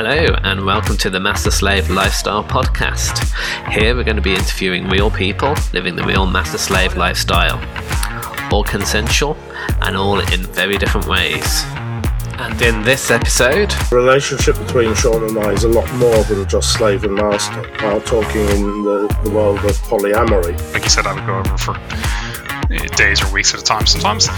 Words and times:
Hello, 0.00 0.32
and 0.44 0.64
welcome 0.64 0.96
to 0.98 1.10
the 1.10 1.18
Master 1.18 1.50
Slave 1.50 1.90
Lifestyle 1.90 2.44
Podcast. 2.44 3.34
Here 3.68 3.96
we're 3.96 4.04
going 4.04 4.14
to 4.14 4.22
be 4.22 4.32
interviewing 4.32 4.88
real 4.88 5.10
people 5.10 5.56
living 5.72 5.96
the 5.96 6.04
real 6.04 6.24
Master 6.24 6.56
Slave 6.56 6.96
lifestyle, 6.96 7.58
all 8.52 8.62
consensual 8.62 9.36
and 9.82 9.96
all 9.96 10.20
in 10.20 10.42
very 10.52 10.78
different 10.78 11.08
ways. 11.08 11.64
And 12.38 12.62
in 12.62 12.82
this 12.82 13.10
episode, 13.10 13.70
The 13.90 13.96
relationship 13.96 14.56
between 14.58 14.94
Sean 14.94 15.24
and 15.24 15.36
I 15.36 15.50
is 15.50 15.64
a 15.64 15.68
lot 15.68 15.92
more 15.94 16.22
than 16.22 16.48
just 16.48 16.74
slave 16.74 17.02
and 17.02 17.16
master. 17.16 17.68
Now 17.78 17.98
talking 17.98 18.42
in 18.50 18.84
the, 18.84 19.20
the 19.24 19.30
world 19.30 19.58
of 19.64 19.76
polyamory, 19.88 20.74
like 20.74 20.84
you 20.84 20.90
said, 20.90 21.08
I 21.08 21.14
would 21.14 21.26
go 21.26 21.38
over 21.38 21.58
for 21.58 21.72
uh, 21.74 22.86
days 22.94 23.20
or 23.20 23.32
weeks 23.32 23.52
at 23.52 23.62
a 23.62 23.64
time 23.64 23.84
sometimes. 23.84 24.28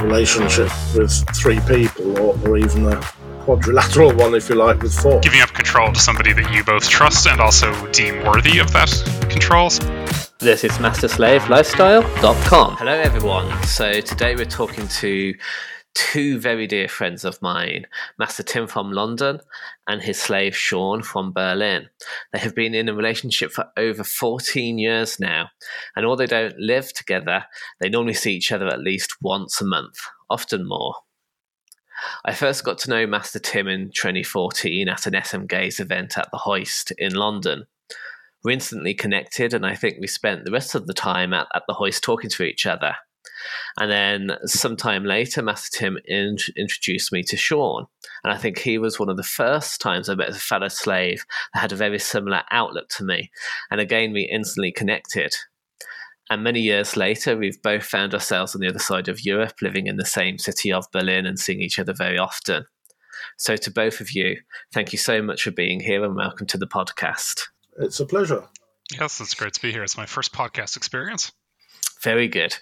relationship 0.00 0.70
with 0.94 1.12
three 1.34 1.58
people, 1.66 2.16
or, 2.16 2.38
or 2.46 2.58
even 2.58 2.86
a 2.86 3.02
quadrilateral 3.40 4.14
one, 4.14 4.34
if 4.34 4.48
you 4.48 4.54
like, 4.54 4.82
with 4.82 4.94
four. 4.94 5.20
Giving 5.20 5.40
up 5.40 5.50
control 5.50 5.92
to 5.92 6.00
somebody 6.00 6.32
that 6.32 6.52
you 6.52 6.64
both 6.64 6.88
trust 6.88 7.26
and 7.26 7.40
also 7.40 7.72
deem 7.92 8.24
worthy 8.24 8.58
of 8.58 8.72
that 8.72 8.90
control. 9.30 9.70
This 10.38 10.64
is 10.64 10.72
MasterSlaveLifestyle.com. 10.72 12.76
Hello, 12.76 12.92
everyone. 12.92 13.62
So, 13.64 14.00
today 14.00 14.34
we're 14.34 14.44
talking 14.44 14.88
to 14.88 15.34
two 15.94 16.38
very 16.38 16.66
dear 16.66 16.88
friends 16.88 17.24
of 17.24 17.40
mine 17.42 17.86
Master 18.18 18.42
Tim 18.42 18.66
from 18.66 18.92
London 18.92 19.40
and 19.88 20.00
his 20.00 20.20
slave 20.20 20.56
Sean 20.56 21.02
from 21.02 21.32
Berlin. 21.32 21.88
They 22.32 22.38
have 22.38 22.54
been 22.54 22.74
in 22.74 22.88
a 22.88 22.94
relationship 22.94 23.50
for 23.50 23.66
over 23.76 24.04
14 24.04 24.78
years 24.78 25.18
now, 25.18 25.48
and 25.96 26.06
although 26.06 26.24
they 26.24 26.26
don't 26.26 26.58
live 26.58 26.92
together, 26.92 27.44
they 27.80 27.88
normally 27.88 28.14
see 28.14 28.34
each 28.34 28.52
other 28.52 28.68
at 28.68 28.80
least 28.80 29.16
once 29.20 29.60
a 29.60 29.64
month, 29.64 29.98
often 30.28 30.66
more. 30.66 30.94
I 32.24 32.32
first 32.32 32.64
got 32.64 32.78
to 32.78 32.90
know 32.90 33.06
Master 33.06 33.38
Tim 33.38 33.68
in 33.68 33.90
2014 33.92 34.88
at 34.88 35.06
an 35.06 35.20
SM 35.22 35.46
Gays 35.46 35.80
event 35.80 36.18
at 36.18 36.28
the 36.30 36.38
Hoist 36.38 36.92
in 36.98 37.14
London. 37.14 37.66
We 38.42 38.54
instantly 38.54 38.94
connected 38.94 39.52
and 39.52 39.66
i 39.66 39.74
think 39.74 39.96
we 40.00 40.06
spent 40.06 40.44
the 40.44 40.50
rest 40.50 40.74
of 40.74 40.86
the 40.86 40.94
time 40.94 41.34
at, 41.34 41.46
at 41.54 41.62
the 41.68 41.74
hoist 41.74 42.02
talking 42.02 42.30
to 42.30 42.42
each 42.42 42.64
other. 42.66 42.94
And 43.78 43.90
then 43.90 44.30
sometime 44.46 45.04
later 45.04 45.42
master 45.42 45.78
tim 45.78 45.98
in, 46.06 46.36
introduced 46.56 47.12
me 47.12 47.22
to 47.24 47.36
sean 47.36 47.86
and 48.24 48.32
i 48.32 48.38
think 48.38 48.58
he 48.58 48.78
was 48.78 48.98
one 48.98 49.10
of 49.10 49.18
the 49.18 49.22
first 49.22 49.80
times 49.80 50.08
i 50.08 50.14
met 50.14 50.30
a 50.30 50.34
fellow 50.34 50.68
slave 50.68 51.24
that 51.52 51.60
had 51.60 51.72
a 51.72 51.76
very 51.76 51.98
similar 51.98 52.42
outlook 52.50 52.88
to 52.90 53.04
me. 53.04 53.30
And 53.70 53.80
again 53.80 54.12
we 54.12 54.22
instantly 54.22 54.72
connected 54.72 55.36
and 56.30 56.44
many 56.44 56.60
years 56.60 56.96
later, 56.96 57.36
we've 57.36 57.60
both 57.60 57.84
found 57.84 58.14
ourselves 58.14 58.54
on 58.54 58.60
the 58.60 58.68
other 58.68 58.78
side 58.78 59.08
of 59.08 59.24
Europe, 59.24 59.54
living 59.60 59.88
in 59.88 59.96
the 59.96 60.06
same 60.06 60.38
city 60.38 60.72
of 60.72 60.86
Berlin 60.92 61.26
and 61.26 61.38
seeing 61.38 61.60
each 61.60 61.80
other 61.80 61.92
very 61.92 62.18
often. 62.18 62.66
So, 63.36 63.56
to 63.56 63.70
both 63.70 64.00
of 64.00 64.12
you, 64.12 64.36
thank 64.72 64.92
you 64.92 64.98
so 64.98 65.20
much 65.20 65.42
for 65.42 65.50
being 65.50 65.80
here 65.80 66.04
and 66.04 66.14
welcome 66.14 66.46
to 66.46 66.58
the 66.58 66.68
podcast. 66.68 67.48
It's 67.78 67.98
a 67.98 68.06
pleasure. 68.06 68.44
Yes, 68.92 69.20
it's 69.20 69.34
great 69.34 69.54
to 69.54 69.62
be 69.62 69.72
here. 69.72 69.82
It's 69.82 69.96
my 69.96 70.06
first 70.06 70.32
podcast 70.32 70.76
experience. 70.76 71.32
Very 72.00 72.28
good. 72.28 72.56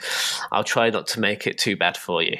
I'll 0.51 0.65
try 0.65 0.89
not 0.89 1.07
to 1.09 1.21
make 1.21 1.47
it 1.47 1.59
too 1.59 1.77
bad 1.77 1.99
for 1.99 2.23
you. 2.23 2.39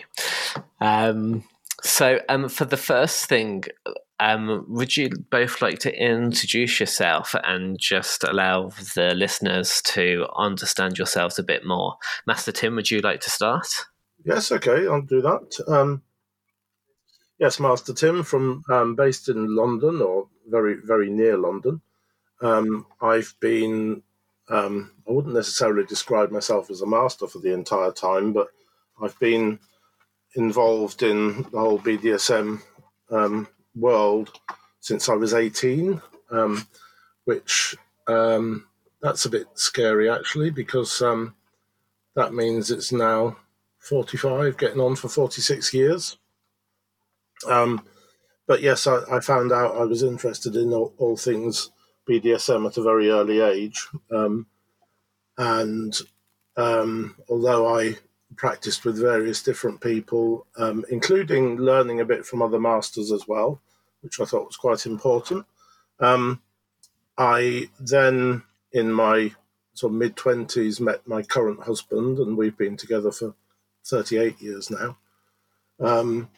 Um, 0.81 1.45
so, 1.83 2.21
um, 2.31 2.49
for 2.49 2.65
the 2.65 2.79
first 2.79 3.27
thing, 3.27 3.65
um, 4.21 4.65
would 4.69 4.97
you 4.97 5.11
both 5.31 5.63
like 5.63 5.79
to 5.81 5.95
introduce 5.95 6.81
yourself 6.81 7.35
and 7.45 7.79
just 7.79 8.25
allow 8.25 8.71
the 8.95 9.15
listeners 9.15 9.81
to 9.83 10.27
understand 10.37 10.99
yourselves 10.99 11.39
a 11.39 11.45
bit 11.45 11.65
more? 11.65 11.97
Master 12.27 12.53
Tim, 12.53 12.75
would 12.77 12.91
you 12.91 13.01
like 13.01 13.21
to 13.21 13.31
start? 13.31 13.69
Yes, 14.25 14.51
okay, 14.51 14.87
I'll 14.87 15.03
do 15.03 15.23
that. 15.23 15.65
Um, 15.69 16.03
yes, 17.39 17.61
Master 17.61 17.95
Tim 17.95 18.25
from 18.25 18.65
um, 18.69 18.97
based 18.97 19.29
in 19.29 19.55
London 19.55 20.03
or 20.03 20.29
very 20.49 20.77
very 20.85 21.11
near 21.11 21.37
London. 21.37 21.81
Um, 22.41 22.87
I've 23.01 23.35
been 23.41 24.03
um, 24.49 24.93
I 25.09 25.13
wouldn't 25.13 25.35
necessarily 25.35 25.85
describe 25.85 26.31
myself 26.31 26.71
as 26.71 26.83
a 26.83 26.87
master 26.87 27.29
for 27.29 27.39
the 27.39 27.53
entire 27.53 27.93
time, 27.93 28.33
but 28.33 28.49
I've 29.01 29.19
been 29.19 29.61
involved 30.35 31.03
in 31.03 31.43
the 31.53 31.59
whole 31.59 31.79
BDSM 31.79 32.63
um, 33.11 33.49
world 33.79 34.33
since 34.81 35.09
I 35.09 35.15
was 35.15 35.35
18, 35.35 36.01
um, 36.31 36.67
which 37.25 37.77
um, 38.07 38.67
that's 39.03 39.25
a 39.25 39.31
bit 39.31 39.47
scary 39.55 40.11
actually 40.11 40.51
because 40.51 41.03
um, 41.03 41.35
that 42.15 42.33
means 42.33 42.71
it's 42.71 42.93
now 42.93 43.37
45, 43.79 44.57
getting 44.57 44.81
on 44.81 44.97
for 44.97 45.09
46 45.09 45.73
years. 45.73 46.19
Um, 47.47 47.85
but 48.47 48.63
yes, 48.63 48.87
I, 48.87 49.01
I 49.11 49.21
found 49.21 49.53
out 49.53 49.77
I 49.77 49.85
was 49.85 50.03
interested 50.03 50.57
in 50.57 50.73
all, 50.73 50.95
all 50.99 51.17
things 51.17 51.71
BDSM 52.09 52.67
at 52.67 52.77
a 52.77 52.83
very 52.83 53.11
early 53.11 53.41
age. 53.41 53.87
Um, 54.11 54.47
and 55.37 55.97
um, 56.57 57.15
although 57.29 57.79
I 57.79 57.97
practiced 58.37 58.85
with 58.85 58.99
various 58.99 59.43
different 59.43 59.81
people, 59.81 60.47
including 60.91 61.57
learning 61.57 62.01
a 62.01 62.05
bit 62.05 62.27
from 62.27 62.43
other 62.43 62.59
masters 62.59 63.13
as 63.13 63.27
well, 63.29 63.61
which 64.09 64.21
I 64.21 64.25
thought 64.25 64.47
was 64.47 64.57
quite 64.57 64.87
important, 64.87 65.45
um, 66.01 66.41
I 67.19 67.69
then, 67.79 68.43
in 68.73 68.91
my 68.91 69.33
sort 69.75 69.93
of 69.93 69.99
mid 69.99 70.17
20s, 70.17 70.81
met 70.81 71.07
my 71.07 71.23
current 71.23 71.63
husband, 71.63 72.19
and 72.19 72.37
we've 72.39 72.57
been 72.57 72.79
together 72.79 73.13
for 73.13 73.35
38 73.85 74.41
years 74.41 74.71
now. 74.71 74.97
Um, 75.79 76.31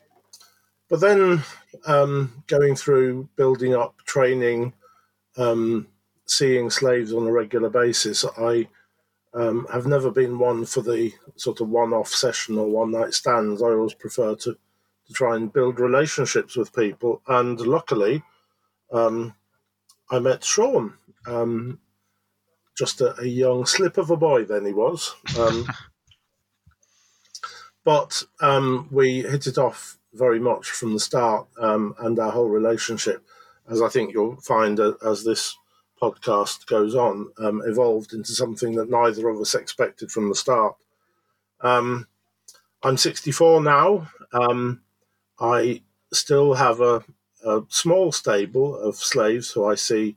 but 0.88 1.00
then 1.00 1.44
um, 1.86 2.42
going 2.48 2.75
through 2.75 3.28
building 3.36 3.75
up 3.75 3.94
training, 4.04 4.72
um, 5.36 5.86
seeing 6.26 6.70
slaves 6.70 7.12
on 7.12 7.28
a 7.28 7.32
regular 7.32 7.70
basis, 7.70 8.25
I 8.36 8.66
um, 9.32 9.69
have 9.72 9.86
never 9.86 10.10
been 10.10 10.41
one 10.41 10.64
for 10.66 10.80
the 10.80 11.12
sort 11.36 11.60
of 11.60 11.69
one 11.69 11.92
off 11.92 12.09
session 12.09 12.59
or 12.59 12.66
one 12.66 12.91
night 12.91 13.14
stands. 13.14 13.62
I 13.62 13.66
always 13.66 13.94
prefer 13.94 14.34
to, 14.34 14.59
to 15.10 15.15
try 15.15 15.34
and 15.34 15.53
build 15.53 15.81
relationships 15.81 16.56
with 16.56 16.72
people. 16.72 17.21
And 17.26 17.60
luckily, 17.60 18.22
um, 18.93 19.34
I 20.09 20.21
met 20.21 20.44
Sean, 20.44 20.94
um, 21.26 21.81
just 22.78 23.00
a, 23.00 23.21
a 23.21 23.26
young 23.26 23.66
slip 23.66 23.98
of 23.98 24.10
a 24.10 24.16
boy, 24.16 24.44
then 24.44 24.65
he 24.65 24.72
was. 24.72 25.12
Um, 25.37 25.66
but 27.84 28.22
um, 28.41 28.88
we 28.93 29.22
hit 29.22 29.48
it 29.48 29.59
off 29.59 29.98
very 30.15 30.38
much 30.38 30.71
from 30.71 30.93
the 30.93 31.00
start, 31.00 31.48
um, 31.59 31.94
and 31.98 32.16
our 32.21 32.31
whole 32.31 32.48
relationship, 32.48 33.25
as 33.69 33.82
I 33.82 33.88
think 33.88 34.12
you'll 34.12 34.37
find 34.37 34.78
uh, 34.78 34.92
as 35.04 35.25
this 35.25 35.56
podcast 36.00 36.66
goes 36.66 36.94
on, 36.94 37.32
um, 37.38 37.62
evolved 37.66 38.12
into 38.12 38.32
something 38.32 38.77
that 38.77 38.91
neither 38.91 39.28
of 39.28 39.41
us 39.41 39.56
expected 39.56 40.12
from 40.12 40.28
the 40.28 40.37
start. 40.37 40.77
Um, 41.62 42.06
I'm 42.82 42.97
64 42.97 43.60
now. 43.60 44.09
Um, 44.32 44.82
I 45.40 45.82
still 46.12 46.54
have 46.54 46.80
a, 46.80 47.02
a 47.44 47.62
small 47.68 48.12
stable 48.12 48.76
of 48.78 48.96
slaves 48.96 49.50
who 49.50 49.64
I 49.64 49.74
see 49.74 50.16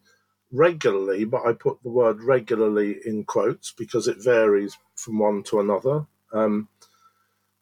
regularly, 0.51 1.25
but 1.25 1.45
I 1.45 1.53
put 1.53 1.81
the 1.83 1.89
word 1.89 2.21
regularly 2.21 2.99
in 3.05 3.23
quotes 3.23 3.71
because 3.71 4.07
it 4.07 4.23
varies 4.23 4.77
from 4.95 5.19
one 5.19 5.43
to 5.43 5.59
another. 5.59 6.05
Um, 6.31 6.67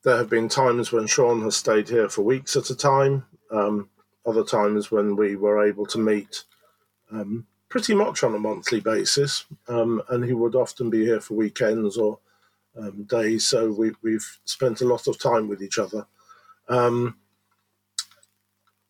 there 0.03 0.17
have 0.17 0.29
been 0.29 0.49
times 0.49 0.91
when 0.91 1.07
Sean 1.07 1.41
has 1.43 1.55
stayed 1.55 1.87
here 1.87 2.09
for 2.09 2.23
weeks 2.23 2.55
at 2.55 2.69
a 2.69 2.75
time, 2.75 3.25
um, 3.51 3.89
other 4.25 4.43
times 4.43 4.91
when 4.91 5.15
we 5.15 5.35
were 5.35 5.65
able 5.65 5.85
to 5.87 5.99
meet 5.99 6.43
um, 7.11 7.45
pretty 7.69 7.93
much 7.93 8.23
on 8.23 8.35
a 8.35 8.39
monthly 8.39 8.79
basis, 8.79 9.45
um, 9.67 10.01
and 10.09 10.25
he 10.25 10.33
would 10.33 10.55
often 10.55 10.89
be 10.89 11.05
here 11.05 11.21
for 11.21 11.35
weekends 11.35 11.97
or 11.97 12.19
um, 12.77 13.03
days. 13.03 13.45
So 13.45 13.71
we, 13.71 13.91
we've 14.01 14.39
spent 14.45 14.81
a 14.81 14.87
lot 14.87 15.07
of 15.07 15.19
time 15.19 15.47
with 15.47 15.61
each 15.61 15.77
other. 15.77 16.05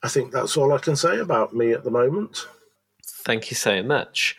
I 0.03 0.07
think 0.07 0.31
that's 0.31 0.57
all 0.57 0.73
I 0.73 0.79
can 0.79 0.95
say 0.95 1.19
about 1.19 1.53
me 1.53 1.73
at 1.73 1.83
the 1.83 1.91
moment. 1.91 2.47
Thank 3.05 3.51
you 3.51 3.55
so 3.55 3.83
much. 3.83 4.37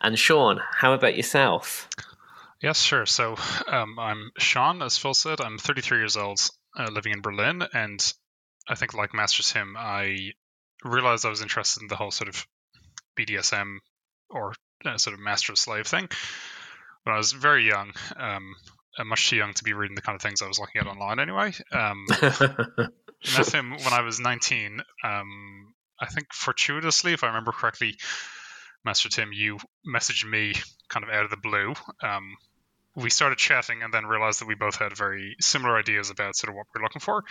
And 0.00 0.18
Sean, 0.18 0.60
how 0.72 0.92
about 0.92 1.16
yourself? 1.16 1.88
Yes, 2.60 2.80
sure. 2.80 3.06
So 3.06 3.36
um, 3.68 3.98
I'm 3.98 4.30
Sean, 4.38 4.82
as 4.82 4.98
Phil 4.98 5.14
said. 5.14 5.40
I'm 5.40 5.58
33 5.58 5.98
years 5.98 6.16
old, 6.16 6.40
uh, 6.76 6.88
living 6.90 7.12
in 7.12 7.20
Berlin, 7.20 7.62
and 7.72 8.12
I 8.68 8.74
think, 8.74 8.94
like 8.94 9.14
Master 9.14 9.42
Tim, 9.42 9.76
I 9.78 10.32
realized 10.84 11.24
I 11.24 11.30
was 11.30 11.42
interested 11.42 11.82
in 11.82 11.88
the 11.88 11.96
whole 11.96 12.10
sort 12.10 12.28
of 12.28 12.46
BDSM 13.18 13.78
or 14.30 14.54
uh, 14.84 14.98
sort 14.98 15.14
of 15.14 15.20
master 15.20 15.54
slave 15.56 15.86
thing 15.86 16.08
when 17.04 17.14
I 17.14 17.18
was 17.18 17.32
very 17.32 17.66
young. 17.66 17.92
Um, 18.16 18.54
uh, 18.98 19.04
much 19.04 19.28
too 19.30 19.36
young 19.36 19.54
to 19.54 19.64
be 19.64 19.72
reading 19.72 19.94
the 19.94 20.02
kind 20.02 20.16
of 20.16 20.22
things 20.22 20.42
I 20.42 20.48
was 20.48 20.58
looking 20.58 20.80
at 20.80 20.86
online 20.86 21.18
anyway. 21.18 21.52
Um, 21.72 22.06
met 23.36 23.54
him 23.54 23.70
when 23.70 23.92
I 23.92 24.02
was 24.02 24.20
19. 24.20 24.80
Um, 25.02 25.74
I 26.00 26.06
think 26.06 26.32
fortuitously, 26.32 27.12
if 27.12 27.24
I 27.24 27.28
remember 27.28 27.52
correctly, 27.52 27.96
Master 28.84 29.08
Tim, 29.08 29.32
you 29.32 29.58
messaged 29.86 30.28
me 30.28 30.54
kind 30.88 31.04
of 31.04 31.10
out 31.10 31.24
of 31.24 31.30
the 31.30 31.36
blue. 31.36 31.74
Um, 32.02 32.36
we 32.96 33.10
started 33.10 33.38
chatting 33.38 33.82
and 33.82 33.92
then 33.92 34.06
realized 34.06 34.40
that 34.40 34.48
we 34.48 34.54
both 34.54 34.76
had 34.76 34.96
very 34.96 35.36
similar 35.40 35.76
ideas 35.76 36.10
about 36.10 36.36
sort 36.36 36.50
of 36.50 36.56
what 36.56 36.66
we're 36.74 36.82
looking 36.82 37.00
for. 37.00 37.24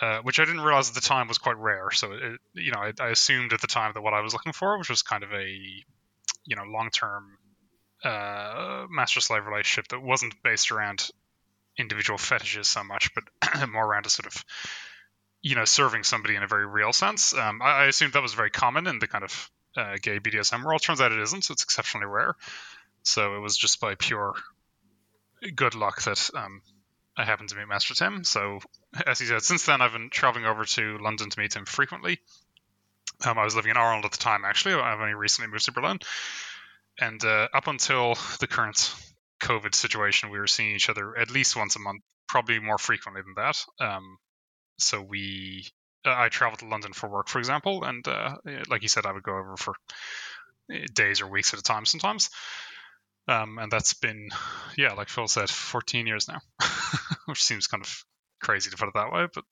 uh, 0.00 0.18
which 0.22 0.38
I 0.38 0.44
didn't 0.44 0.60
realize 0.60 0.88
at 0.90 0.94
the 0.94 1.00
time 1.00 1.28
was 1.28 1.38
quite 1.38 1.56
rare. 1.56 1.90
So, 1.90 2.12
it, 2.12 2.40
you 2.54 2.70
know, 2.72 2.80
I, 2.80 2.92
I, 3.00 3.08
assumed 3.08 3.52
at 3.52 3.60
the 3.60 3.66
time 3.66 3.92
that 3.94 4.02
what 4.02 4.12
I 4.12 4.20
was 4.20 4.32
looking 4.34 4.52
for, 4.52 4.78
which 4.78 4.90
was 4.90 5.02
kind 5.02 5.24
of 5.24 5.32
a, 5.32 5.46
you 6.44 6.56
know, 6.56 6.64
long-term 6.64 7.38
uh, 8.06 8.86
master-slave 8.90 9.46
relationship 9.46 9.88
that 9.88 10.02
wasn't 10.02 10.42
based 10.42 10.70
around 10.70 11.08
individual 11.78 12.18
fetishes 12.18 12.68
so 12.68 12.84
much, 12.84 13.10
but 13.14 13.68
more 13.68 13.84
around 13.84 14.06
a 14.06 14.10
sort 14.10 14.26
of, 14.26 14.44
you 15.42 15.54
know, 15.54 15.64
serving 15.64 16.04
somebody 16.04 16.36
in 16.36 16.42
a 16.42 16.46
very 16.46 16.66
real 16.66 16.92
sense. 16.92 17.34
Um, 17.34 17.60
I, 17.62 17.82
I, 17.82 17.84
assumed 17.86 18.12
that 18.14 18.22
was 18.22 18.34
very 18.34 18.50
common 18.50 18.86
in 18.86 18.98
the 18.98 19.06
kind 19.06 19.24
of 19.24 19.50
uh, 19.76 19.96
gay 20.00 20.20
BDSM 20.20 20.64
world. 20.64 20.82
Turns 20.82 21.00
out 21.00 21.12
it 21.12 21.20
isn't. 21.20 21.44
So 21.44 21.52
it's 21.52 21.62
exceptionally 21.62 22.06
rare. 22.06 22.34
So 23.02 23.36
it 23.36 23.40
was 23.40 23.56
just 23.56 23.80
by 23.80 23.94
pure 23.94 24.34
good 25.54 25.74
luck 25.74 26.02
that 26.02 26.30
um, 26.34 26.62
I 27.16 27.24
happened 27.24 27.50
to 27.50 27.56
meet 27.56 27.68
Master 27.68 27.94
Tim. 27.94 28.24
So, 28.24 28.60
as 29.06 29.18
he 29.18 29.26
said, 29.26 29.42
since 29.42 29.66
then 29.66 29.80
I've 29.80 29.92
been 29.92 30.10
traveling 30.10 30.44
over 30.44 30.64
to 30.64 30.98
London 30.98 31.30
to 31.30 31.38
meet 31.38 31.54
him 31.54 31.64
frequently. 31.64 32.18
Um, 33.24 33.38
I 33.38 33.44
was 33.44 33.54
living 33.54 33.70
in 33.70 33.76
Ireland 33.76 34.04
at 34.04 34.12
the 34.12 34.18
time, 34.18 34.44
actually. 34.44 34.74
I've 34.74 35.00
only 35.00 35.14
recently 35.14 35.50
moved 35.50 35.64
to 35.66 35.72
Berlin. 35.72 35.98
And 37.00 37.22
uh, 37.24 37.48
up 37.52 37.66
until 37.66 38.14
the 38.40 38.46
current 38.46 38.94
COVID 39.42 39.74
situation, 39.74 40.30
we 40.30 40.38
were 40.38 40.46
seeing 40.46 40.74
each 40.74 40.88
other 40.88 41.16
at 41.16 41.30
least 41.30 41.56
once 41.56 41.76
a 41.76 41.80
month, 41.80 42.02
probably 42.28 42.58
more 42.58 42.78
frequently 42.78 43.22
than 43.22 43.34
that. 43.36 43.64
Um, 43.80 44.18
so 44.78 45.02
we, 45.02 45.66
uh, 46.06 46.14
I 46.16 46.28
traveled 46.28 46.60
to 46.60 46.68
London 46.68 46.92
for 46.92 47.08
work, 47.08 47.28
for 47.28 47.38
example, 47.38 47.84
and 47.84 48.06
uh, 48.06 48.36
like 48.68 48.82
you 48.82 48.88
said, 48.88 49.06
I 49.06 49.12
would 49.12 49.22
go 49.22 49.36
over 49.36 49.56
for 49.56 49.74
uh, 50.72 50.78
days 50.94 51.20
or 51.20 51.26
weeks 51.26 51.52
at 51.52 51.60
a 51.60 51.62
time 51.62 51.86
sometimes. 51.86 52.30
Um, 53.28 53.58
and 53.58 53.70
that's 53.70 53.94
been, 53.94 54.28
yeah, 54.76 54.92
like 54.92 55.08
Phil 55.08 55.26
said, 55.26 55.50
14 55.50 56.06
years 56.06 56.28
now, 56.28 56.40
which 57.26 57.42
seems 57.42 57.66
kind 57.66 57.82
of 57.82 58.04
crazy 58.40 58.70
to 58.70 58.76
put 58.76 58.88
it 58.88 58.94
that 58.94 59.12
way, 59.12 59.26
but 59.34 59.44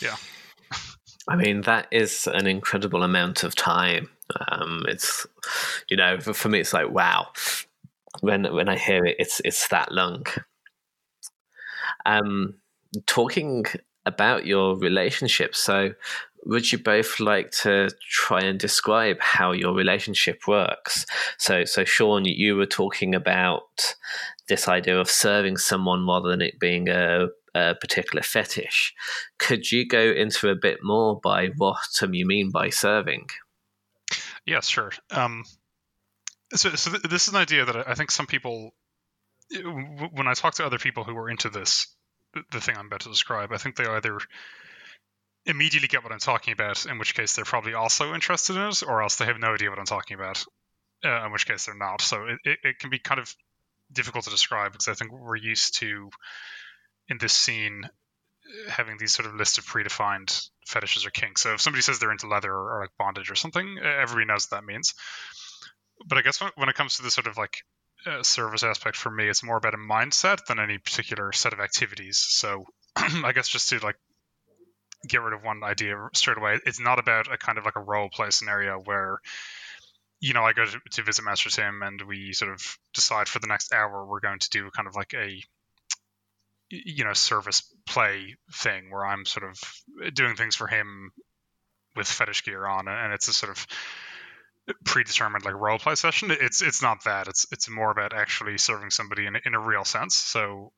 yeah. 0.00 0.16
I 1.28 1.36
mean, 1.36 1.62
that 1.62 1.86
is 1.90 2.26
an 2.26 2.46
incredible 2.46 3.02
amount 3.02 3.44
of 3.44 3.54
time. 3.54 4.08
Um, 4.50 4.84
it's, 4.88 5.26
you 5.88 5.96
know, 5.96 6.20
for, 6.20 6.34
for 6.34 6.48
me, 6.48 6.60
it's 6.60 6.72
like 6.72 6.90
wow. 6.90 7.28
When 8.20 8.44
when 8.54 8.68
I 8.68 8.76
hear 8.78 9.04
it, 9.04 9.16
it's 9.18 9.40
it's 9.44 9.68
that 9.68 9.92
long. 9.92 10.24
Um, 12.06 12.54
talking 13.06 13.64
about 14.04 14.46
your 14.46 14.76
relationship, 14.76 15.54
so 15.54 15.90
would 16.44 16.72
you 16.72 16.78
both 16.78 17.20
like 17.20 17.52
to 17.52 17.88
try 18.10 18.40
and 18.40 18.58
describe 18.58 19.18
how 19.20 19.52
your 19.52 19.74
relationship 19.74 20.48
works? 20.48 21.06
So, 21.38 21.64
so 21.64 21.84
Sean, 21.84 22.24
you 22.24 22.56
were 22.56 22.66
talking 22.66 23.14
about 23.14 23.94
this 24.48 24.66
idea 24.66 24.98
of 24.98 25.08
serving 25.08 25.56
someone 25.58 26.04
rather 26.06 26.28
than 26.30 26.42
it 26.42 26.58
being 26.58 26.88
a, 26.88 27.28
a 27.54 27.76
particular 27.76 28.22
fetish. 28.22 28.92
Could 29.38 29.70
you 29.70 29.86
go 29.86 30.00
into 30.00 30.48
a 30.48 30.56
bit 30.56 30.80
more 30.82 31.20
by 31.20 31.50
what 31.56 31.78
um, 32.02 32.12
you 32.14 32.26
mean 32.26 32.50
by 32.50 32.70
serving? 32.70 33.28
Yeah, 34.46 34.60
sure. 34.60 34.92
Um, 35.10 35.44
so, 36.54 36.70
so 36.70 36.90
th- 36.90 37.02
this 37.02 37.28
is 37.28 37.34
an 37.34 37.40
idea 37.40 37.64
that 37.64 37.88
I 37.88 37.94
think 37.94 38.10
some 38.10 38.26
people, 38.26 38.74
when 40.12 40.26
I 40.26 40.34
talk 40.34 40.54
to 40.54 40.66
other 40.66 40.78
people 40.78 41.04
who 41.04 41.16
are 41.16 41.30
into 41.30 41.48
this, 41.48 41.94
the 42.50 42.60
thing 42.60 42.76
I'm 42.76 42.86
about 42.86 43.00
to 43.00 43.08
describe, 43.08 43.52
I 43.52 43.58
think 43.58 43.76
they 43.76 43.86
either 43.86 44.18
immediately 45.46 45.88
get 45.88 46.02
what 46.02 46.12
I'm 46.12 46.18
talking 46.18 46.52
about, 46.52 46.86
in 46.86 46.98
which 46.98 47.14
case 47.14 47.34
they're 47.34 47.44
probably 47.44 47.74
also 47.74 48.14
interested 48.14 48.56
in 48.56 48.62
it, 48.62 48.82
or 48.82 49.02
else 49.02 49.16
they 49.16 49.26
have 49.26 49.38
no 49.38 49.54
idea 49.54 49.70
what 49.70 49.78
I'm 49.78 49.86
talking 49.86 50.14
about, 50.14 50.44
uh, 51.04 51.26
in 51.26 51.32
which 51.32 51.46
case 51.46 51.66
they're 51.66 51.74
not. 51.74 52.00
So 52.00 52.26
it, 52.26 52.38
it, 52.44 52.58
it, 52.62 52.78
can 52.78 52.90
be 52.90 52.98
kind 52.98 53.20
of 53.20 53.34
difficult 53.92 54.24
to 54.24 54.30
describe 54.30 54.72
because 54.72 54.88
I 54.88 54.94
think 54.94 55.12
we're 55.12 55.36
used 55.36 55.78
to, 55.78 56.10
in 57.08 57.18
this 57.18 57.32
scene, 57.32 57.82
having 58.68 58.98
these 58.98 59.12
sort 59.12 59.28
of 59.28 59.34
lists 59.34 59.58
of 59.58 59.64
predefined 59.64 60.48
fetishes 60.66 61.06
or 61.06 61.10
kinks. 61.10 61.42
So 61.42 61.54
if 61.54 61.60
somebody 61.60 61.82
says 61.82 61.98
they're 61.98 62.12
into 62.12 62.28
leather 62.28 62.52
or, 62.52 62.78
or 62.78 62.80
like 62.82 62.90
bondage 62.98 63.30
or 63.30 63.34
something, 63.34 63.78
everybody 63.82 64.26
knows 64.26 64.46
what 64.48 64.58
that 64.58 64.66
means. 64.66 64.94
But 66.06 66.18
I 66.18 66.22
guess 66.22 66.40
when, 66.40 66.50
when 66.56 66.68
it 66.68 66.74
comes 66.74 66.96
to 66.96 67.02
the 67.02 67.10
sort 67.10 67.26
of 67.26 67.36
like 67.36 67.58
uh, 68.06 68.22
service 68.22 68.62
aspect 68.62 68.96
for 68.96 69.10
me, 69.10 69.28
it's 69.28 69.44
more 69.44 69.56
about 69.56 69.74
a 69.74 69.78
mindset 69.78 70.44
than 70.46 70.58
any 70.58 70.78
particular 70.78 71.32
set 71.32 71.52
of 71.52 71.60
activities. 71.60 72.18
So 72.18 72.64
I 72.96 73.32
guess 73.32 73.48
just 73.48 73.68
to 73.70 73.78
like 73.78 73.96
get 75.08 75.22
rid 75.22 75.34
of 75.34 75.42
one 75.42 75.62
idea 75.64 75.96
straight 76.14 76.38
away. 76.38 76.58
It's 76.66 76.80
not 76.80 76.98
about 76.98 77.32
a 77.32 77.36
kind 77.36 77.58
of 77.58 77.64
like 77.64 77.76
a 77.76 77.82
role 77.82 78.08
play 78.08 78.30
scenario 78.30 78.80
where, 78.80 79.18
you 80.20 80.32
know, 80.32 80.44
I 80.44 80.52
go 80.52 80.64
to, 80.64 80.80
to 80.92 81.02
visit 81.02 81.24
Master 81.24 81.50
Tim 81.50 81.82
and 81.82 82.00
we 82.02 82.32
sort 82.32 82.52
of 82.52 82.78
decide 82.94 83.28
for 83.28 83.38
the 83.38 83.48
next 83.48 83.72
hour 83.72 84.06
we're 84.06 84.20
going 84.20 84.38
to 84.38 84.50
do 84.50 84.70
kind 84.70 84.86
of 84.86 84.94
like 84.94 85.14
a, 85.14 85.42
you 86.72 87.04
know, 87.04 87.12
service 87.12 87.62
play 87.86 88.36
thing 88.52 88.90
where 88.90 89.04
I'm 89.04 89.24
sort 89.24 89.50
of 89.50 90.14
doing 90.14 90.36
things 90.36 90.56
for 90.56 90.66
him 90.66 91.10
with 91.94 92.08
fetish 92.08 92.44
gear 92.44 92.66
on, 92.66 92.88
and 92.88 93.12
it's 93.12 93.28
a 93.28 93.32
sort 93.32 93.50
of 93.50 93.66
predetermined 94.84 95.44
like 95.44 95.54
role 95.54 95.78
play 95.78 95.94
session. 95.94 96.30
It's 96.30 96.62
it's 96.62 96.82
not 96.82 97.04
that. 97.04 97.28
It's 97.28 97.46
it's 97.52 97.68
more 97.68 97.90
about 97.90 98.14
actually 98.14 98.58
serving 98.58 98.90
somebody 98.90 99.26
in 99.26 99.36
in 99.44 99.54
a 99.54 99.60
real 99.60 99.84
sense. 99.84 100.16
So 100.16 100.72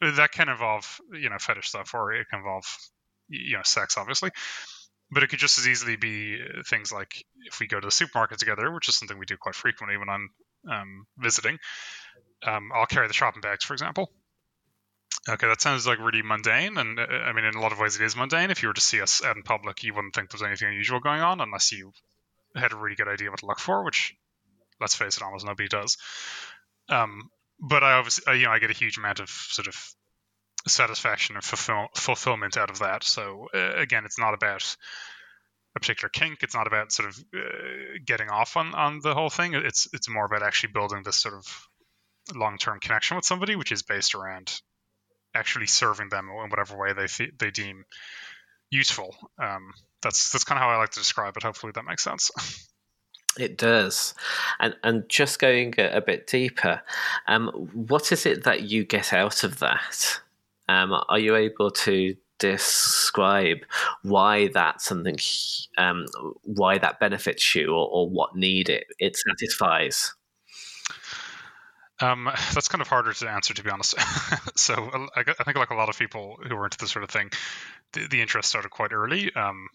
that 0.00 0.32
can 0.32 0.48
involve 0.48 1.00
you 1.12 1.28
know 1.30 1.38
fetish 1.38 1.68
stuff, 1.68 1.92
or 1.94 2.12
it 2.12 2.26
can 2.30 2.40
involve 2.40 2.64
you 3.28 3.56
know 3.56 3.62
sex 3.64 3.96
obviously 3.98 4.30
but 5.10 5.22
it 5.22 5.28
could 5.28 5.38
just 5.38 5.58
as 5.58 5.68
easily 5.68 5.96
be 5.96 6.38
uh, 6.40 6.62
things 6.68 6.92
like 6.92 7.24
if 7.46 7.60
we 7.60 7.66
go 7.66 7.80
to 7.80 7.86
the 7.86 7.92
supermarket 7.92 8.38
together 8.38 8.72
which 8.72 8.88
is 8.88 8.96
something 8.96 9.18
we 9.18 9.26
do 9.26 9.36
quite 9.36 9.54
frequently 9.54 9.96
when 9.96 10.08
i'm 10.08 10.30
um, 10.70 11.06
visiting 11.18 11.58
um, 12.46 12.70
i'll 12.74 12.86
carry 12.86 13.08
the 13.08 13.14
shopping 13.14 13.40
bags 13.40 13.64
for 13.64 13.72
example 13.72 14.10
okay 15.28 15.48
that 15.48 15.60
sounds 15.60 15.86
like 15.86 15.98
really 15.98 16.22
mundane 16.22 16.76
and 16.78 16.98
uh, 16.98 17.06
i 17.24 17.32
mean 17.32 17.44
in 17.44 17.54
a 17.54 17.60
lot 17.60 17.72
of 17.72 17.78
ways 17.78 17.96
it 17.96 18.04
is 18.04 18.16
mundane 18.16 18.50
if 18.50 18.62
you 18.62 18.68
were 18.68 18.74
to 18.74 18.80
see 18.80 19.00
us 19.00 19.24
out 19.24 19.36
in 19.36 19.42
public 19.42 19.82
you 19.82 19.94
wouldn't 19.94 20.14
think 20.14 20.30
there's 20.30 20.42
anything 20.42 20.68
unusual 20.68 21.00
going 21.00 21.20
on 21.20 21.40
unless 21.40 21.72
you 21.72 21.92
had 22.54 22.72
a 22.72 22.76
really 22.76 22.96
good 22.96 23.08
idea 23.08 23.30
what 23.30 23.40
to 23.40 23.46
look 23.46 23.58
for 23.58 23.84
which 23.84 24.14
let's 24.80 24.94
face 24.94 25.16
it 25.16 25.22
almost 25.22 25.46
nobody 25.46 25.68
does 25.68 25.96
um, 26.88 27.30
but 27.60 27.82
i 27.82 27.92
obviously 27.92 28.38
you 28.38 28.46
know 28.46 28.52
i 28.52 28.58
get 28.58 28.70
a 28.70 28.74
huge 28.74 28.98
amount 28.98 29.20
of 29.20 29.28
sort 29.28 29.68
of 29.68 29.94
satisfaction 30.68 31.36
and 31.36 31.44
fulfill, 31.44 31.88
fulfillment 31.94 32.56
out 32.56 32.70
of 32.70 32.80
that. 32.80 33.04
So 33.04 33.48
uh, 33.54 33.74
again, 33.76 34.04
it's 34.04 34.18
not 34.18 34.34
about 34.34 34.76
a 35.74 35.80
particular 35.80 36.08
kink. 36.08 36.42
It's 36.42 36.54
not 36.54 36.66
about 36.66 36.92
sort 36.92 37.08
of 37.08 37.18
uh, 37.34 37.98
getting 38.04 38.30
off 38.30 38.56
on, 38.56 38.74
on 38.74 39.00
the 39.00 39.14
whole 39.14 39.30
thing. 39.30 39.54
It's 39.54 39.88
it's 39.92 40.08
more 40.08 40.24
about 40.24 40.42
actually 40.42 40.72
building 40.72 41.02
this 41.04 41.16
sort 41.16 41.34
of 41.34 41.68
long 42.34 42.58
term 42.58 42.80
connection 42.80 43.16
with 43.16 43.24
somebody, 43.24 43.56
which 43.56 43.72
is 43.72 43.82
based 43.82 44.14
around 44.14 44.60
actually 45.36 45.66
serving 45.66 46.08
them 46.08 46.28
in 46.28 46.50
whatever 46.50 46.76
way 46.76 46.92
they 46.92 47.06
they 47.38 47.50
deem 47.50 47.84
useful. 48.70 49.14
Um, 49.38 49.72
that's 50.02 50.32
that's 50.32 50.44
kind 50.44 50.58
of 50.58 50.62
how 50.62 50.70
I 50.70 50.76
like 50.76 50.90
to 50.90 51.00
describe 51.00 51.36
it. 51.36 51.42
Hopefully, 51.42 51.72
that 51.74 51.84
makes 51.84 52.04
sense. 52.04 52.30
It 53.38 53.58
does, 53.58 54.14
and 54.60 54.74
and 54.82 55.06
just 55.10 55.38
going 55.38 55.74
a, 55.76 55.98
a 55.98 56.00
bit 56.00 56.26
deeper, 56.26 56.80
um, 57.28 57.48
what 57.74 58.10
is 58.10 58.24
it 58.24 58.44
that 58.44 58.62
you 58.62 58.82
get 58.82 59.12
out 59.12 59.44
of 59.44 59.58
that? 59.58 60.20
Um, 60.70 60.98
are 61.06 61.18
you 61.18 61.36
able 61.36 61.70
to 61.70 62.16
describe 62.38 63.58
why 64.02 64.48
that's 64.48 64.86
something, 64.86 65.18
um, 65.76 66.06
why 66.44 66.78
that 66.78 66.98
benefits 66.98 67.54
you, 67.54 67.72
or, 67.72 67.86
or 67.88 68.08
what 68.08 68.36
need 68.36 68.70
it 68.70 68.86
it 68.98 69.18
satisfies? 69.18 70.14
Um, 72.00 72.30
that's 72.54 72.68
kind 72.68 72.82
of 72.82 72.88
harder 72.88 73.12
to 73.12 73.28
answer, 73.28 73.54
to 73.54 73.62
be 73.62 73.70
honest. 73.70 73.94
so 74.56 74.74
I, 75.14 75.20
I, 75.20 75.44
think, 75.44 75.56
like 75.56 75.70
a 75.70 75.74
lot 75.74 75.88
of 75.88 75.98
people 75.98 76.36
who 76.46 76.56
were 76.56 76.66
into 76.66 76.78
this 76.78 76.90
sort 76.90 77.04
of 77.04 77.10
thing, 77.10 77.30
the, 77.92 78.06
the 78.08 78.20
interest 78.20 78.48
started 78.48 78.70
quite 78.70 78.92
early. 78.92 79.34
Um, 79.34 79.68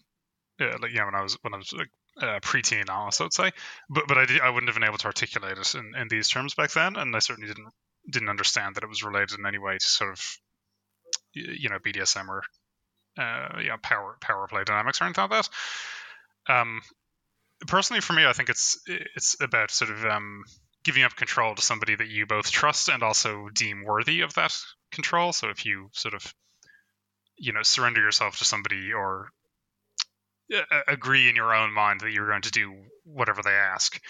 yeah, 0.60 0.76
like, 0.80 0.92
you 0.92 0.98
know, 0.98 1.06
when 1.06 1.14
I 1.14 1.22
was 1.22 1.38
when 1.42 1.54
I 1.54 1.56
was 1.56 1.72
like, 1.72 1.88
uh, 2.20 2.40
preteen, 2.40 2.90
I 2.90 3.10
would 3.22 3.32
say. 3.32 3.50
But 3.88 4.04
but 4.06 4.18
I, 4.18 4.26
did, 4.26 4.40
I 4.40 4.50
wouldn't 4.50 4.68
have 4.68 4.78
been 4.78 4.88
able 4.88 4.98
to 4.98 5.06
articulate 5.06 5.58
it 5.58 5.74
in, 5.74 5.92
in 5.98 6.08
these 6.08 6.28
terms 6.28 6.54
back 6.54 6.70
then, 6.72 6.96
and 6.96 7.14
I 7.16 7.18
certainly 7.20 7.48
didn't 7.48 7.72
didn't 8.10 8.28
understand 8.28 8.74
that 8.74 8.84
it 8.84 8.88
was 8.88 9.02
related 9.02 9.38
in 9.38 9.46
any 9.46 9.58
way 9.58 9.74
to 9.74 9.86
sort 9.86 10.10
of 10.12 10.20
you 11.32 11.68
know 11.68 11.78
BDSM 11.78 12.28
or 12.28 12.42
uh, 13.18 13.76
power 13.82 14.16
power 14.20 14.46
play 14.48 14.64
dynamics 14.64 15.00
or 15.00 15.04
anything 15.04 15.28
like 15.28 15.30
that. 15.30 15.48
Um, 16.52 16.80
personally, 17.66 18.00
for 18.00 18.12
me, 18.12 18.26
I 18.26 18.32
think 18.32 18.50
it's 18.50 18.80
it's 18.86 19.40
about 19.40 19.70
sort 19.70 19.90
of 19.90 20.04
um, 20.04 20.44
giving 20.84 21.02
up 21.04 21.16
control 21.16 21.54
to 21.54 21.62
somebody 21.62 21.94
that 21.94 22.08
you 22.08 22.26
both 22.26 22.50
trust 22.50 22.88
and 22.88 23.02
also 23.02 23.48
deem 23.54 23.84
worthy 23.84 24.20
of 24.22 24.34
that 24.34 24.56
control. 24.90 25.32
So 25.32 25.48
if 25.48 25.64
you 25.64 25.88
sort 25.92 26.14
of 26.14 26.34
you 27.36 27.52
know 27.52 27.62
surrender 27.62 28.00
yourself 28.00 28.38
to 28.38 28.44
somebody 28.44 28.92
or 28.92 29.30
uh, 30.54 30.80
agree 30.86 31.28
in 31.28 31.36
your 31.36 31.54
own 31.54 31.72
mind 31.72 32.00
that 32.00 32.12
you're 32.12 32.28
going 32.28 32.42
to 32.42 32.50
do 32.50 32.74
whatever 33.04 33.42
they 33.42 33.50
ask 33.50 34.00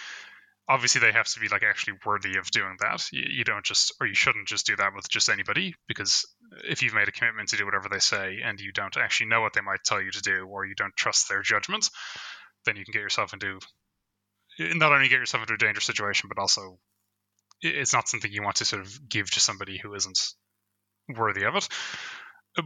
obviously 0.69 1.01
they 1.01 1.13
have 1.13 1.27
to 1.27 1.41
be 1.41 1.49
like 1.49 1.63
actually 1.63 1.99
worthy 2.05 2.37
of 2.37 2.51
doing 2.51 2.77
that 2.81 3.05
you, 3.13 3.25
you, 3.29 3.45
don't 3.45 3.65
just 3.65 3.93
or 4.01 4.07
you 4.07 4.15
shouldn't 4.15 4.49
just 4.49 4.67
do 4.67 4.77
that 4.77 4.95
with 4.95 5.09
just 5.09 5.29
anybody 5.29 5.75
because 5.89 6.27
if 6.65 6.83
you've 6.83 6.95
made 6.95 7.09
a 7.09 7.13
commitment 7.13 7.49
to 7.49 7.57
do 7.57 7.65
whatever 7.65 7.89
they 7.89 7.99
say 7.99 8.41
and 8.45 8.61
you 8.61 8.73
don't 8.73 8.97
actually 8.97 9.29
know 9.29 9.41
what 9.41 9.53
they 9.53 9.61
might 9.61 9.83
tell 9.85 10.01
you 10.01 10.11
to 10.11 10.23
do 10.23 10.47
or 10.47 10.65
you 10.65 10.75
don't 10.75 10.97
trust 10.97 11.29
their 11.29 11.43
judgment 11.43 11.89
then 12.65 12.77
you 12.77 12.85
can 12.85 12.93
get 12.93 13.03
yourself 13.03 13.33
into 13.33 13.59
not 14.59 14.93
only 14.93 15.09
get 15.09 15.19
yourself 15.19 15.43
into 15.43 15.55
a 15.55 15.59
dangerous 15.59 15.85
situation 15.85 16.29
but 16.29 16.41
also 16.41 16.79
it's 17.61 17.93
not 17.93 18.09
something 18.09 18.33
you 18.33 18.43
want 18.43 18.57
to 18.57 18.65
sort 18.65 18.83
of 18.83 19.09
give 19.09 19.31
to 19.31 19.41
somebody 19.41 19.79
who 19.79 19.95
isn't 19.95 20.35
worthy 21.17 21.45
of 21.45 21.57
it 21.57 21.69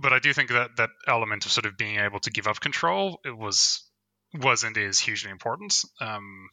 but 0.01 0.13
I 0.13 0.19
do 0.19 0.33
think 0.33 0.51
that 0.51 0.71
that 0.79 0.91
element 1.07 1.47
of 1.47 1.53
sort 1.53 1.67
of 1.67 1.77
being 1.77 1.99
able 1.99 2.19
to 2.21 2.31
give 2.31 2.47
up 2.47 2.61
control 2.61 3.21
it 3.25 3.37
was 3.37 3.87
was 4.35 4.65
and 4.65 4.77
is 4.77 4.99
hugely 4.99 5.31
important. 5.31 5.75
Um, 6.01 6.49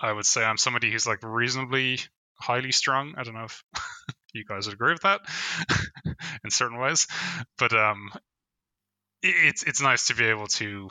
I 0.00 0.12
would 0.12 0.26
say 0.26 0.44
I'm 0.44 0.56
somebody 0.56 0.90
who's 0.90 1.06
like 1.06 1.22
reasonably 1.22 2.00
highly 2.40 2.72
strung. 2.72 3.14
I 3.16 3.22
don't 3.22 3.34
know 3.34 3.44
if 3.44 3.62
you 4.34 4.44
guys 4.44 4.66
would 4.66 4.74
agree 4.74 4.92
with 4.92 5.02
that 5.02 5.20
in 6.44 6.50
certain 6.50 6.78
ways, 6.78 7.06
but 7.58 7.72
um, 7.72 8.10
it's 9.22 9.62
it's 9.62 9.80
nice 9.80 10.08
to 10.08 10.14
be 10.14 10.24
able 10.24 10.46
to 10.46 10.88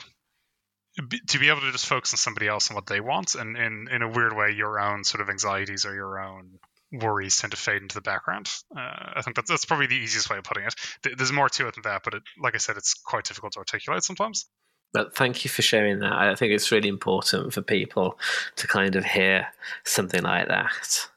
to 1.26 1.38
be 1.38 1.48
able 1.48 1.60
to 1.60 1.72
just 1.72 1.86
focus 1.86 2.14
on 2.14 2.18
somebody 2.18 2.48
else 2.48 2.68
and 2.68 2.74
what 2.74 2.86
they 2.86 3.00
want, 3.00 3.34
and 3.34 3.56
in 3.56 3.88
in 3.90 4.02
a 4.02 4.08
weird 4.08 4.36
way, 4.36 4.52
your 4.52 4.78
own 4.78 5.04
sort 5.04 5.20
of 5.20 5.28
anxieties 5.28 5.84
or 5.84 5.94
your 5.94 6.20
own 6.20 6.58
worries 6.92 7.36
tend 7.36 7.50
to 7.50 7.56
fade 7.56 7.82
into 7.82 7.94
the 7.94 8.00
background. 8.00 8.48
Uh, 8.76 9.12
I 9.16 9.22
think 9.22 9.36
that's 9.36 9.50
that's 9.50 9.64
probably 9.64 9.86
the 9.86 9.96
easiest 9.96 10.30
way 10.30 10.38
of 10.38 10.44
putting 10.44 10.64
it. 10.64 10.74
There's 11.16 11.32
more 11.32 11.48
to 11.48 11.68
it 11.68 11.74
than 11.74 11.82
that, 11.82 12.02
but 12.04 12.14
it, 12.14 12.22
like 12.40 12.54
I 12.54 12.58
said, 12.58 12.76
it's 12.76 12.94
quite 12.94 13.24
difficult 13.24 13.54
to 13.54 13.58
articulate 13.58 14.02
sometimes. 14.04 14.46
But 14.92 15.16
thank 15.16 15.44
you 15.44 15.50
for 15.50 15.62
sharing 15.62 15.98
that. 16.00 16.12
I 16.12 16.36
think 16.36 16.52
it's 16.52 16.70
really 16.70 16.88
important 16.88 17.52
for 17.52 17.62
people 17.62 18.18
to 18.56 18.68
kind 18.68 18.94
of 18.94 19.04
hear 19.04 19.48
something 19.84 20.22
like 20.22 20.46
that. 20.46 21.08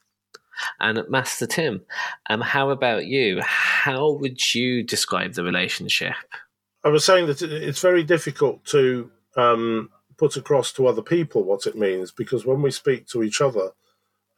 And 0.79 1.03
Master 1.09 1.45
Tim, 1.45 1.81
um, 2.27 2.41
how 2.41 2.71
about 2.71 3.05
you? 3.05 3.39
How 3.43 4.13
would 4.13 4.55
you 4.55 4.81
describe 4.81 5.33
the 5.33 5.43
relationship? 5.43 6.15
I 6.83 6.89
was 6.89 7.05
saying 7.05 7.27
that 7.27 7.43
it's 7.43 7.81
very 7.81 8.03
difficult 8.03 8.65
to 8.65 9.11
um, 9.37 9.89
put 10.17 10.35
across 10.35 10.73
to 10.73 10.87
other 10.87 11.01
people 11.01 11.43
what 11.43 11.65
it 11.65 11.77
means 11.77 12.11
because 12.11 12.45
when 12.45 12.61
we 12.61 12.71
speak 12.71 13.07
to 13.07 13.23
each 13.23 13.39
other 13.39 13.71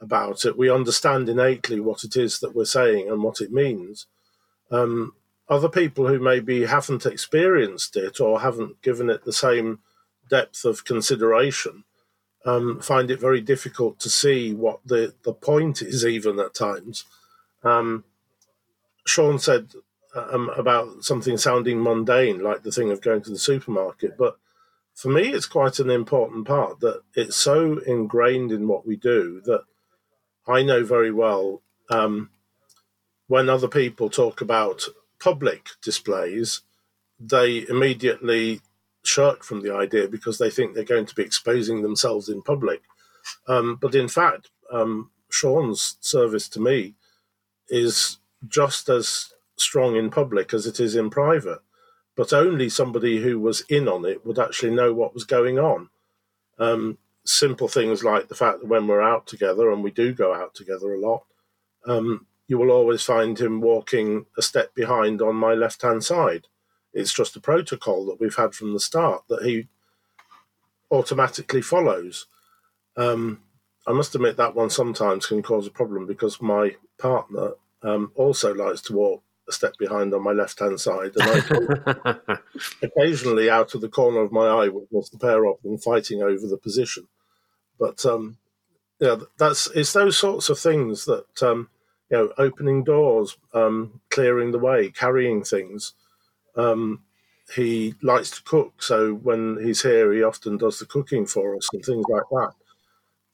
about 0.02 0.46
it, 0.46 0.58
we 0.58 0.70
understand 0.70 1.28
innately 1.28 1.80
what 1.80 2.04
it 2.04 2.16
is 2.16 2.40
that 2.40 2.56
we're 2.56 2.66
saying 2.66 3.10
and 3.10 3.24
what 3.24 3.42
it 3.42 3.52
means. 3.52 4.06
Um, 4.72 5.14
other 5.50 5.70
people 5.70 6.08
who 6.08 6.20
maybe 6.20 6.66
haven't 6.66 7.06
experienced 7.06 7.96
it 7.96 8.20
or 8.20 8.42
haven't 8.42 8.82
given 8.84 9.10
it 9.10 9.26
the 9.26 9.34
same 9.34 9.80
depth 10.30 10.64
of 10.64 10.86
consideration 10.86 11.84
um, 12.46 12.80
find 12.80 13.12
it 13.12 13.20
very 13.20 13.42
difficult 13.42 14.00
to 14.00 14.10
see 14.10 14.54
what 14.54 14.80
the, 14.86 15.14
the 15.24 15.34
point 15.34 15.82
is, 15.82 16.06
even 16.06 16.40
at 16.40 16.54
times. 16.54 17.06
Um, 17.64 18.06
Sean 19.06 19.40
said 19.40 19.70
um, 20.16 20.50
about 20.56 21.04
something 21.04 21.38
sounding 21.38 21.82
mundane, 21.82 22.42
like 22.42 22.64
the 22.64 22.72
thing 22.72 22.92
of 22.92 23.02
going 23.02 23.22
to 23.24 23.30
the 23.30 23.40
supermarket, 23.40 24.18
but 24.18 24.38
for 25.00 25.10
me, 25.10 25.30
it's 25.30 25.46
quite 25.46 25.80
an 25.80 25.90
important 25.90 26.46
part 26.46 26.82
that 26.82 27.02
it's 27.16 27.38
so 27.38 27.80
ingrained 27.80 28.52
in 28.52 28.68
what 28.68 28.86
we 28.86 28.98
do 28.98 29.42
that 29.46 29.64
I 30.46 30.62
know 30.62 30.84
very 30.84 31.12
well 31.12 31.62
um, 31.90 32.32
when 33.28 33.48
other 33.48 33.70
people 33.70 34.10
talk 34.10 34.42
about 34.42 34.84
public 35.20 35.68
displays, 35.82 36.64
they 37.18 37.66
immediately 37.70 38.60
shirk 39.06 39.44
from 39.44 39.62
the 39.62 39.74
idea 39.74 40.10
because 40.10 40.38
they 40.38 40.50
think 40.50 40.74
they're 40.74 40.84
going 40.84 41.06
to 41.06 41.16
be 41.16 41.24
exposing 41.24 41.82
themselves 41.82 42.28
in 42.28 42.42
public. 42.42 42.82
Um, 43.48 43.78
but 43.80 43.96
in 43.96 44.10
fact, 44.10 44.50
um, 44.70 45.12
Sean's 45.32 45.96
service 46.02 46.50
to 46.50 46.60
me 46.60 46.96
is 47.70 48.18
just 48.48 48.90
as 48.90 49.32
strong 49.58 49.96
in 49.96 50.10
public 50.10 50.54
as 50.54 50.66
it 50.66 50.80
is 50.80 50.96
in 50.96 51.10
private, 51.10 51.60
but 52.20 52.34
only 52.34 52.68
somebody 52.68 53.22
who 53.22 53.40
was 53.40 53.62
in 53.70 53.88
on 53.88 54.04
it 54.04 54.26
would 54.26 54.38
actually 54.38 54.76
know 54.76 54.92
what 54.94 55.14
was 55.14 55.24
going 55.24 55.58
on. 55.58 55.90
Um, 56.58 56.98
simple 57.24 57.70
things 57.70 58.04
like 58.04 58.28
the 58.28 58.36
fact 58.36 58.60
that 58.60 58.68
when 58.68 58.88
we're 58.88 59.02
out 59.02 59.26
together, 59.26 59.72
and 59.72 59.82
we 59.82 59.92
do 59.92 60.14
go 60.14 60.34
out 60.34 60.54
together 60.54 60.94
a 60.94 61.00
lot, 61.00 61.24
um, 61.88 62.28
you 62.46 62.58
will 62.58 62.72
always 62.72 63.04
find 63.04 63.40
him 63.40 63.62
walking 63.62 64.26
a 64.38 64.42
step 64.42 64.76
behind 64.76 65.22
on 65.22 65.38
my 65.38 65.54
left 65.54 65.82
hand 65.82 66.04
side. 66.04 66.48
It's 66.92 67.14
just 67.14 67.38
a 67.38 67.40
protocol 67.40 68.06
that 68.08 68.20
we've 68.20 68.36
had 68.36 68.54
from 68.54 68.74
the 68.74 68.82
start 68.82 69.24
that 69.30 69.44
he 69.44 69.70
automatically 70.92 71.62
follows. 71.62 72.26
Um, 72.98 73.44
I 73.88 73.94
must 73.94 74.14
admit 74.14 74.36
that 74.36 74.56
one 74.56 74.72
sometimes 74.72 75.28
can 75.28 75.42
cause 75.42 75.68
a 75.68 75.72
problem 75.72 76.06
because 76.06 76.42
my 76.42 76.76
partner 76.98 77.52
um, 77.82 78.12
also 78.16 78.54
likes 78.54 78.82
to 78.82 78.94
walk 78.94 79.24
a 79.50 79.52
step 79.52 79.78
behind 79.78 80.14
on 80.14 80.24
my 80.24 80.32
left 80.32 80.60
hand 80.60 80.80
side, 80.80 81.12
and 81.18 81.44
I 82.06 82.38
occasionally, 82.84 83.50
out 83.50 83.74
of 83.76 83.82
the 83.82 83.90
corner 83.90 84.22
of 84.22 84.32
my 84.32 84.48
eye, 84.48 84.70
witness 84.70 85.10
the 85.10 85.18
pair 85.18 85.46
of 85.46 85.62
them 85.64 85.78
fighting 85.78 86.22
over 86.22 86.48
the 86.48 86.58
position. 86.58 87.08
But 87.80 88.06
um, 88.06 88.38
yeah, 89.00 89.18
that's 89.38 89.68
it's 89.68 89.94
those 89.94 90.18
sorts 90.18 90.50
of 90.50 90.60
things 90.60 91.06
that 91.06 91.44
um, 91.44 91.70
you 92.10 92.18
know, 92.18 92.34
opening 92.38 92.84
doors, 92.84 93.38
um, 93.54 94.02
clearing 94.10 94.52
the 94.52 94.60
way, 94.60 94.90
carrying 94.90 95.44
things. 95.44 95.94
Um, 96.56 97.04
he 97.56 97.96
likes 98.04 98.32
to 98.32 98.44
cook, 98.44 98.84
so 98.84 99.14
when 99.14 99.60
he's 99.64 99.82
here, 99.82 100.14
he 100.14 100.22
often 100.22 100.58
does 100.58 100.80
the 100.80 100.86
cooking 100.86 101.26
for 101.26 101.56
us 101.56 101.68
and 101.74 101.84
things 101.84 102.06
like 102.08 102.24
that. 102.32 102.54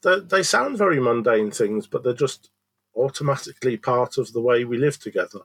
They, 0.02 0.20
they 0.20 0.42
sound 0.42 0.78
very 0.78 1.00
mundane 1.00 1.50
things, 1.50 1.86
but 1.86 2.02
they're 2.02 2.14
just 2.14 2.50
automatically 2.94 3.76
part 3.76 4.16
of 4.16 4.32
the 4.32 4.40
way 4.40 4.64
we 4.64 4.78
live 4.78 4.98
together. 4.98 5.40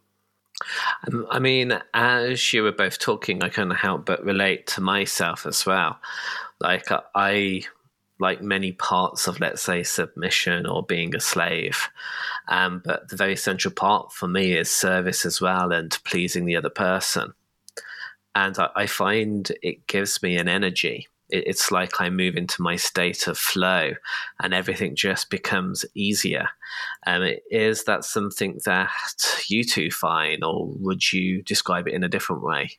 Um, 1.08 1.28
I 1.30 1.40
mean, 1.40 1.80
as 1.94 2.54
you 2.54 2.64
were 2.64 2.72
both 2.72 3.00
talking, 3.00 3.44
I 3.44 3.50
couldn't 3.50 3.72
help 3.72 4.06
but 4.06 4.24
relate 4.24 4.68
to 4.68 4.82
myself 4.82 5.46
as 5.46 5.66
well. 5.66 6.00
Like, 6.60 6.88
I, 7.16 7.64
like 8.20 8.42
many 8.42 8.72
parts 8.72 9.28
of, 9.28 9.40
let's 9.40 9.62
say, 9.62 9.84
submission 9.84 10.66
or 10.66 10.84
being 10.84 11.16
a 11.16 11.20
slave. 11.20 11.90
Um, 12.48 12.82
but 12.86 13.10
the 13.10 13.16
very 13.16 13.36
central 13.36 13.74
part 13.74 14.14
for 14.14 14.28
me 14.28 14.54
is 14.54 14.70
service 14.70 15.26
as 15.26 15.42
well 15.42 15.72
and 15.72 15.98
pleasing 16.04 16.46
the 16.46 16.56
other 16.56 16.70
person. 16.70 17.34
And 18.36 18.58
I, 18.60 18.70
I 18.76 18.86
find 18.86 19.52
it 19.62 19.88
gives 19.88 20.22
me 20.22 20.38
an 20.38 20.48
energy 20.48 21.08
it's 21.32 21.72
like 21.72 22.00
I 22.00 22.10
move 22.10 22.36
into 22.36 22.62
my 22.62 22.76
state 22.76 23.28
of 23.28 23.38
flow 23.38 23.94
and 24.40 24.54
everything 24.54 24.96
just 24.96 25.30
becomes 25.30 25.86
easier. 25.96 26.50
Um, 27.08 27.28
is 27.50 27.86
that 27.86 28.06
something 28.06 28.60
that 28.66 28.90
you 29.48 29.64
two 29.64 29.92
find, 29.92 30.44
or 30.44 30.68
would 30.68 31.12
you 31.12 31.42
describe 31.42 31.88
it 31.88 31.94
in 31.94 32.04
a 32.04 32.10
different 32.10 32.44
way? 32.44 32.72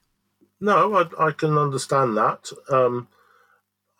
No, 0.61 0.95
I, 0.95 1.29
I 1.29 1.31
can 1.33 1.59
understand 1.59 2.17
that. 2.17 2.51
Um, 2.71 3.09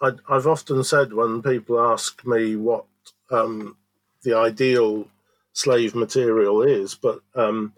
I, 0.01 0.13
have 0.29 0.47
often 0.47 0.83
said 0.85 1.13
when 1.13 1.43
people 1.43 1.81
ask 1.81 2.25
me 2.27 2.57
what 2.57 2.85
um, 3.31 3.77
the 4.23 4.35
ideal 4.37 5.09
slave 5.53 5.95
material 5.95 6.63
is, 6.63 6.95
but 6.95 7.21
um, 7.35 7.73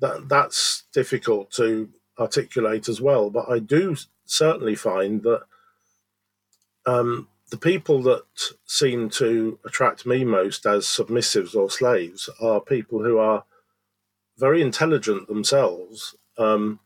that 0.00 0.28
that's 0.28 0.84
difficult 0.92 1.50
to 1.52 1.88
articulate 2.18 2.88
as 2.88 3.00
well. 3.00 3.30
But 3.30 3.48
I 3.48 3.58
do 3.58 3.96
certainly 4.24 4.74
find 4.74 5.22
that 5.22 5.42
um, 6.86 7.28
the 7.50 7.56
people 7.58 8.02
that 8.02 8.24
seem 8.64 9.10
to 9.10 9.58
attract 9.64 10.06
me 10.06 10.24
most 10.24 10.64
as 10.64 10.86
submissives 10.86 11.54
or 11.54 11.70
slaves 11.70 12.30
are 12.40 12.60
people 12.60 13.04
who 13.04 13.18
are 13.18 13.44
very 14.38 14.62
intelligent 14.62 15.28
themselves. 15.28 16.16
Um, 16.38 16.80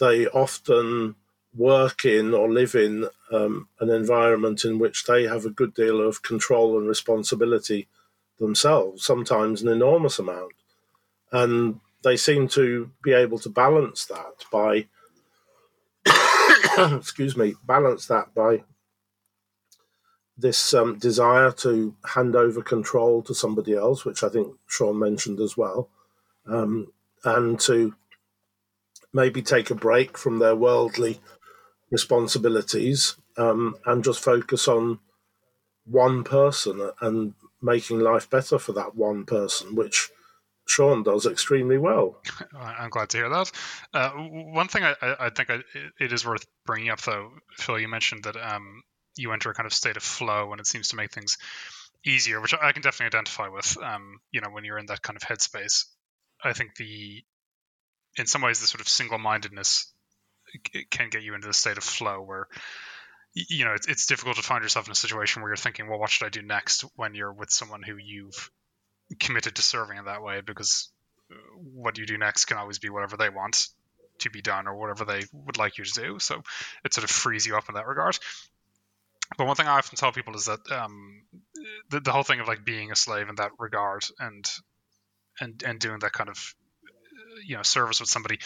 they 0.00 0.26
often 0.26 1.14
work 1.54 2.04
in 2.04 2.34
or 2.34 2.50
live 2.50 2.74
in 2.74 3.08
um, 3.32 3.68
an 3.78 3.90
environment 3.90 4.64
in 4.64 4.78
which 4.78 5.04
they 5.04 5.24
have 5.24 5.44
a 5.44 5.50
good 5.50 5.74
deal 5.74 6.00
of 6.00 6.22
control 6.22 6.76
and 6.76 6.88
responsibility 6.88 7.86
themselves, 8.40 9.04
sometimes 9.04 9.62
an 9.62 9.68
enormous 9.68 10.18
amount. 10.18 10.52
And 11.30 11.80
they 12.02 12.16
seem 12.16 12.48
to 12.48 12.90
be 13.02 13.12
able 13.12 13.38
to 13.38 13.48
balance 13.48 14.06
that 14.06 14.44
by, 14.50 14.86
excuse 16.96 17.36
me, 17.36 17.54
balance 17.64 18.06
that 18.06 18.34
by 18.34 18.64
this 20.40 20.74
um, 20.74 20.98
desire 20.98 21.52
to 21.52 21.94
hand 22.04 22.34
over 22.36 22.62
control 22.62 23.22
to 23.22 23.34
somebody 23.34 23.74
else, 23.74 24.04
which 24.04 24.22
I 24.22 24.28
think 24.28 24.54
Sean 24.66 24.98
mentioned 24.98 25.40
as 25.40 25.56
well, 25.56 25.88
um, 26.46 26.92
and 27.24 27.58
to 27.60 27.94
maybe 29.12 29.42
take 29.42 29.70
a 29.70 29.74
break 29.74 30.16
from 30.16 30.38
their 30.38 30.56
worldly 30.56 31.20
responsibilities 31.90 33.16
um, 33.36 33.76
and 33.84 34.04
just 34.04 34.22
focus 34.22 34.68
on 34.68 35.00
one 35.84 36.22
person 36.22 36.90
and 37.00 37.34
making 37.60 38.00
life 38.00 38.30
better 38.30 38.58
for 38.58 38.72
that 38.72 38.94
one 38.94 39.24
person, 39.24 39.74
which 39.74 40.10
Sean 40.66 41.02
does 41.02 41.26
extremely 41.26 41.78
well. 41.78 42.22
I'm 42.56 42.90
glad 42.90 43.08
to 43.10 43.18
hear 43.18 43.28
that. 43.28 43.50
Uh, 43.92 44.10
one 44.10 44.68
thing 44.68 44.84
I, 44.84 44.94
I 45.18 45.30
think 45.30 45.50
I, 45.50 45.58
it 45.98 46.12
is 46.12 46.24
worth 46.24 46.46
bringing 46.64 46.90
up, 46.90 47.00
though, 47.00 47.32
Phil, 47.58 47.80
you 47.80 47.88
mentioned 47.88 48.24
that 48.24 48.36
um, 48.36 48.82
you 49.16 49.32
enter 49.32 49.50
a 49.50 49.54
kind 49.54 49.66
of 49.66 49.72
state 49.72 49.96
of 49.96 50.02
flow 50.02 50.52
and 50.52 50.60
it 50.60 50.66
seems 50.66 50.88
to 50.88 50.96
make 50.96 51.12
things 51.12 51.38
easier, 52.04 52.40
which 52.40 52.54
I 52.54 52.72
can 52.72 52.82
definitely 52.82 53.06
identify 53.06 53.48
with. 53.48 53.76
Um, 53.82 54.20
you 54.30 54.40
know, 54.40 54.50
when 54.50 54.64
you're 54.64 54.78
in 54.78 54.86
that 54.86 55.02
kind 55.02 55.16
of 55.16 55.22
headspace, 55.22 55.84
I 56.42 56.52
think 56.52 56.76
the 56.76 57.22
in 58.16 58.26
some 58.26 58.42
ways 58.42 58.60
the 58.60 58.66
sort 58.66 58.80
of 58.80 58.88
single-mindedness 58.88 59.92
can 60.90 61.10
get 61.10 61.22
you 61.22 61.34
into 61.34 61.46
the 61.46 61.54
state 61.54 61.78
of 61.78 61.84
flow 61.84 62.20
where 62.22 62.48
you 63.34 63.64
know 63.64 63.72
it's, 63.74 63.86
it's 63.86 64.06
difficult 64.06 64.36
to 64.36 64.42
find 64.42 64.64
yourself 64.64 64.86
in 64.88 64.92
a 64.92 64.96
situation 64.96 65.42
where 65.42 65.50
you're 65.50 65.56
thinking 65.56 65.88
well 65.88 66.00
what 66.00 66.10
should 66.10 66.26
i 66.26 66.28
do 66.28 66.42
next 66.42 66.84
when 66.96 67.14
you're 67.14 67.32
with 67.32 67.50
someone 67.50 67.84
who 67.84 67.96
you've 67.96 68.50
committed 69.20 69.54
to 69.54 69.62
serving 69.62 69.98
in 69.98 70.06
that 70.06 70.24
way 70.24 70.40
because 70.40 70.90
uh, 71.30 71.34
what 71.74 71.98
you 71.98 72.06
do 72.06 72.18
next 72.18 72.46
can 72.46 72.56
always 72.56 72.80
be 72.80 72.90
whatever 72.90 73.16
they 73.16 73.28
want 73.28 73.68
to 74.20 74.30
be 74.30 74.42
done 74.42 74.66
or 74.66 74.76
whatever 74.76 75.04
they 75.04 75.22
would 75.32 75.58
like 75.58 75.78
you 75.78 75.84
to 75.84 76.00
do. 76.00 76.18
So 76.18 76.42
it 76.84 76.94
sort 76.94 77.04
of 77.04 77.10
frees 77.10 77.46
you 77.46 77.56
up 77.56 77.68
in 77.68 77.74
that 77.74 77.86
regard. 77.86 78.18
But 79.38 79.46
one 79.46 79.56
thing 79.56 79.66
I 79.66 79.78
often 79.78 79.96
tell 79.96 80.12
people 80.12 80.34
is 80.34 80.46
that 80.46 80.60
um, 80.72 81.22
the, 81.90 82.00
the 82.00 82.12
whole 82.12 82.22
thing 82.22 82.40
of 82.40 82.48
like 82.48 82.64
being 82.64 82.90
a 82.90 82.96
slave 82.96 83.28
in 83.28 83.36
that 83.36 83.52
regard 83.58 84.04
and 84.18 84.48
and 85.40 85.62
and 85.64 85.78
doing 85.78 85.98
that 86.00 86.12
kind 86.12 86.28
of 86.28 86.54
you 87.44 87.56
know 87.56 87.62
service 87.62 88.00
with 88.00 88.08
somebody 88.08 88.38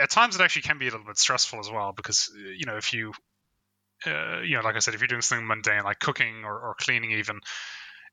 at 0.00 0.10
times 0.10 0.36
it 0.36 0.40
actually 0.40 0.62
can 0.62 0.78
be 0.78 0.86
a 0.86 0.90
little 0.90 1.06
bit 1.06 1.18
stressful 1.18 1.58
as 1.58 1.70
well 1.70 1.92
because 1.92 2.30
you 2.36 2.66
know 2.66 2.76
if 2.76 2.92
you 2.92 3.12
uh, 4.06 4.40
you 4.40 4.56
know 4.56 4.62
like 4.62 4.76
i 4.76 4.78
said 4.78 4.94
if 4.94 5.00
you're 5.00 5.08
doing 5.08 5.22
something 5.22 5.46
mundane 5.46 5.82
like 5.84 5.98
cooking 5.98 6.44
or, 6.44 6.58
or 6.58 6.74
cleaning 6.78 7.12
even 7.12 7.40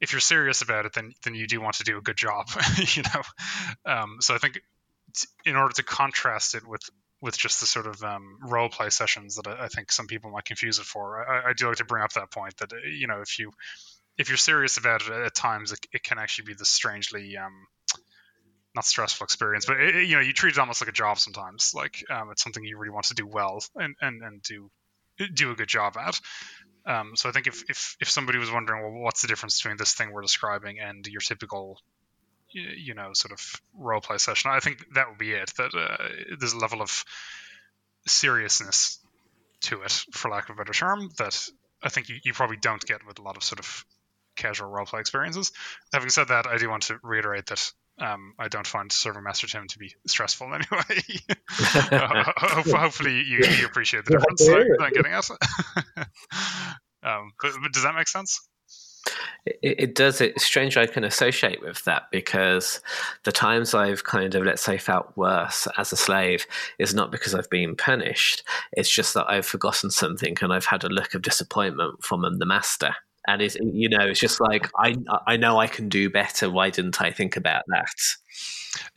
if 0.01 0.13
you're 0.13 0.19
serious 0.19 0.61
about 0.61 0.85
it 0.85 0.93
then 0.93 1.13
then 1.23 1.35
you 1.35 1.47
do 1.47 1.61
want 1.61 1.75
to 1.75 1.83
do 1.83 1.97
a 1.97 2.01
good 2.01 2.17
job 2.17 2.47
you 2.95 3.03
know? 3.03 3.91
Um, 3.91 4.17
so 4.19 4.33
i 4.33 4.37
think 4.37 4.59
in 5.45 5.55
order 5.55 5.73
to 5.73 5.83
contrast 5.83 6.55
it 6.55 6.67
with 6.67 6.81
with 7.21 7.37
just 7.37 7.59
the 7.59 7.65
sort 7.65 7.87
of 7.87 8.01
um, 8.03 8.37
role 8.41 8.69
play 8.69 8.89
sessions 8.89 9.35
that 9.35 9.47
I, 9.47 9.65
I, 9.65 9.67
think 9.67 9.91
some 9.91 10.07
people 10.07 10.31
might 10.31 10.45
confuse 10.45 10.79
it 10.79 10.85
for. 10.85 11.29
I, 11.29 11.49
I, 11.49 11.53
do 11.53 11.67
like 11.67 11.77
to 11.77 11.85
bring 11.85 12.03
up 12.03 12.13
that 12.13 12.31
point 12.31 12.55
that 12.57 12.71
you 12.89 13.07
know 13.07 13.21
if 13.21 13.39
you 13.39 13.51
if 14.17 14.29
you're 14.29 14.37
serious 14.37 14.77
about 14.77 15.01
it 15.01 15.11
at 15.11 15.35
times, 15.35 15.71
it, 15.71 15.79
it 15.93 16.03
can 16.03 16.19
actually 16.19 16.45
be 16.45 16.53
this 16.53 16.69
strangely 16.69 17.37
um, 17.37 17.67
not 18.75 18.85
stressful 18.85 19.25
experience, 19.25 19.65
but 19.65 19.79
it, 19.79 20.07
you 20.07 20.15
know 20.15 20.21
you 20.21 20.33
treat 20.33 20.53
it 20.53 20.59
almost 20.59 20.81
like 20.81 20.89
a 20.89 20.93
job 20.93 21.19
sometimes. 21.19 21.73
Like 21.73 22.03
um, 22.09 22.31
it's 22.31 22.43
something 22.43 22.63
you 22.63 22.77
really 22.77 22.93
want 22.93 23.07
to 23.07 23.15
do 23.15 23.27
well 23.27 23.63
and 23.75 23.95
and, 24.01 24.21
and 24.23 24.41
do 24.41 24.69
do 25.33 25.51
a 25.51 25.55
good 25.55 25.67
job 25.67 25.97
at. 25.97 26.19
Um, 26.85 27.11
so 27.15 27.29
I 27.29 27.31
think 27.31 27.47
if, 27.47 27.63
if 27.69 27.97
if 27.99 28.09
somebody 28.09 28.39
was 28.39 28.51
wondering, 28.51 28.81
well, 28.81 29.03
what's 29.03 29.21
the 29.21 29.27
difference 29.27 29.61
between 29.61 29.77
this 29.77 29.93
thing 29.93 30.11
we're 30.11 30.21
describing 30.21 30.79
and 30.79 31.05
your 31.07 31.21
typical 31.21 31.79
you 32.51 32.93
know 32.93 33.11
sort 33.13 33.31
of 33.31 33.61
role 33.73 34.01
play 34.01 34.17
session. 34.17 34.51
I 34.51 34.59
think 34.59 34.85
that 34.95 35.09
would 35.09 35.17
be 35.17 35.31
it. 35.31 35.53
That 35.57 35.73
uh, 35.75 36.35
there's 36.37 36.53
a 36.53 36.59
level 36.59 36.81
of 36.81 37.03
seriousness 38.07 38.99
to 39.61 39.81
it, 39.81 39.91
for 40.11 40.29
lack 40.29 40.49
of 40.49 40.55
a 40.55 40.57
better 40.57 40.73
term, 40.73 41.09
that 41.17 41.49
I 41.83 41.89
think 41.89 42.09
you, 42.09 42.17
you 42.23 42.33
probably 42.33 42.57
don't 42.57 42.83
get 42.85 43.05
with 43.05 43.19
a 43.19 43.21
lot 43.21 43.37
of 43.37 43.43
sort 43.43 43.59
of 43.59 43.85
casual 44.35 44.69
role 44.69 44.85
play 44.85 45.01
experiences. 45.01 45.51
Having 45.93 46.09
said 46.09 46.27
that, 46.29 46.47
I 46.47 46.57
do 46.57 46.69
want 46.69 46.83
to 46.83 46.99
reiterate 47.03 47.47
that 47.47 47.71
um, 47.99 48.33
I 48.39 48.47
don't 48.47 48.65
find 48.65 48.91
Server 48.91 49.21
Master 49.21 49.47
Tim 49.47 49.67
to 49.67 49.79
be 49.79 49.93
stressful 50.07 50.47
in 50.53 50.55
any 50.55 50.65
way. 50.71 51.03
uh, 51.91 52.31
hopefully, 52.37 53.21
you, 53.23 53.39
you, 53.39 53.65
appreciate 53.65 54.05
the 54.05 54.11
difference 54.11 54.45
that 54.45 54.77
I'm 54.79 54.93
getting 54.93 55.11
at. 55.11 55.29
um, 57.03 57.31
but, 57.41 57.51
but 57.61 57.73
does 57.73 57.83
that 57.83 57.95
make 57.95 58.07
sense? 58.07 58.47
It, 59.45 59.79
it, 59.79 59.95
does. 59.95 60.21
It's 60.21 60.43
strange 60.43 60.77
I 60.77 60.85
can 60.85 61.03
associate 61.03 61.61
with 61.61 61.83
that 61.85 62.11
because 62.11 62.81
the 63.23 63.31
times 63.31 63.73
I've 63.73 64.03
kind 64.03 64.35
of, 64.35 64.43
let's 64.43 64.61
say, 64.61 64.77
felt 64.77 65.11
worse 65.15 65.67
as 65.77 65.91
a 65.91 65.97
slave 65.97 66.45
is 66.77 66.93
not 66.93 67.11
because 67.11 67.33
I've 67.33 67.49
been 67.49 67.75
punished. 67.75 68.43
It's 68.73 68.89
just 68.89 69.13
that 69.13 69.29
I've 69.29 69.45
forgotten 69.45 69.89
something 69.89 70.37
and 70.41 70.53
I've 70.53 70.65
had 70.65 70.83
a 70.83 70.89
look 70.89 71.13
of 71.13 71.21
disappointment 71.21 72.03
from 72.03 72.25
um, 72.25 72.37
the 72.39 72.45
master. 72.45 72.95
And 73.27 73.41
it's, 73.41 73.55
you 73.55 73.89
know, 73.89 74.07
it's 74.07 74.19
just 74.19 74.41
like, 74.41 74.69
I, 74.77 74.95
I 75.27 75.37
know 75.37 75.59
I 75.59 75.67
can 75.67 75.89
do 75.89 76.09
better. 76.09 76.49
Why 76.49 76.69
didn't 76.69 77.01
I 77.01 77.11
think 77.11 77.37
about 77.37 77.63
that? 77.67 77.93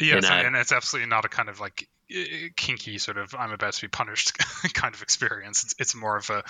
Yes, 0.00 0.24
you 0.24 0.30
know? 0.30 0.36
and 0.46 0.56
it's 0.56 0.72
absolutely 0.72 1.08
not 1.08 1.24
a 1.24 1.28
kind 1.28 1.48
of 1.48 1.60
like 1.60 1.88
kinky 2.56 2.98
sort 2.98 3.16
of 3.16 3.34
I'm 3.34 3.52
about 3.52 3.72
to 3.74 3.82
be 3.82 3.88
punished 3.88 4.36
kind 4.74 4.94
of 4.94 5.02
experience. 5.02 5.64
It's, 5.64 5.74
it's 5.78 5.94
more 5.94 6.16
of 6.16 6.28
a 6.30 6.44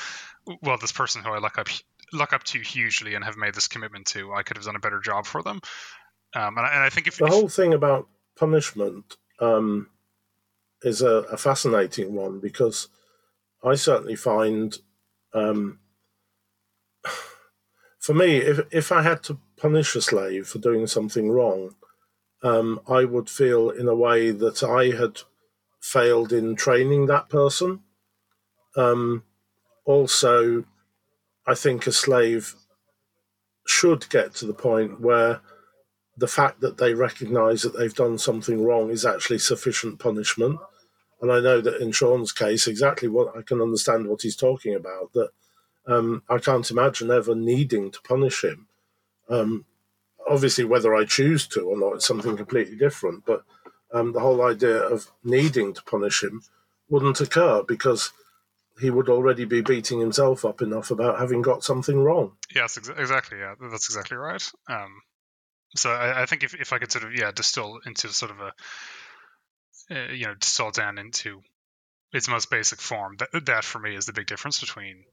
well, 0.63 0.79
this 0.79 0.93
person 0.93 1.23
who 1.23 1.31
I 1.31 1.39
look 1.39 1.59
up 1.59 1.69
look 2.12 2.33
up 2.33 2.45
to 2.45 2.61
hugely 2.61 3.14
and 3.14 3.25
have 3.25 3.37
made 3.37 3.54
this 3.54 3.69
commitment 3.69 4.07
to, 4.09 4.33
I 4.33 4.42
could 4.42 4.57
have 4.57 4.66
done 4.66 4.76
a 4.76 4.81
better 4.81 5.00
job 5.00 5.26
for 5.26 5.42
them. 5.42 5.61
Um, 6.35 6.57
and, 6.57 6.66
I, 6.66 6.75
and, 6.75 6.83
I, 6.85 6.88
think 6.88 7.07
if 7.07 7.19
the 7.19 7.26
if, 7.26 7.31
whole 7.31 7.49
thing 7.49 7.75
about 7.75 8.09
punishment 8.37 9.16
um, 9.40 9.88
is 10.83 11.02
a, 11.02 11.16
a, 11.31 11.37
fascinating 11.37 12.14
one 12.14 12.40
because 12.40 12.88
I 13.62 13.75
certainly 13.75 14.16
find, 14.16 14.76
um, 15.35 15.81
for 17.98 18.14
me, 18.14 18.38
if 18.38 18.61
if 18.70 18.92
I 18.92 19.03
had 19.03 19.22
to 19.25 19.38
punish 19.59 19.94
a 19.94 20.01
slave 20.01 20.48
for 20.48 20.59
doing 20.59 20.87
something 20.87 21.31
wrong, 21.31 21.75
um, 22.42 22.81
I 22.88 23.05
would 23.05 23.29
feel 23.29 23.68
in 23.68 23.87
a 23.87 23.94
way 23.94 24.31
that 24.31 24.62
I 24.62 24.96
had 24.96 25.20
failed 25.83 26.33
in 26.33 26.57
training 26.57 27.07
that 27.07 27.29
person. 27.29 27.81
Um, 28.75 29.25
also, 29.85 30.64
I 31.46 31.55
think 31.55 31.87
a 31.87 31.92
slave 31.92 32.55
should 33.66 34.09
get 34.09 34.35
to 34.37 34.46
the 34.46 34.55
point 34.55 35.00
where 35.00 35.40
the 36.16 36.28
fact 36.28 36.61
that 36.61 36.78
they 36.78 36.94
recognize 36.94 37.62
that 37.62 37.76
they've 37.76 37.94
done 37.94 38.18
something 38.18 38.62
wrong 38.62 38.90
is 38.90 39.07
actually 39.07 39.38
sufficient 39.38 39.98
punishment. 39.98 40.59
And 41.20 41.33
I 41.33 41.40
know 41.40 41.61
that 41.61 41.81
in 41.81 41.92
Sean's 41.92 42.33
case, 42.33 42.66
exactly 42.66 43.09
what 43.09 43.37
I 43.37 43.42
can 43.42 43.61
understand 43.61 44.07
what 44.07 44.22
he's 44.22 44.37
talking 44.37 44.74
about, 44.74 45.12
that 45.14 45.31
um, 45.87 46.22
I 46.28 46.38
can't 46.38 46.70
imagine 46.70 47.11
ever 47.11 47.35
needing 47.35 47.90
to 47.90 48.02
punish 48.02 48.44
him. 48.44 48.66
Um, 49.28 49.64
obviously, 50.28 50.64
whether 50.64 50.94
I 50.94 51.05
choose 51.05 51.46
to 51.48 51.61
or 51.62 51.78
not, 51.78 51.94
it's 51.94 52.07
something 52.07 52.37
completely 52.37 52.76
different. 52.76 53.24
But 53.24 53.44
um, 53.92 54.12
the 54.12 54.20
whole 54.20 54.42
idea 54.42 54.78
of 54.78 55.11
needing 55.24 55.74
to 55.74 55.83
punish 55.85 56.22
him 56.22 56.42
wouldn't 56.88 57.20
occur 57.20 57.62
because 57.66 58.12
he 58.83 58.90
would 58.90 59.09
already 59.09 59.45
be 59.45 59.62
beating 59.62 60.01
himself 60.01 60.45
up 60.45 60.61
enough 60.61 60.90
about 60.90 61.18
having 61.18 61.40
got 61.40 61.62
something 61.62 61.99
wrong. 61.99 62.33
Yes, 62.55 62.77
ex- 62.77 62.88
exactly. 62.88 63.38
Yeah, 63.38 63.55
that's 63.71 63.88
exactly 63.88 64.16
right. 64.16 64.42
Um, 64.68 65.01
so 65.77 65.90
I, 65.90 66.23
I, 66.23 66.27
think 66.27 66.42
if, 66.42 66.55
if 66.55 66.73
I 66.73 66.79
could 66.79 66.90
sort 66.90 67.05
of 67.05 67.14
yeah 67.14 67.31
distill 67.31 67.79
into 67.87 68.09
sort 68.09 68.33
of 68.33 68.40
a 68.40 68.53
uh, 69.95 70.12
you 70.12 70.27
know 70.27 70.35
distill 70.35 70.73
down 70.73 70.99
into 70.99 71.40
its 72.12 72.29
most 72.29 72.51
basic 72.51 72.81
form, 72.81 73.16
that 73.18 73.47
that 73.47 73.64
for 73.64 73.79
me 73.79 73.95
is 73.95 74.07
the 74.07 74.12
big 74.12 74.27
difference 74.27 74.61
between 74.61 75.05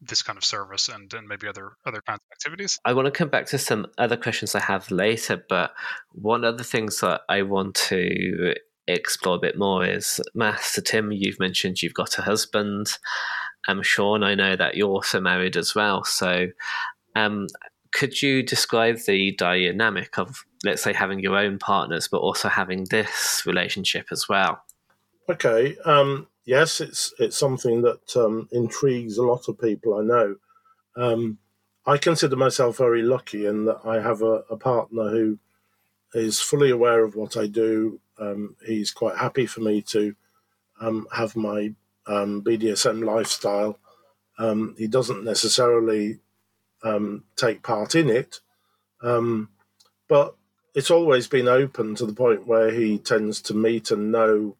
this 0.00 0.22
kind 0.22 0.36
of 0.36 0.44
service 0.44 0.88
and, 0.88 1.14
and 1.14 1.28
maybe 1.28 1.46
other 1.46 1.72
other 1.86 2.02
kinds 2.02 2.20
of 2.20 2.34
activities. 2.34 2.78
I 2.84 2.92
want 2.92 3.06
to 3.06 3.12
come 3.12 3.28
back 3.28 3.46
to 3.46 3.58
some 3.58 3.86
other 3.96 4.16
questions 4.16 4.54
I 4.54 4.60
have 4.60 4.90
later, 4.90 5.42
but 5.48 5.72
one 6.10 6.44
of 6.44 6.58
the 6.58 6.64
things 6.64 7.00
that 7.00 7.22
I 7.28 7.42
want 7.42 7.76
to 7.76 8.54
explore 8.86 9.36
a 9.36 9.40
bit 9.40 9.58
more 9.58 9.84
is 9.84 10.20
Master 10.34 10.80
Tim, 10.80 11.12
you've 11.12 11.40
mentioned 11.40 11.82
you've 11.82 11.94
got 11.94 12.18
a 12.18 12.22
husband. 12.22 12.98
Um, 13.68 13.82
Sean, 13.82 14.22
I 14.22 14.34
know 14.34 14.56
that 14.56 14.76
you're 14.76 14.90
also 14.90 15.20
married 15.20 15.56
as 15.56 15.74
well. 15.74 16.04
So, 16.04 16.48
um, 17.16 17.46
could 17.92 18.20
you 18.20 18.42
describe 18.42 18.98
the 19.06 19.32
dynamic 19.36 20.18
of, 20.18 20.44
let's 20.64 20.82
say, 20.82 20.92
having 20.92 21.20
your 21.20 21.36
own 21.36 21.58
partners, 21.58 22.08
but 22.08 22.18
also 22.18 22.48
having 22.48 22.84
this 22.90 23.44
relationship 23.46 24.06
as 24.10 24.28
well? 24.28 24.62
Okay. 25.28 25.76
Um, 25.84 26.26
yes, 26.44 26.80
it's 26.80 27.14
it's 27.18 27.38
something 27.38 27.82
that 27.82 28.16
um, 28.16 28.48
intrigues 28.52 29.16
a 29.16 29.22
lot 29.22 29.48
of 29.48 29.58
people. 29.58 29.94
I 29.94 30.02
know. 30.02 30.36
Um, 30.96 31.38
I 31.86 31.98
consider 31.98 32.36
myself 32.36 32.78
very 32.78 33.02
lucky 33.02 33.46
in 33.46 33.66
that 33.66 33.80
I 33.84 34.00
have 34.00 34.22
a, 34.22 34.44
a 34.50 34.56
partner 34.56 35.10
who 35.10 35.38
is 36.14 36.40
fully 36.40 36.70
aware 36.70 37.04
of 37.04 37.14
what 37.14 37.36
I 37.36 37.46
do, 37.46 38.00
um, 38.18 38.56
he's 38.64 38.90
quite 38.90 39.16
happy 39.16 39.46
for 39.46 39.60
me 39.60 39.82
to 39.82 40.14
um, 40.80 41.06
have 41.12 41.36
my 41.36 41.72
um, 42.06 42.42
BDSM 42.42 43.04
lifestyle. 43.04 43.78
Um, 44.38 44.74
he 44.78 44.86
doesn't 44.86 45.24
necessarily 45.24 46.20
um, 46.82 47.24
take 47.36 47.62
part 47.62 47.94
in 47.94 48.08
it, 48.08 48.40
um, 49.02 49.48
but 50.08 50.34
it's 50.74 50.90
always 50.90 51.28
been 51.28 51.48
open 51.48 51.94
to 51.94 52.06
the 52.06 52.12
point 52.12 52.46
where 52.46 52.70
he 52.70 52.98
tends 52.98 53.40
to 53.42 53.54
meet 53.54 53.90
and 53.90 54.10
know 54.10 54.56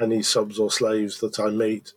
any 0.00 0.22
subs 0.22 0.58
or 0.58 0.70
slaves 0.70 1.20
that 1.20 1.38
I 1.38 1.50
meet, 1.50 1.92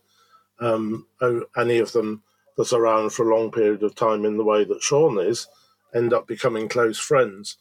any 0.60 1.78
of 1.78 1.92
them 1.92 2.22
that's 2.56 2.72
around 2.72 3.10
for 3.10 3.28
a 3.30 3.34
long 3.34 3.50
period 3.50 3.82
of 3.82 3.94
time 3.94 4.24
in 4.24 4.36
the 4.36 4.44
way 4.44 4.64
that 4.64 4.82
Sean 4.82 5.18
is, 5.18 5.48
end 5.94 6.12
up 6.12 6.26
becoming 6.26 6.68
close 6.68 6.98
friends. 6.98 7.56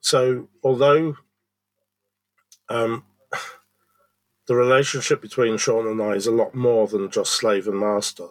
So, 0.00 0.48
although 0.62 1.16
um, 2.68 3.04
the 4.46 4.54
relationship 4.54 5.20
between 5.20 5.58
Sean 5.58 5.86
and 5.86 6.00
I 6.02 6.12
is 6.12 6.26
a 6.26 6.32
lot 6.32 6.54
more 6.54 6.86
than 6.86 7.10
just 7.10 7.32
slave 7.32 7.68
and 7.68 7.78
master. 7.78 8.28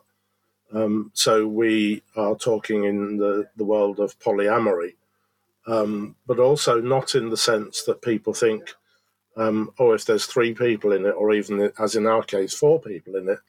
Um, 0.73 1.11
so 1.13 1.47
we 1.47 2.03
are 2.15 2.35
talking 2.35 2.85
in 2.85 3.17
the, 3.17 3.47
the 3.55 3.63
world 3.63 3.99
of 3.99 4.19
polyamory, 4.19 4.95
um, 5.67 6.15
but 6.27 6.39
also 6.39 6.81
not 6.81 7.15
in 7.15 7.29
the 7.29 7.37
sense 7.37 7.83
that 7.83 8.01
people 8.01 8.33
think, 8.33 8.73
um, 9.37 9.71
oh, 9.79 9.91
if 9.91 10.05
there's 10.05 10.25
three 10.25 10.53
people 10.53 10.91
in 10.91 11.05
it, 11.05 11.11
or 11.11 11.33
even 11.33 11.71
as 11.79 11.95
in 11.95 12.07
our 12.07 12.23
case, 12.23 12.53
four 12.53 12.81
people 12.81 13.15
in 13.15 13.29
it, 13.29 13.39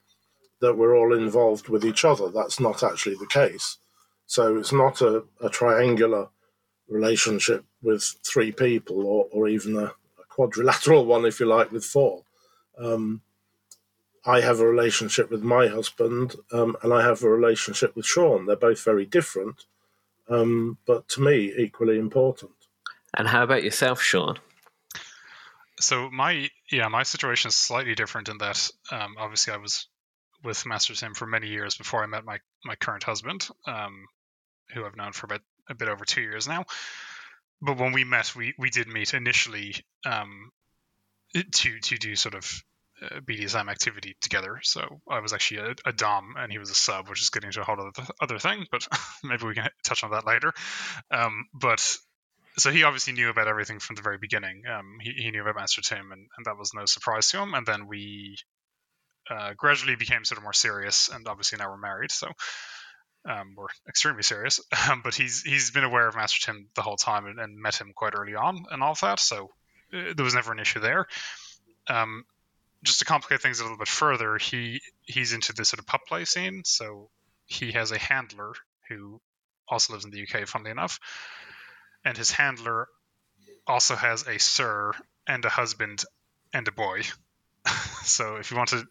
that 0.60 0.76
we're 0.76 0.96
all 0.96 1.14
involved 1.14 1.68
with 1.68 1.84
each 1.84 2.04
other. 2.04 2.28
That's 2.30 2.60
not 2.60 2.82
actually 2.82 3.16
the 3.16 3.26
case. 3.26 3.78
So 4.26 4.56
it's 4.56 4.72
not 4.72 5.00
a, 5.00 5.24
a 5.40 5.48
triangular 5.48 6.28
relationship 6.88 7.64
with 7.82 8.02
three 8.24 8.52
people 8.52 9.06
or, 9.06 9.26
or 9.32 9.48
even 9.48 9.76
a, 9.76 9.92
quadrilateral 10.36 11.06
one, 11.06 11.24
if 11.24 11.40
you 11.40 11.46
like, 11.46 11.72
with 11.72 11.84
four. 11.84 12.22
Um, 12.78 13.22
I 14.26 14.42
have 14.42 14.60
a 14.60 14.66
relationship 14.66 15.30
with 15.30 15.42
my 15.42 15.66
husband, 15.66 16.36
um, 16.52 16.76
and 16.82 16.92
I 16.92 17.02
have 17.02 17.22
a 17.22 17.28
relationship 17.28 17.96
with 17.96 18.04
Sean. 18.04 18.44
They're 18.44 18.54
both 18.54 18.84
very 18.84 19.06
different, 19.06 19.64
um, 20.28 20.76
but 20.86 21.08
to 21.10 21.22
me, 21.22 21.54
equally 21.56 21.98
important. 21.98 22.52
And 23.16 23.26
how 23.26 23.44
about 23.44 23.64
yourself, 23.64 24.02
Sean? 24.02 24.38
So 25.80 26.10
my 26.10 26.50
yeah, 26.70 26.88
my 26.88 27.02
situation 27.02 27.48
is 27.48 27.54
slightly 27.54 27.94
different 27.94 28.28
in 28.28 28.38
that 28.38 28.70
um, 28.90 29.16
obviously 29.18 29.54
I 29.54 29.58
was 29.58 29.86
with 30.42 30.66
Master 30.66 30.94
Tim 30.94 31.14
for 31.14 31.26
many 31.26 31.48
years 31.48 31.76
before 31.76 32.02
I 32.02 32.06
met 32.06 32.24
my 32.24 32.38
my 32.64 32.76
current 32.76 33.04
husband, 33.04 33.48
um, 33.66 34.06
who 34.74 34.84
I've 34.84 34.96
known 34.96 35.12
for 35.12 35.26
about 35.26 35.42
a 35.68 35.74
bit 35.74 35.88
over 35.88 36.04
two 36.04 36.22
years 36.22 36.46
now. 36.48 36.64
But 37.62 37.78
when 37.78 37.92
we 37.92 38.04
met, 38.04 38.34
we 38.34 38.54
we 38.58 38.70
did 38.70 38.88
meet 38.88 39.14
initially 39.14 39.74
um, 40.04 40.50
to 41.34 41.80
to 41.80 41.96
do 41.96 42.16
sort 42.16 42.34
of 42.34 42.62
uh, 43.02 43.20
BDSM 43.20 43.70
activity 43.70 44.16
together. 44.20 44.60
So 44.62 45.00
I 45.10 45.20
was 45.20 45.32
actually 45.32 45.60
a, 45.60 45.74
a, 45.84 45.92
dom 45.92 46.34
and 46.38 46.50
he 46.50 46.58
was 46.58 46.70
a 46.70 46.74
sub, 46.74 47.08
which 47.08 47.20
is 47.20 47.28
getting 47.28 47.50
to 47.52 47.60
a 47.60 47.64
whole 47.64 47.78
other, 47.78 48.06
other 48.22 48.38
thing, 48.38 48.66
but 48.70 48.88
maybe 49.24 49.44
we 49.44 49.54
can 49.54 49.68
touch 49.84 50.02
on 50.02 50.12
that 50.12 50.26
later. 50.26 50.54
Um, 51.10 51.44
but 51.52 51.98
so 52.58 52.70
he 52.70 52.84
obviously 52.84 53.12
knew 53.12 53.28
about 53.28 53.48
everything 53.48 53.80
from 53.80 53.96
the 53.96 54.02
very 54.02 54.16
beginning. 54.18 54.62
Um, 54.66 54.96
he, 55.00 55.12
he, 55.12 55.30
knew 55.30 55.42
about 55.42 55.56
Master 55.56 55.82
Tim, 55.82 56.10
and, 56.10 56.26
and, 56.36 56.46
that 56.46 56.56
was 56.56 56.72
no 56.74 56.86
surprise 56.86 57.30
to 57.30 57.42
him. 57.42 57.52
And 57.52 57.66
then 57.66 57.86
we 57.86 58.38
uh, 59.30 59.52
gradually 59.54 59.96
became 59.96 60.24
sort 60.24 60.38
of 60.38 60.44
more 60.44 60.54
serious, 60.54 61.10
and 61.12 61.28
obviously 61.28 61.58
now 61.58 61.68
we're 61.68 61.76
married, 61.76 62.10
so 62.10 62.28
um, 63.26 63.54
we're 63.56 63.66
extremely 63.88 64.22
serious. 64.22 64.60
Um, 64.88 65.00
but 65.02 65.14
he's 65.14 65.42
he's 65.42 65.72
been 65.72 65.82
aware 65.82 66.06
of 66.06 66.14
Master 66.14 66.46
Tim 66.46 66.68
the 66.74 66.82
whole 66.82 66.96
time 66.96 67.26
and, 67.26 67.40
and, 67.40 67.58
met 67.58 67.80
him 67.80 67.92
quite 67.94 68.14
early 68.14 68.36
on 68.36 68.66
and 68.70 68.82
all 68.82 68.94
that, 69.00 69.18
so 69.18 69.50
uh, 69.92 70.12
there 70.14 70.24
was 70.24 70.34
never 70.34 70.52
an 70.52 70.60
issue 70.60 70.78
there. 70.78 71.06
Um, 71.88 72.24
just 72.84 73.00
to 73.00 73.04
complicate 73.04 73.42
things 73.42 73.58
a 73.58 73.64
little 73.64 73.78
bit 73.78 73.88
further, 73.88 74.38
he 74.38 74.80
he's 75.02 75.32
into 75.32 75.52
this 75.52 75.70
sort 75.70 75.80
of 75.80 75.86
pup 75.86 76.02
play 76.06 76.24
scene, 76.24 76.62
so 76.64 77.10
he 77.46 77.72
has 77.72 77.90
a 77.90 77.98
handler 77.98 78.52
who 78.88 79.20
also 79.68 79.92
lives 79.92 80.04
in 80.04 80.12
the 80.12 80.22
UK, 80.22 80.46
funnily 80.46 80.70
enough, 80.70 81.00
and 82.04 82.16
his 82.16 82.30
handler 82.30 82.86
also 83.66 83.96
has 83.96 84.26
a 84.28 84.38
sir 84.38 84.92
and 85.26 85.44
a 85.44 85.48
husband 85.48 86.04
and 86.52 86.68
a 86.68 86.72
boy. 86.72 87.02
so 88.04 88.36
if 88.36 88.52
you 88.52 88.56
want 88.56 88.68
to 88.70 88.86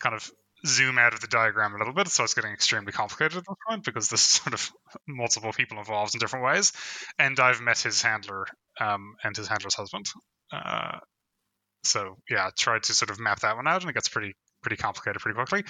kind 0.00 0.14
of 0.14 0.28
zoom 0.66 0.98
out 0.98 1.14
of 1.14 1.20
the 1.20 1.26
diagram 1.26 1.74
a 1.74 1.78
little 1.78 1.94
bit, 1.94 2.08
so 2.08 2.24
it's 2.24 2.34
getting 2.34 2.52
extremely 2.52 2.92
complicated 2.92 3.38
at 3.38 3.44
this 3.46 3.56
point 3.68 3.84
because 3.84 4.08
there's 4.08 4.20
sort 4.22 4.54
of 4.54 4.70
multiple 5.06 5.52
people 5.52 5.78
involved 5.78 6.14
in 6.14 6.18
different 6.18 6.44
ways. 6.44 6.72
And 7.18 7.38
I've 7.38 7.60
met 7.60 7.78
his 7.78 8.02
handler 8.02 8.46
um, 8.80 9.14
and 9.22 9.36
his 9.36 9.48
handler's 9.48 9.74
husband. 9.74 10.06
Uh, 10.52 10.98
so 11.82 12.16
yeah, 12.30 12.50
tried 12.56 12.84
to 12.84 12.94
sort 12.94 13.10
of 13.10 13.20
map 13.20 13.40
that 13.40 13.56
one 13.56 13.68
out, 13.68 13.82
and 13.82 13.90
it 13.90 13.94
gets 13.94 14.08
pretty 14.08 14.34
pretty 14.62 14.76
complicated 14.76 15.20
pretty 15.20 15.36
quickly. 15.36 15.64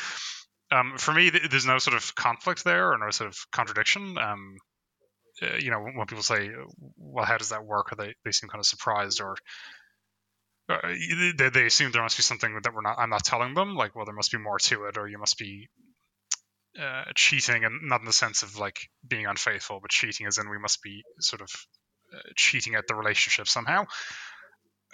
Um, 0.71 0.95
for 0.97 1.13
me, 1.13 1.31
th- 1.31 1.51
there's 1.51 1.67
no 1.67 1.79
sort 1.79 1.97
of 1.97 2.15
conflict 2.15 2.65
there 2.65 2.93
or 2.93 2.99
no 2.99 3.11
sort 3.11 3.29
of 3.29 3.37
contradiction. 3.53 4.17
Um, 4.17 4.57
uh, 5.43 5.57
you 5.59 5.71
know, 5.71 5.81
when 5.81 6.07
people 6.07 6.23
say, 6.23 6.51
"Well, 6.97 7.25
how 7.25 7.37
does 7.39 7.49
that 7.51 7.65
work?" 7.65 7.93
or 7.93 7.97
they, 7.97 8.15
they 8.25 8.33
seem 8.33 8.49
kind 8.49 8.61
of 8.61 8.67
surprised, 8.67 9.21
or 9.21 9.37
uh, 10.69 10.79
they, 11.37 11.51
they 11.51 11.67
assume 11.67 11.93
there 11.93 12.03
must 12.03 12.17
be 12.17 12.23
something 12.23 12.59
that 12.63 12.75
we're 12.75 12.83
not. 12.83 12.99
I'm 12.99 13.11
not 13.11 13.25
telling 13.25 13.55
them. 13.55 13.75
Like, 13.75 13.95
well, 13.95 14.05
there 14.05 14.15
must 14.15 14.33
be 14.33 14.39
more 14.39 14.59
to 14.59 14.85
it, 14.87 14.97
or 14.97 15.09
you 15.09 15.19
must 15.19 15.39
be 15.39 15.69
uh, 16.81 17.05
cheating, 17.15 17.65
and 17.65 17.81
not 17.83 18.01
in 18.01 18.07
the 18.07 18.13
sense 18.13 18.43
of 18.43 18.59
like 18.59 18.89
being 19.07 19.27
unfaithful, 19.27 19.81
but 19.81 19.91
cheating 19.91 20.27
as 20.27 20.39
in 20.39 20.49
we 20.49 20.59
must 20.59 20.83
be 20.83 21.03
sort 21.21 21.43
of 21.43 21.49
uh, 22.15 22.21
cheating 22.37 22.75
at 22.75 22.87
the 22.89 22.95
relationship 22.95 23.49
somehow 23.49 23.85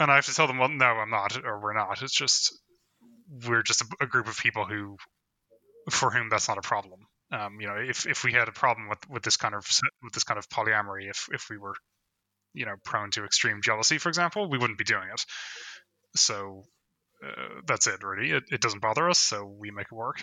and 0.00 0.11
I 0.11 0.16
have 0.16 0.26
to 0.26 0.35
tell 0.35 0.46
them, 0.46 0.59
well, 0.59 0.68
no, 0.68 0.87
I'm 0.87 1.11
not, 1.11 1.37
or 1.44 1.61
we're 1.61 1.74
not. 1.74 2.02
It's 2.02 2.14
just 2.14 2.59
we're 3.46 3.62
just 3.62 3.83
a, 3.83 3.87
a 4.00 4.06
group 4.06 4.26
of 4.26 4.38
people 4.38 4.64
who, 4.64 4.96
for 5.90 6.11
whom 6.11 6.28
that's 6.30 6.48
not 6.48 6.59
a 6.59 6.62
problem. 6.62 7.00
Um, 7.33 7.61
you 7.61 7.68
know, 7.68 7.76
if 7.76 8.06
if 8.06 8.24
we 8.24 8.33
had 8.33 8.48
a 8.48 8.52
problem 8.52 8.88
with 8.88 8.98
with 9.09 9.22
this 9.22 9.37
kind 9.37 9.54
of 9.54 9.64
with 10.02 10.12
this 10.14 10.24
kind 10.24 10.38
of 10.38 10.48
polyamory, 10.48 11.09
if 11.09 11.28
if 11.33 11.46
we 11.50 11.59
were, 11.59 11.74
you 12.55 12.67
know, 12.67 12.75
prone 12.85 13.11
to 13.13 13.25
extreme 13.25 13.61
jealousy, 13.63 13.99
for 13.99 14.09
example, 14.09 14.49
we 14.49 14.59
wouldn't 14.59 14.79
be 14.79 14.85
doing 14.85 15.09
it. 15.13 15.25
So 16.17 16.65
uh, 17.25 17.61
that's 17.67 17.87
it, 17.87 18.03
really. 18.03 18.31
It, 18.33 18.45
it 18.51 18.61
doesn't 18.61 18.83
bother 18.83 19.09
us, 19.09 19.19
so 19.19 19.45
we 19.45 19.71
make 19.71 19.87
it 19.87 19.95
work. 19.95 20.23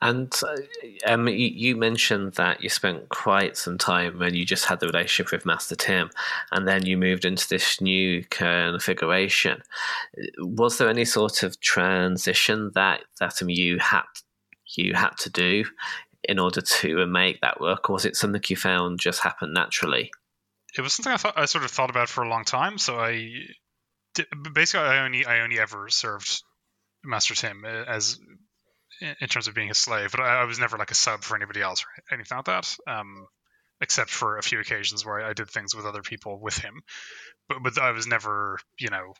And 0.00 0.32
uh, 0.42 1.12
um, 1.12 1.26
you, 1.28 1.76
mentioned 1.76 2.34
that 2.34 2.62
you 2.62 2.68
spent 2.68 3.08
quite 3.08 3.56
some 3.56 3.78
time 3.78 4.18
when 4.18 4.34
you 4.34 4.44
just 4.44 4.66
had 4.66 4.78
the 4.78 4.86
relationship 4.86 5.32
with 5.32 5.46
Master 5.46 5.74
Tim, 5.74 6.10
and 6.52 6.68
then 6.68 6.86
you 6.86 6.96
moved 6.96 7.24
into 7.24 7.48
this 7.48 7.80
new 7.80 8.24
configuration. 8.30 9.62
Was 10.38 10.78
there 10.78 10.88
any 10.88 11.04
sort 11.04 11.42
of 11.42 11.60
transition 11.60 12.70
that 12.74 13.02
that 13.18 13.42
um, 13.42 13.48
you 13.48 13.78
had 13.78 14.04
you 14.76 14.94
had 14.94 15.16
to 15.18 15.30
do 15.30 15.64
in 16.24 16.38
order 16.38 16.60
to 16.60 17.06
make 17.06 17.40
that 17.40 17.60
work, 17.60 17.90
or 17.90 17.94
was 17.94 18.04
it 18.04 18.16
something 18.16 18.42
you 18.48 18.56
found 18.56 19.00
just 19.00 19.20
happened 19.20 19.54
naturally? 19.54 20.10
It 20.76 20.82
was 20.82 20.92
something 20.92 21.12
I 21.12 21.16
thought 21.16 21.38
I 21.38 21.46
sort 21.46 21.64
of 21.64 21.70
thought 21.70 21.90
about 21.90 22.08
for 22.08 22.22
a 22.22 22.28
long 22.28 22.44
time. 22.44 22.78
So 22.78 22.98
I 22.98 23.30
basically 24.52 24.86
I 24.86 25.04
only 25.04 25.24
I 25.24 25.40
only 25.40 25.58
ever 25.58 25.88
served 25.88 26.42
Master 27.04 27.34
Tim 27.34 27.64
uh, 27.64 27.68
as 27.68 28.18
in 29.00 29.28
terms 29.28 29.48
of 29.48 29.54
being 29.54 29.70
a 29.70 29.74
slave, 29.74 30.10
but 30.10 30.20
I, 30.20 30.40
I, 30.40 30.44
was 30.44 30.58
never 30.58 30.78
like 30.78 30.90
a 30.90 30.94
sub 30.94 31.22
for 31.22 31.36
anybody 31.36 31.60
else 31.60 31.82
or 31.82 32.14
anything 32.14 32.38
like 32.38 32.46
that. 32.46 32.76
Um, 32.86 33.26
except 33.82 34.08
for 34.08 34.38
a 34.38 34.42
few 34.42 34.58
occasions 34.58 35.04
where 35.04 35.20
I, 35.20 35.30
I 35.30 35.32
did 35.34 35.50
things 35.50 35.74
with 35.74 35.84
other 35.84 36.00
people 36.00 36.40
with 36.40 36.56
him, 36.56 36.80
but 37.48 37.58
but 37.62 37.78
I 37.78 37.90
was 37.90 38.06
never 38.06 38.58
you 38.78 38.90
know 38.90 39.12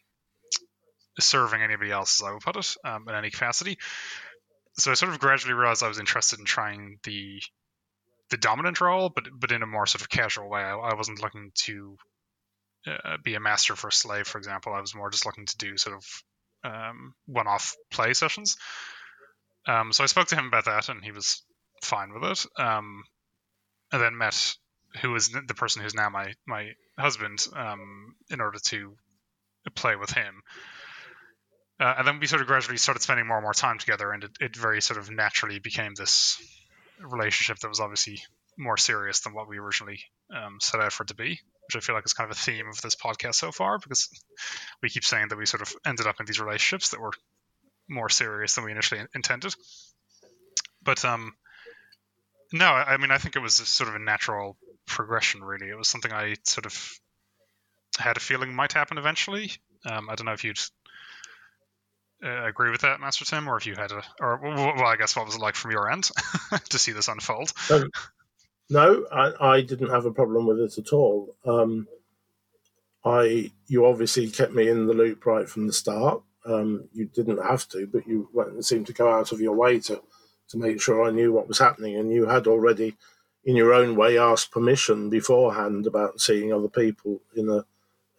serving 1.18 1.62
anybody 1.62 1.90
else, 1.90 2.20
as 2.20 2.26
I 2.26 2.32
would 2.32 2.42
put 2.42 2.56
it, 2.56 2.76
um, 2.84 3.08
in 3.08 3.14
any 3.14 3.30
capacity. 3.30 3.78
So 4.78 4.90
I 4.90 4.94
sort 4.94 5.12
of 5.12 5.18
gradually 5.18 5.54
realized 5.54 5.82
I 5.82 5.88
was 5.88 5.98
interested 5.98 6.38
in 6.38 6.44
trying 6.44 6.98
the 7.04 7.40
the 8.30 8.36
dominant 8.36 8.80
role, 8.80 9.10
but 9.14 9.24
but 9.32 9.52
in 9.52 9.62
a 9.62 9.66
more 9.66 9.86
sort 9.86 10.02
of 10.02 10.08
casual 10.08 10.48
way. 10.48 10.60
I, 10.60 10.74
I 10.74 10.94
wasn't 10.94 11.22
looking 11.22 11.52
to 11.64 11.96
uh, 12.86 13.16
be 13.22 13.34
a 13.34 13.40
master 13.40 13.76
for 13.76 13.88
a 13.88 13.92
slave, 13.92 14.26
for 14.26 14.38
example. 14.38 14.72
I 14.72 14.80
was 14.80 14.94
more 14.94 15.10
just 15.10 15.26
looking 15.26 15.46
to 15.46 15.56
do 15.56 15.76
sort 15.76 15.96
of 15.96 16.04
um, 16.64 17.14
one-off 17.26 17.76
play 17.90 18.14
sessions. 18.14 18.56
Um, 19.66 19.92
so 19.92 20.04
I 20.04 20.06
spoke 20.06 20.28
to 20.28 20.36
him 20.36 20.46
about 20.46 20.66
that, 20.66 20.88
and 20.88 21.04
he 21.04 21.12
was 21.12 21.42
fine 21.82 22.12
with 22.12 22.24
it. 22.24 22.46
Um, 22.60 23.02
and 23.92 24.02
then 24.02 24.16
met 24.16 24.56
who 25.00 25.10
was 25.10 25.28
the 25.28 25.54
person 25.54 25.82
who's 25.82 25.94
now 25.94 26.08
my 26.08 26.32
my 26.46 26.70
husband 26.98 27.46
um, 27.54 28.14
in 28.30 28.40
order 28.40 28.58
to 28.66 28.96
play 29.74 29.96
with 29.96 30.10
him. 30.10 30.42
Uh, 31.78 31.94
and 31.98 32.08
then 32.08 32.20
we 32.20 32.26
sort 32.26 32.40
of 32.40 32.46
gradually 32.46 32.78
started 32.78 33.02
spending 33.02 33.26
more 33.26 33.36
and 33.36 33.44
more 33.44 33.52
time 33.52 33.78
together, 33.78 34.10
and 34.12 34.24
it, 34.24 34.30
it 34.40 34.56
very 34.56 34.80
sort 34.80 34.98
of 34.98 35.10
naturally 35.10 35.58
became 35.58 35.94
this 35.94 36.40
relationship 37.00 37.58
that 37.58 37.68
was 37.68 37.80
obviously 37.80 38.20
more 38.58 38.76
serious 38.76 39.20
than 39.20 39.34
what 39.34 39.48
we 39.48 39.58
originally 39.58 40.00
um, 40.34 40.58
set 40.60 40.80
out 40.80 40.92
for 40.92 41.02
it 41.02 41.08
to 41.08 41.14
be, 41.14 41.40
which 41.66 41.76
I 41.76 41.80
feel 41.80 41.94
like 41.94 42.06
is 42.06 42.14
kind 42.14 42.30
of 42.30 42.36
a 42.36 42.40
theme 42.40 42.68
of 42.68 42.80
this 42.80 42.94
podcast 42.94 43.34
so 43.34 43.52
far 43.52 43.78
because 43.78 44.08
we 44.82 44.88
keep 44.88 45.04
saying 45.04 45.28
that 45.28 45.38
we 45.38 45.46
sort 45.46 45.62
of 45.62 45.72
ended 45.86 46.06
up 46.06 46.16
in 46.20 46.26
these 46.26 46.40
relationships 46.40 46.90
that 46.90 47.00
were 47.00 47.12
more 47.88 48.08
serious 48.08 48.54
than 48.54 48.64
we 48.64 48.72
initially 48.72 49.02
intended. 49.14 49.54
But 50.82 51.04
um, 51.04 51.34
no, 52.52 52.66
I 52.66 52.96
mean, 52.96 53.10
I 53.10 53.18
think 53.18 53.36
it 53.36 53.40
was 53.42 53.54
sort 53.54 53.88
of 53.88 53.96
a 53.96 54.00
natural 54.00 54.56
progression. 54.86 55.42
Really, 55.42 55.68
it 55.68 55.76
was 55.76 55.88
something 55.88 56.12
I 56.12 56.36
sort 56.44 56.66
of 56.66 57.00
had 57.98 58.16
a 58.16 58.20
feeling 58.20 58.54
might 58.54 58.72
happen 58.72 58.98
eventually. 58.98 59.52
Um, 59.84 60.08
I 60.08 60.14
don't 60.14 60.26
know 60.26 60.32
if 60.32 60.44
you'd 60.44 60.58
uh, 62.24 62.46
agree 62.46 62.70
with 62.70 62.80
that, 62.80 63.00
Master 63.00 63.24
Tim, 63.24 63.48
or 63.48 63.56
if 63.56 63.66
you 63.66 63.74
had 63.74 63.92
a, 63.92 64.02
or 64.20 64.40
well, 64.42 64.84
I 64.84 64.96
guess 64.96 65.16
what 65.16 65.26
was 65.26 65.36
it 65.36 65.40
like 65.40 65.54
from 65.54 65.70
your 65.70 65.90
end 65.90 66.10
to 66.70 66.78
see 66.78 66.92
this 66.92 67.08
unfold? 67.08 67.52
Um, 67.70 67.90
no, 68.70 69.06
I, 69.12 69.32
I, 69.40 69.60
didn't 69.60 69.90
have 69.90 70.06
a 70.06 70.12
problem 70.12 70.46
with 70.46 70.58
it 70.60 70.78
at 70.78 70.92
all. 70.92 71.36
Um, 71.44 71.86
I, 73.04 73.52
you 73.68 73.86
obviously 73.86 74.28
kept 74.28 74.52
me 74.52 74.68
in 74.68 74.86
the 74.86 74.94
loop 74.94 75.26
right 75.26 75.48
from 75.48 75.66
the 75.66 75.72
start. 75.72 76.22
Um, 76.44 76.88
you 76.92 77.04
didn't 77.06 77.44
have 77.44 77.68
to, 77.68 77.86
but 77.86 78.06
you 78.06 78.28
went 78.32 78.50
and 78.50 78.64
seemed 78.64 78.86
to 78.88 78.92
go 78.92 79.12
out 79.12 79.32
of 79.32 79.40
your 79.40 79.54
way 79.54 79.78
to, 79.80 80.02
to 80.48 80.56
make 80.56 80.80
sure 80.80 81.04
I 81.04 81.10
knew 81.10 81.32
what 81.32 81.48
was 81.48 81.58
happening. 81.58 81.96
And 81.96 82.10
you 82.10 82.26
had 82.26 82.46
already, 82.46 82.96
in 83.44 83.56
your 83.56 83.72
own 83.72 83.94
way, 83.94 84.18
asked 84.18 84.50
permission 84.50 85.10
beforehand 85.10 85.86
about 85.86 86.20
seeing 86.20 86.52
other 86.52 86.68
people 86.68 87.20
in 87.36 87.46
the, 87.46 87.64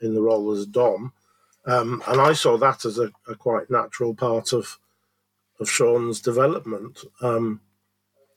in 0.02 0.14
the 0.14 0.22
role 0.22 0.52
as 0.52 0.66
Dom. 0.66 1.14
Um, 1.68 2.02
and 2.08 2.22
I 2.22 2.34
saw 2.34 2.58
that 2.58 2.86
as 2.86 2.98
a, 2.98 3.12
a, 3.28 3.36
quite 3.36 3.70
natural 3.70 4.16
part 4.16 4.54
of 4.54 4.80
of 5.60 5.70
Sean's 5.70 6.22
development, 6.22 7.00
um, 7.22 7.62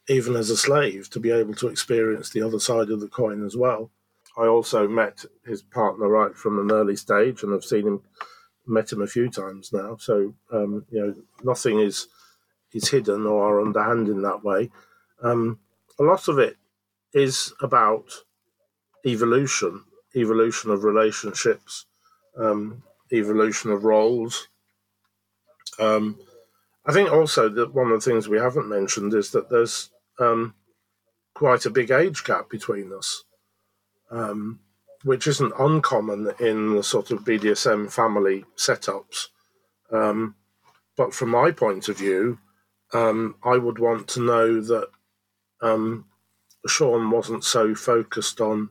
even 0.08 0.34
as 0.34 0.50
a 0.50 0.56
slave, 0.56 1.10
to 1.10 1.20
be 1.20 1.30
able 1.30 1.54
to 1.54 1.68
experience 1.68 2.30
the 2.30 2.42
other 2.42 2.58
side 2.58 2.90
of 2.90 3.00
the 3.00 3.08
coin 3.08 3.44
as 3.44 3.56
well. 3.56 3.90
I 4.36 4.46
also 4.46 4.88
met 4.88 5.24
his 5.44 5.62
partner 5.62 6.08
right 6.08 6.34
from 6.34 6.58
an 6.58 6.72
early 6.72 6.96
stage 6.96 7.42
and 7.42 7.54
I've 7.54 7.64
seen 7.64 7.86
him 7.86 8.02
met 8.66 8.92
him 8.92 9.02
a 9.02 9.06
few 9.06 9.28
times 9.28 9.72
now, 9.72 9.96
so 9.96 10.34
um, 10.52 10.84
you 10.90 11.00
know 11.00 11.14
nothing 11.42 11.80
is 11.80 12.08
is 12.72 12.88
hidden 12.88 13.26
or 13.26 13.60
underhand 13.60 14.08
in 14.08 14.22
that 14.22 14.44
way. 14.44 14.70
Um, 15.22 15.58
a 15.98 16.02
lot 16.02 16.28
of 16.28 16.38
it 16.38 16.56
is 17.12 17.52
about 17.60 18.06
evolution, 19.04 19.84
evolution 20.14 20.70
of 20.70 20.84
relationships, 20.84 21.86
um, 22.38 22.82
evolution 23.12 23.70
of 23.70 23.84
roles. 23.84 24.48
Um, 25.78 26.18
I 26.86 26.92
think 26.92 27.12
also 27.12 27.48
that 27.48 27.74
one 27.74 27.90
of 27.90 28.02
the 28.02 28.10
things 28.10 28.28
we 28.28 28.38
haven't 28.38 28.68
mentioned 28.68 29.14
is 29.14 29.30
that 29.30 29.50
there's 29.50 29.90
um, 30.18 30.54
quite 31.34 31.66
a 31.66 31.70
big 31.70 31.90
age 31.90 32.24
gap 32.24 32.50
between 32.50 32.92
us. 32.92 33.24
Um, 34.10 34.60
which 35.02 35.26
isn't 35.26 35.52
uncommon 35.58 36.30
in 36.40 36.74
the 36.74 36.82
sort 36.82 37.10
of 37.10 37.24
BDSM 37.24 37.90
family 37.90 38.44
setups. 38.56 39.28
Um, 39.90 40.34
but 40.96 41.14
from 41.14 41.30
my 41.30 41.50
point 41.50 41.88
of 41.88 41.96
view, 41.96 42.38
um, 42.92 43.36
I 43.42 43.56
would 43.56 43.78
want 43.78 44.08
to 44.08 44.20
know 44.20 44.60
that 44.60 44.88
um, 45.62 46.06
Sean 46.66 47.10
wasn't 47.10 47.44
so 47.44 47.74
focused 47.74 48.40
on 48.40 48.68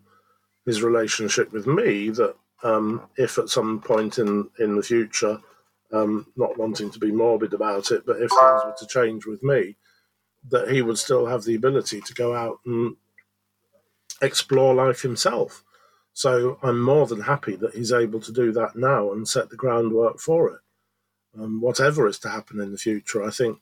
his 0.65 0.83
relationship 0.83 1.51
with 1.51 1.65
me 1.65 2.09
that 2.11 2.35
um, 2.63 3.07
if 3.17 3.37
at 3.37 3.49
some 3.49 3.79
point 3.79 4.19
in, 4.19 4.49
in 4.59 4.75
the 4.75 4.83
future, 4.83 5.39
um, 5.91 6.27
not 6.35 6.57
wanting 6.57 6.91
to 6.91 6.99
be 6.99 7.11
morbid 7.11 7.53
about 7.53 7.91
it, 7.91 8.05
but 8.05 8.17
if 8.17 8.29
things 8.29 8.61
were 8.65 8.75
to 8.77 8.87
change 8.87 9.25
with 9.25 9.41
me, 9.43 9.75
that 10.49 10.69
he 10.69 10.81
would 10.81 10.97
still 10.97 11.25
have 11.25 11.43
the 11.43 11.55
ability 11.55 12.01
to 12.01 12.13
go 12.13 12.35
out 12.35 12.59
and 12.65 12.95
explore 14.21 14.73
life 14.73 15.01
himself. 15.01 15.63
So 16.13 16.59
I'm 16.63 16.81
more 16.81 17.07
than 17.07 17.21
happy 17.21 17.55
that 17.57 17.75
he's 17.75 17.93
able 17.93 18.19
to 18.21 18.31
do 18.31 18.51
that 18.53 18.75
now 18.75 19.13
and 19.13 19.27
set 19.27 19.49
the 19.49 19.55
groundwork 19.55 20.19
for 20.19 20.49
it. 20.49 20.59
Um, 21.39 21.61
whatever 21.61 22.07
is 22.07 22.19
to 22.19 22.29
happen 22.29 22.59
in 22.59 22.71
the 22.71 22.77
future, 22.77 23.23
I 23.23 23.29
think 23.29 23.59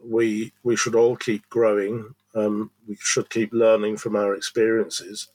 we 0.00 0.52
we 0.62 0.76
should 0.76 0.94
all 0.94 1.16
keep 1.16 1.48
growing. 1.48 2.14
Um, 2.34 2.70
we 2.86 2.96
should 3.00 3.30
keep 3.30 3.52
learning 3.52 3.96
from 3.96 4.16
our 4.16 4.34
experiences, 4.34 5.28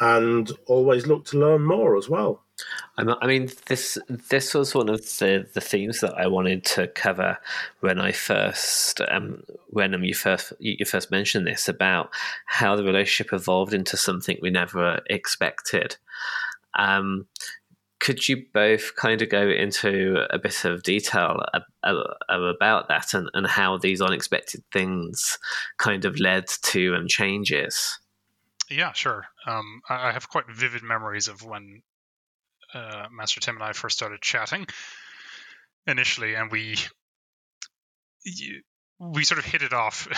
and 0.00 0.50
always 0.66 1.06
look 1.06 1.24
to 1.26 1.38
learn 1.38 1.62
more 1.62 1.96
as 1.96 2.08
well. 2.08 2.42
I 2.98 3.26
mean, 3.26 3.50
this 3.66 3.98
this 4.30 4.54
was 4.54 4.74
one 4.74 4.88
of 4.88 5.02
the, 5.18 5.46
the 5.52 5.60
themes 5.60 6.00
that 6.00 6.14
I 6.14 6.26
wanted 6.26 6.64
to 6.64 6.86
cover 6.88 7.36
when 7.80 8.00
I 8.00 8.12
first 8.12 9.02
um, 9.08 9.42
when 9.68 9.94
um, 9.94 10.02
you 10.04 10.14
first 10.14 10.54
you 10.58 10.84
first 10.86 11.10
mentioned 11.10 11.46
this 11.46 11.68
about 11.68 12.10
how 12.46 12.74
the 12.74 12.84
relationship 12.84 13.34
evolved 13.34 13.74
into 13.74 13.98
something 13.98 14.38
we 14.40 14.48
never 14.48 15.02
expected. 15.10 15.96
Um, 16.78 17.26
could 17.98 18.28
you 18.28 18.44
both 18.54 18.94
kind 18.96 19.20
of 19.20 19.28
go 19.28 19.48
into 19.48 20.24
a 20.30 20.38
bit 20.38 20.64
of 20.64 20.82
detail 20.82 21.42
about 21.82 22.88
that 22.88 23.14
and, 23.14 23.28
and 23.34 23.46
how 23.46 23.78
these 23.78 24.00
unexpected 24.00 24.62
things 24.72 25.38
kind 25.78 26.04
of 26.04 26.18
led 26.18 26.46
to 26.46 26.94
um, 26.94 27.08
changes? 27.08 27.98
Yeah, 28.70 28.92
sure. 28.92 29.26
Um, 29.46 29.80
I 29.88 30.12
have 30.12 30.28
quite 30.28 30.44
vivid 30.48 30.82
memories 30.82 31.28
of 31.28 31.42
when 31.44 31.82
uh, 32.74 33.06
Master 33.12 33.40
Tim 33.40 33.56
and 33.56 33.64
I 33.64 33.72
first 33.72 33.96
started 33.96 34.20
chatting 34.20 34.66
initially, 35.86 36.34
and 36.34 36.50
we 36.50 36.76
we 38.98 39.24
sort 39.24 39.38
of 39.38 39.44
hit 39.44 39.62
it 39.62 39.72
off 39.72 40.08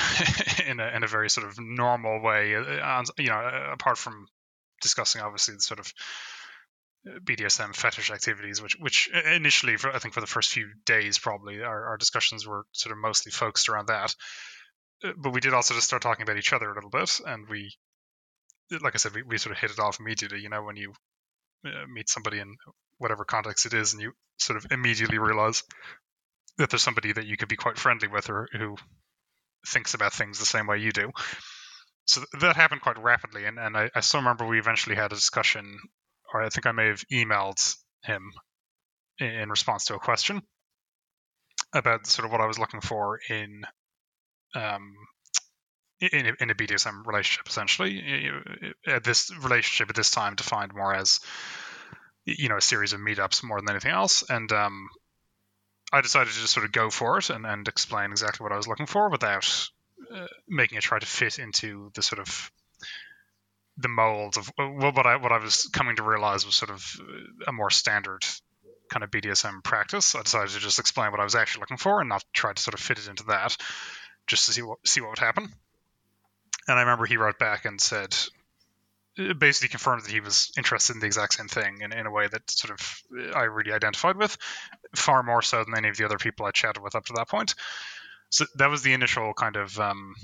in 0.66 0.80
a 0.80 0.88
in 0.88 1.02
a 1.02 1.06
very 1.08 1.28
sort 1.30 1.46
of 1.46 1.58
normal 1.58 2.22
way. 2.22 2.54
Uh, 2.54 3.02
you 3.18 3.26
know, 3.28 3.34
uh, 3.34 3.70
apart 3.72 3.98
from 3.98 4.26
discussing 4.80 5.20
obviously 5.20 5.54
the 5.54 5.60
sort 5.60 5.80
of 5.80 5.92
uh, 7.08 7.18
BDSM 7.24 7.74
fetish 7.74 8.10
activities, 8.10 8.62
which 8.62 8.76
which 8.78 9.08
initially, 9.08 9.76
for, 9.76 9.92
I 9.92 9.98
think, 9.98 10.14
for 10.14 10.20
the 10.20 10.26
first 10.26 10.50
few 10.50 10.70
days, 10.86 11.18
probably 11.18 11.62
our, 11.62 11.88
our 11.88 11.96
discussions 11.96 12.46
were 12.46 12.64
sort 12.72 12.92
of 12.92 12.98
mostly 12.98 13.32
focused 13.32 13.68
around 13.68 13.88
that. 13.88 14.14
But 15.16 15.32
we 15.32 15.40
did 15.40 15.54
also 15.54 15.74
just 15.74 15.86
start 15.86 16.02
talking 16.02 16.22
about 16.22 16.38
each 16.38 16.52
other 16.52 16.70
a 16.70 16.74
little 16.74 16.90
bit, 16.90 17.20
and 17.24 17.48
we, 17.48 17.72
like 18.70 18.94
I 18.94 18.98
said, 18.98 19.14
we, 19.14 19.22
we 19.22 19.38
sort 19.38 19.54
of 19.54 19.60
hit 19.60 19.70
it 19.70 19.78
off 19.78 20.00
immediately. 20.00 20.40
You 20.40 20.48
know, 20.48 20.62
when 20.62 20.76
you 20.76 20.92
uh, 21.64 21.86
meet 21.92 22.08
somebody 22.08 22.38
in 22.38 22.56
whatever 22.98 23.24
context 23.24 23.66
it 23.66 23.74
is, 23.74 23.92
and 23.92 24.02
you 24.02 24.12
sort 24.38 24.56
of 24.56 24.70
immediately 24.70 25.18
realize 25.18 25.62
that 26.58 26.70
there's 26.70 26.82
somebody 26.82 27.12
that 27.12 27.26
you 27.26 27.36
could 27.36 27.48
be 27.48 27.56
quite 27.56 27.78
friendly 27.78 28.08
with, 28.08 28.28
or 28.28 28.48
who 28.52 28.76
thinks 29.66 29.94
about 29.94 30.12
things 30.12 30.38
the 30.38 30.46
same 30.46 30.66
way 30.66 30.78
you 30.78 30.92
do. 30.92 31.10
So 32.06 32.22
that 32.40 32.56
happened 32.56 32.80
quite 32.80 32.98
rapidly, 32.98 33.44
and, 33.44 33.58
and 33.58 33.76
I, 33.76 33.90
I 33.94 34.00
still 34.00 34.20
remember 34.20 34.46
we 34.46 34.58
eventually 34.58 34.96
had 34.96 35.12
a 35.12 35.16
discussion, 35.16 35.78
or 36.32 36.42
I 36.42 36.48
think 36.48 36.66
I 36.66 36.72
may 36.72 36.86
have 36.86 37.04
emailed 37.12 37.76
him 38.02 38.32
in, 39.18 39.50
response 39.50 39.86
to 39.86 39.94
a 39.94 39.98
question 39.98 40.40
about 41.74 42.06
sort 42.06 42.24
of 42.24 42.32
what 42.32 42.40
I 42.40 42.46
was 42.46 42.58
looking 42.58 42.80
for 42.80 43.18
in 43.28 43.62
um, 44.54 44.94
in 46.00 46.26
a, 46.26 46.32
in 46.40 46.50
a 46.50 46.54
BDSM 46.54 47.06
relationship, 47.06 47.48
essentially. 47.48 48.30
At 48.86 49.04
this 49.04 49.32
relationship 49.42 49.90
at 49.90 49.96
this 49.96 50.10
time 50.10 50.34
defined 50.34 50.74
more 50.74 50.94
as, 50.94 51.20
you 52.24 52.48
know, 52.48 52.56
a 52.56 52.62
series 52.62 52.92
of 52.92 53.00
meetups 53.00 53.42
more 53.42 53.60
than 53.60 53.70
anything 53.70 53.90
else. 53.90 54.28
And 54.28 54.50
um, 54.52 54.88
I 55.92 56.00
decided 56.00 56.32
to 56.32 56.40
just 56.40 56.52
sort 56.52 56.66
of 56.66 56.72
go 56.72 56.90
for 56.90 57.18
it 57.18 57.30
and, 57.30 57.46
and 57.46 57.66
explain 57.66 58.10
exactly 58.10 58.44
what 58.44 58.52
I 58.52 58.56
was 58.56 58.68
looking 58.68 58.86
for 58.86 59.08
without 59.10 59.68
uh, 60.14 60.26
making 60.48 60.78
it 60.78 60.82
try 60.82 60.98
to 60.98 61.06
fit 61.06 61.38
into 61.38 61.90
the 61.94 62.02
sort 62.02 62.20
of 62.20 62.50
the 63.78 63.88
mold 63.88 64.36
of 64.36 64.50
well, 64.58 64.92
what 64.92 65.06
I 65.06 65.16
what 65.16 65.32
I 65.32 65.38
was 65.38 65.68
coming 65.72 65.96
to 65.96 66.02
realize 66.02 66.44
was 66.44 66.56
sort 66.56 66.70
of 66.70 66.84
a 67.46 67.52
more 67.52 67.70
standard 67.70 68.24
kind 68.88 69.04
of 69.04 69.10
BDSM 69.10 69.62
practice. 69.62 70.14
I 70.14 70.22
decided 70.22 70.50
to 70.50 70.58
just 70.58 70.78
explain 70.78 71.10
what 71.10 71.20
I 71.20 71.24
was 71.24 71.34
actually 71.34 71.60
looking 71.60 71.76
for 71.76 72.00
and 72.00 72.08
not 72.08 72.24
try 72.32 72.52
to 72.52 72.62
sort 72.62 72.74
of 72.74 72.80
fit 72.80 72.98
it 72.98 73.08
into 73.08 73.24
that, 73.24 73.56
just 74.26 74.46
to 74.46 74.52
see 74.52 74.62
what 74.62 74.78
see 74.86 75.00
what 75.00 75.10
would 75.10 75.18
happen. 75.18 75.52
And 76.68 76.78
I 76.78 76.82
remember 76.82 77.06
he 77.06 77.16
wrote 77.16 77.38
back 77.38 77.64
and 77.64 77.80
said, 77.80 78.14
basically 79.38 79.68
confirmed 79.68 80.04
that 80.04 80.12
he 80.12 80.20
was 80.20 80.52
interested 80.56 80.94
in 80.94 81.00
the 81.00 81.06
exact 81.06 81.34
same 81.34 81.48
thing 81.48 81.80
in, 81.80 81.92
in 81.92 82.06
a 82.06 82.10
way 82.10 82.28
that 82.28 82.50
sort 82.50 82.78
of 82.78 83.02
I 83.34 83.44
really 83.44 83.72
identified 83.72 84.16
with, 84.16 84.36
far 84.94 85.22
more 85.22 85.42
so 85.42 85.64
than 85.64 85.76
any 85.76 85.88
of 85.88 85.96
the 85.96 86.04
other 86.04 86.18
people 86.18 86.46
I 86.46 86.52
chatted 86.52 86.82
with 86.82 86.94
up 86.94 87.06
to 87.06 87.14
that 87.14 87.28
point. 87.28 87.54
So 88.30 88.44
that 88.56 88.70
was 88.70 88.82
the 88.82 88.92
initial 88.92 89.32
kind 89.34 89.56
of 89.56 89.78
um, 89.80 90.14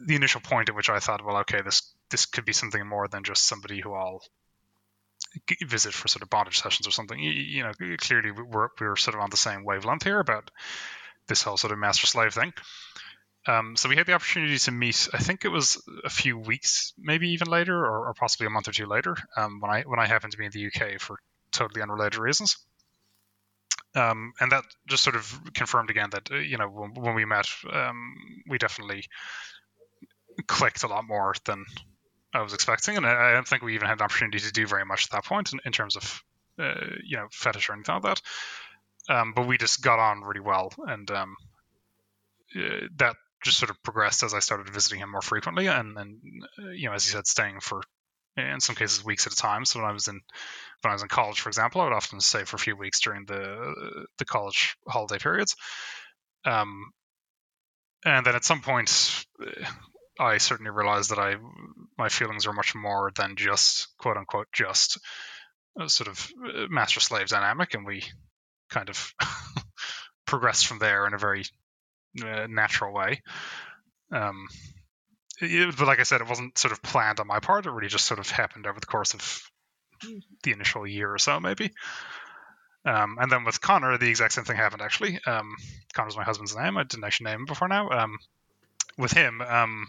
the 0.00 0.14
initial 0.14 0.40
point 0.40 0.68
at 0.68 0.76
which 0.76 0.90
I 0.90 1.00
thought, 1.00 1.24
well, 1.24 1.38
okay, 1.38 1.62
this 1.62 1.94
this 2.10 2.26
could 2.26 2.44
be 2.44 2.52
something 2.52 2.86
more 2.86 3.08
than 3.08 3.24
just 3.24 3.46
somebody 3.46 3.80
who 3.80 3.94
I'll 3.94 4.22
visit 5.66 5.92
for 5.94 6.08
sort 6.08 6.22
of 6.22 6.30
bondage 6.30 6.60
sessions 6.60 6.86
or 6.86 6.90
something. 6.90 7.18
You, 7.18 7.30
you 7.30 7.62
know, 7.62 7.72
clearly 7.98 8.30
we're 8.30 8.68
we're 8.78 8.96
sort 8.96 9.16
of 9.16 9.20
on 9.20 9.30
the 9.30 9.36
same 9.36 9.64
wavelength 9.64 10.04
here 10.04 10.20
about 10.20 10.50
this 11.26 11.42
whole 11.42 11.56
sort 11.56 11.72
of 11.72 11.78
master 11.78 12.06
slave 12.06 12.34
thing. 12.34 12.52
Um, 13.46 13.76
so 13.76 13.88
we 13.88 13.96
had 13.96 14.06
the 14.06 14.12
opportunity 14.12 14.58
to 14.58 14.70
meet. 14.70 15.08
I 15.12 15.18
think 15.18 15.44
it 15.44 15.48
was 15.48 15.82
a 16.04 16.10
few 16.10 16.36
weeks, 16.36 16.92
maybe 16.98 17.30
even 17.30 17.48
later, 17.48 17.84
or, 17.84 18.08
or 18.08 18.14
possibly 18.14 18.46
a 18.46 18.50
month 18.50 18.68
or 18.68 18.72
two 18.72 18.86
later, 18.86 19.16
um, 19.36 19.60
when 19.60 19.70
I 19.70 19.82
when 19.82 19.98
I 19.98 20.06
happened 20.06 20.32
to 20.32 20.38
be 20.38 20.44
in 20.44 20.52
the 20.52 20.66
UK 20.66 21.00
for 21.00 21.18
totally 21.52 21.82
unrelated 21.82 22.18
reasons. 22.18 22.58
Um, 23.94 24.32
and 24.40 24.52
that 24.52 24.64
just 24.86 25.02
sort 25.02 25.16
of 25.16 25.40
confirmed 25.54 25.90
again 25.90 26.10
that 26.10 26.30
uh, 26.30 26.36
you 26.36 26.58
know 26.58 26.68
when, 26.68 26.94
when 26.94 27.14
we 27.14 27.24
met, 27.24 27.48
um, 27.72 28.14
we 28.48 28.58
definitely 28.58 29.04
clicked 30.46 30.82
a 30.82 30.88
lot 30.88 31.06
more 31.06 31.34
than 31.46 31.64
I 32.34 32.42
was 32.42 32.52
expecting, 32.52 32.96
and 32.96 33.06
I, 33.06 33.30
I, 33.30 33.32
don't 33.32 33.48
think 33.48 33.62
we 33.62 33.74
even 33.74 33.88
had 33.88 33.98
an 33.98 34.04
opportunity 34.04 34.38
to 34.40 34.52
do 34.52 34.66
very 34.66 34.84
much 34.84 35.06
at 35.06 35.10
that 35.12 35.24
point 35.24 35.52
in, 35.52 35.60
in 35.64 35.72
terms 35.72 35.96
of 35.96 36.22
uh, 36.58 36.86
you 37.04 37.16
know 37.16 37.28
fetish 37.32 37.70
or 37.70 37.72
anything 37.72 37.94
like 37.94 38.02
that. 38.02 38.22
Um, 39.08 39.32
but 39.34 39.46
we 39.46 39.56
just 39.56 39.82
got 39.82 39.98
on 39.98 40.20
really 40.20 40.40
well, 40.40 40.70
and 40.86 41.10
um, 41.10 41.36
uh, 42.54 42.86
that 42.96 43.16
just 43.42 43.58
sort 43.58 43.70
of 43.70 43.82
progressed 43.82 44.22
as 44.22 44.34
I 44.34 44.40
started 44.40 44.72
visiting 44.72 45.00
him 45.00 45.10
more 45.10 45.22
frequently, 45.22 45.66
and 45.66 45.96
and 45.96 46.18
uh, 46.58 46.70
you 46.70 46.88
know, 46.88 46.94
as 46.94 47.04
he 47.04 47.12
said, 47.12 47.26
staying 47.26 47.60
for 47.60 47.82
in 48.36 48.60
some 48.60 48.76
cases 48.76 49.04
weeks 49.04 49.26
at 49.26 49.32
a 49.32 49.36
time. 49.36 49.64
So 49.64 49.80
when 49.80 49.88
I 49.88 49.92
was 49.92 50.08
in 50.08 50.20
when 50.82 50.90
I 50.90 50.94
was 50.94 51.02
in 51.02 51.08
college, 51.08 51.40
for 51.40 51.48
example, 51.48 51.80
I 51.80 51.84
would 51.84 51.92
often 51.92 52.20
stay 52.20 52.44
for 52.44 52.56
a 52.56 52.60
few 52.60 52.76
weeks 52.76 53.00
during 53.00 53.24
the 53.26 54.06
the 54.18 54.24
college 54.24 54.76
holiday 54.86 55.18
periods. 55.18 55.56
Um, 56.44 56.92
and 58.04 58.24
then 58.24 58.36
at 58.36 58.44
some 58.44 58.60
point, 58.60 59.24
uh, 59.44 59.66
I 60.20 60.38
certainly 60.38 60.70
realized 60.70 61.10
that 61.10 61.18
I 61.18 61.36
my 61.96 62.08
feelings 62.08 62.46
were 62.46 62.52
much 62.52 62.74
more 62.74 63.10
than 63.16 63.36
just 63.36 63.88
quote 63.98 64.16
unquote 64.16 64.48
just 64.52 64.98
sort 65.86 66.08
of 66.08 66.30
uh, 66.44 66.66
master 66.68 67.00
slave 67.00 67.28
dynamic, 67.28 67.74
and 67.74 67.86
we 67.86 68.02
kind 68.70 68.88
of 68.88 69.14
progressed 70.26 70.66
from 70.66 70.78
there 70.78 71.06
in 71.06 71.14
a 71.14 71.18
very 71.18 71.44
uh, 72.24 72.46
natural 72.48 72.94
way. 72.94 73.22
Um, 74.12 74.48
it, 75.40 75.76
but 75.76 75.86
like 75.86 76.00
I 76.00 76.04
said, 76.04 76.20
it 76.20 76.28
wasn't 76.28 76.58
sort 76.58 76.72
of 76.72 76.82
planned 76.82 77.20
on 77.20 77.26
my 77.26 77.40
part. 77.40 77.66
It 77.66 77.70
really 77.70 77.88
just 77.88 78.06
sort 78.06 78.20
of 78.20 78.28
happened 78.28 78.66
over 78.66 78.80
the 78.80 78.86
course 78.86 79.14
of 79.14 79.50
the 80.42 80.52
initial 80.52 80.86
year 80.86 81.12
or 81.12 81.18
so, 81.18 81.40
maybe. 81.40 81.72
Um, 82.84 83.18
and 83.20 83.30
then 83.30 83.44
with 83.44 83.60
Connor, 83.60 83.98
the 83.98 84.08
exact 84.08 84.32
same 84.32 84.44
thing 84.44 84.56
happened 84.56 84.82
actually. 84.82 85.20
Um, 85.26 85.56
Connor's 85.92 86.16
my 86.16 86.24
husband's 86.24 86.56
name. 86.56 86.76
I 86.76 86.84
didn't 86.84 87.04
actually 87.04 87.30
name 87.30 87.40
him 87.40 87.46
before 87.46 87.68
now. 87.68 87.90
Um, 87.90 88.18
with 88.96 89.12
him, 89.12 89.40
um, 89.40 89.86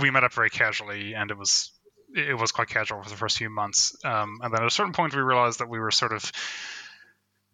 we 0.00 0.10
met 0.10 0.24
up 0.24 0.32
very 0.32 0.50
casually, 0.50 1.14
and 1.14 1.30
it 1.30 1.38
was 1.38 1.72
it 2.14 2.36
was 2.36 2.52
quite 2.52 2.68
casual 2.68 3.02
for 3.02 3.10
the 3.10 3.16
first 3.16 3.38
few 3.38 3.50
months. 3.50 3.96
Um, 4.04 4.40
and 4.42 4.52
then 4.52 4.62
at 4.62 4.66
a 4.66 4.70
certain 4.70 4.92
point, 4.92 5.14
we 5.14 5.20
realized 5.22 5.60
that 5.60 5.68
we 5.68 5.78
were 5.78 5.90
sort 5.90 6.12
of 6.12 6.30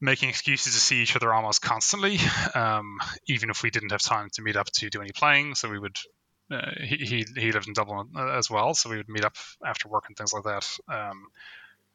making 0.01 0.29
excuses 0.29 0.75
to 0.75 0.81
see 0.81 1.03
each 1.03 1.17
other 1.17 1.33
almost 1.33 1.63
constantly, 1.63 2.19
um, 2.55 2.99
even 3.27 3.51
if 3.51 3.63
we 3.63 3.71
didn't 3.71 3.93
have 3.93 4.03
time 4.03 4.29
to 4.35 4.43
meet 4.43 4.57
up 4.57 4.67
to 4.67 4.91
do 4.91 5.01
any 5.01 5.13
playing. 5.13 5.55
So 5.55 5.69
we 5.69 5.79
would. 5.79 5.97
Uh, 6.51 6.73
he, 6.79 7.25
he 7.37 7.53
lived 7.53 7.69
in 7.69 7.73
Dublin 7.73 8.09
uh, 8.15 8.37
as 8.37 8.51
well, 8.51 8.75
so 8.75 8.91
we 8.91 8.99
would 8.99 9.09
meet 9.09 9.25
up 9.25 9.37
after 9.65 9.89
work 9.89 10.05
and 10.09 10.17
things 10.17 10.35
like 10.35 10.45
that. 10.45 10.69
Um, 10.89 11.29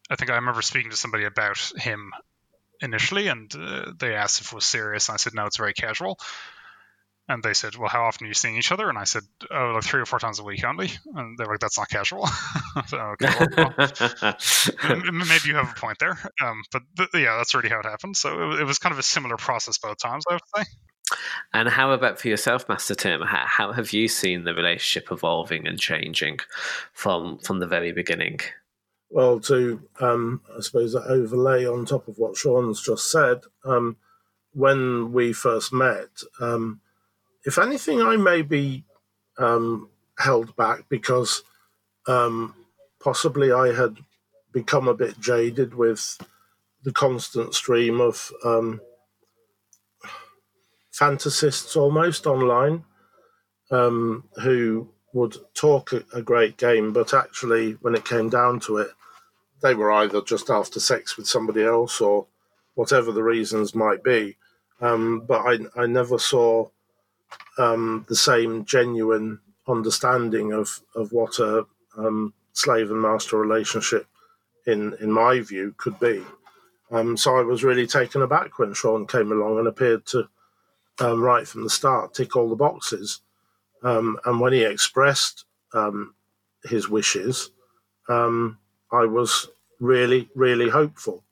I 0.09 0.15
think 0.15 0.31
I 0.31 0.35
remember 0.35 0.63
speaking 0.63 0.89
to 0.89 0.97
somebody 0.97 1.25
about 1.25 1.59
him 1.77 2.11
initially, 2.81 3.27
and 3.27 3.53
uh, 3.55 3.91
they 3.97 4.15
asked 4.15 4.41
if 4.41 4.47
it 4.47 4.55
was 4.55 4.65
serious, 4.65 5.07
and 5.07 5.13
I 5.13 5.17
said 5.17 5.33
no, 5.35 5.45
it's 5.45 5.57
very 5.57 5.73
casual. 5.73 6.17
And 7.29 7.43
they 7.43 7.53
said, 7.53 7.75
"Well, 7.75 7.87
how 7.87 8.05
often 8.05 8.25
are 8.25 8.27
you 8.27 8.33
seeing 8.33 8.57
each 8.57 8.71
other?" 8.71 8.89
And 8.89 8.97
I 8.97 9.03
said, 9.03 9.21
"Oh, 9.51 9.73
like 9.75 9.83
three 9.83 10.01
or 10.01 10.05
four 10.05 10.19
times 10.19 10.39
a 10.39 10.43
week 10.43 10.63
only." 10.65 10.89
And 11.15 11.37
they're 11.37 11.45
like, 11.45 11.59
"That's 11.59 11.77
not 11.77 11.87
casual." 11.87 12.27
so, 12.87 12.97
okay, 12.97 13.47
well, 13.55 13.73
well, 13.77 13.85
maybe 15.13 15.47
you 15.47 15.55
have 15.55 15.71
a 15.71 15.79
point 15.79 15.99
there, 15.99 16.17
um, 16.43 16.63
but 16.71 16.81
th- 16.97 17.09
yeah, 17.13 17.37
that's 17.37 17.53
really 17.53 17.69
how 17.69 17.79
it 17.79 17.85
happened. 17.85 18.17
So 18.17 18.51
it, 18.51 18.61
it, 18.61 18.63
was 18.63 18.79
kind 18.79 18.91
of 18.91 18.99
a 18.99 19.03
similar 19.03 19.37
process 19.37 19.77
both 19.77 19.99
times, 19.99 20.25
I 20.27 20.33
would 20.33 20.41
say. 20.57 20.63
And 21.53 21.69
how 21.69 21.91
about 21.91 22.19
for 22.19 22.27
yourself, 22.27 22.67
Master 22.67 22.95
Tim? 22.95 23.21
How, 23.21 23.45
how 23.45 23.71
have 23.73 23.93
you 23.93 24.07
seen 24.07 24.43
the 24.43 24.53
relationship 24.53 25.11
evolving 25.11 25.67
and 25.67 25.79
changing 25.79 26.39
from 26.93 27.37
from 27.39 27.59
the 27.59 27.67
very 27.67 27.91
beginning? 27.91 28.39
Well, 29.11 29.39
to 29.41 29.81
um, 29.99 30.41
I 30.57 30.61
suppose 30.61 30.95
overlay 30.95 31.67
on 31.67 31.85
top 31.85 32.07
of 32.07 32.17
what 32.17 32.37
Sean's 32.37 32.81
just 32.81 33.11
said, 33.11 33.41
um, 33.65 33.97
when 34.53 35.13
we 35.13 35.31
first 35.31 35.71
met, 35.71 36.09
um, 36.39 36.81
if 37.45 37.57
anything, 37.57 38.01
I 38.01 38.17
may 38.17 38.41
be 38.41 38.83
um, 39.37 39.89
held 40.17 40.55
back 40.55 40.89
because 40.89 41.43
um, 42.07 42.53
possibly 42.99 43.51
I 43.51 43.73
had 43.73 43.97
become 44.51 44.87
a 44.87 44.93
bit 44.93 45.19
jaded 45.19 45.73
with 45.73 46.17
the 46.83 46.91
constant 46.91 47.53
stream 47.53 48.01
of 48.01 48.31
um, 48.43 48.81
fantasists 50.91 51.75
almost 51.75 52.25
online 52.25 52.83
um, 53.71 54.23
who 54.41 54.89
would 55.13 55.37
talk 55.53 55.91
a, 56.13 56.21
great 56.21 56.57
game, 56.57 56.93
but 56.93 57.13
actually, 57.13 57.73
when 57.81 57.95
it 57.95 58.05
came 58.05 58.29
down 58.29 58.59
to 58.59 58.77
it, 58.77 58.91
they 59.61 59.73
were 59.73 59.91
either 59.91 60.21
just 60.21 60.49
after 60.49 60.79
sex 60.79 61.17
with 61.17 61.27
somebody 61.27 61.63
else 61.63 61.99
or 61.99 62.27
whatever 62.75 63.11
the 63.11 63.23
reasons 63.23 63.73
might 63.73 64.03
be. 64.03 64.37
Um, 64.81 65.23
but 65.27 65.41
I, 65.41 65.81
I 65.81 65.85
never 65.87 66.19
saw 66.19 66.69
um, 67.57 68.05
the 68.07 68.15
same 68.15 68.65
genuine 68.65 69.39
understanding 69.67 70.53
of, 70.53 70.81
of 70.95 71.11
what 71.11 71.39
a 71.39 71.65
um, 71.97 72.33
slave 72.53 72.91
and 72.91 73.01
master 73.01 73.37
relationship, 73.37 74.07
in, 74.65 74.95
in 75.01 75.11
my 75.11 75.39
view, 75.41 75.73
could 75.77 75.99
be. 75.99 76.23
Um, 76.91 77.15
so 77.17 77.37
I 77.37 77.41
was 77.41 77.63
really 77.63 77.85
taken 77.85 78.21
aback 78.21 78.57
when 78.57 78.73
Sean 78.73 79.05
came 79.05 79.31
along 79.31 79.59
and 79.59 79.67
appeared 79.67 80.05
to, 80.07 80.27
um, 80.99 81.21
right 81.21 81.47
from 81.47 81.63
the 81.63 81.69
start, 81.69 82.13
tick 82.13 82.35
all 82.35 82.49
the 82.49 82.55
boxes. 82.55 83.21
Um, 83.83 84.17
and 84.25 84.39
when 84.39 84.53
he 84.53 84.63
expressed 84.63 85.45
um, 85.73 86.15
his 86.63 86.89
wishes, 86.89 87.51
I 88.09 89.05
was 89.05 89.49
really, 89.79 90.29
really 90.33 90.69
hopeful. 90.69 91.23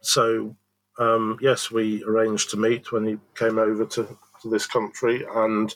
so 0.00 0.56
yes, 1.40 1.70
we 1.70 2.02
arranged 2.04 2.50
to 2.50 2.56
meet 2.56 2.90
when 2.90 3.06
he 3.06 3.18
came 3.34 3.58
over 3.58 3.84
to, 3.84 4.18
to 4.42 4.48
this 4.48 4.66
country, 4.66 5.24
and 5.34 5.74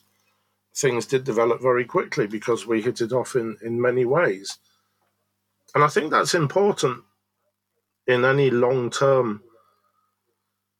things 0.75 1.07
did 1.07 1.25
develop 1.25 1.61
very 1.61 1.85
quickly 1.85 2.27
because 2.27 2.67
we 2.67 2.83
hit 2.83 3.01
it 3.01 3.13
off 3.13 3.37
in, 3.37 3.57
in 3.63 3.81
many 3.81 4.05
ways. 4.05 4.59
And 5.75 5.85
I 5.85 5.89
think 5.89 6.11
that's 6.11 6.35
important 6.35 7.03
in 8.07 8.25
any 8.25 8.51
long 8.51 8.91
term 8.91 9.43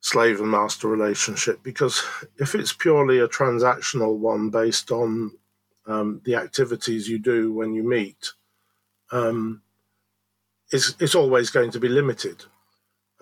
slave 0.01 0.41
and 0.41 0.51
master 0.51 0.89
relationship 0.89 1.63
because 1.63 2.03
if 2.39 2.55
it's 2.55 2.73
purely 2.73 3.21
a 3.21 3.29
transactional 3.29 4.17
one 4.17 4.51
based 4.51 4.91
on 4.91 5.31
um, 5.87 6.21
the 6.25 6.35
activities 6.35 7.09
you 7.09 7.19
do 7.19 7.53
when 7.53 7.73
you 7.73 7.83
meet, 7.83 8.33
um, 9.13 9.63
it's, 10.73 10.97
it's 10.99 11.15
always 11.15 11.51
going 11.51 11.71
to 11.71 11.81
be 11.81 11.89
limited. 11.89 12.45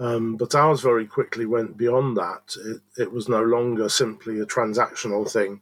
Um, 0.00 0.36
but 0.36 0.54
ours 0.54 0.80
very 0.80 1.06
quickly 1.06 1.44
went 1.44 1.76
beyond 1.76 2.16
that. 2.16 2.56
It, 2.64 3.02
it, 3.02 3.12
was 3.12 3.28
no 3.28 3.42
longer 3.42 3.90
simply 3.90 4.40
a 4.40 4.46
transactional 4.46 5.30
thing. 5.30 5.60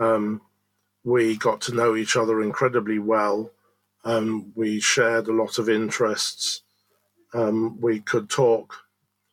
Um, 0.00 0.40
we 1.04 1.36
got 1.36 1.60
to 1.62 1.74
know 1.74 1.94
each 1.94 2.16
other 2.16 2.40
incredibly 2.40 2.98
well. 2.98 3.52
Um, 4.02 4.52
we 4.54 4.80
shared 4.80 5.28
a 5.28 5.32
lot 5.32 5.58
of 5.58 5.68
interests. 5.68 6.62
Um, 7.34 7.78
we 7.78 8.00
could 8.00 8.30
talk. 8.30 8.74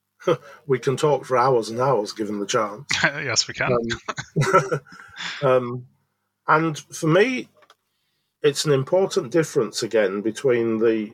we 0.68 0.78
can 0.78 0.98
talk 0.98 1.24
for 1.24 1.38
hours 1.38 1.70
and 1.70 1.80
hours 1.80 2.12
given 2.12 2.42
the 2.42 2.46
chance. 2.46 2.86
yes, 3.04 3.48
we 3.48 3.54
can. 3.54 3.72
Um, 3.72 4.82
um, 5.42 5.88
and 6.50 6.78
for 6.78 7.08
me, 7.08 7.48
it's 8.42 8.66
an 8.66 8.74
important 8.74 9.32
difference 9.32 9.84
again 9.84 10.20
between 10.20 10.80
the 10.80 11.14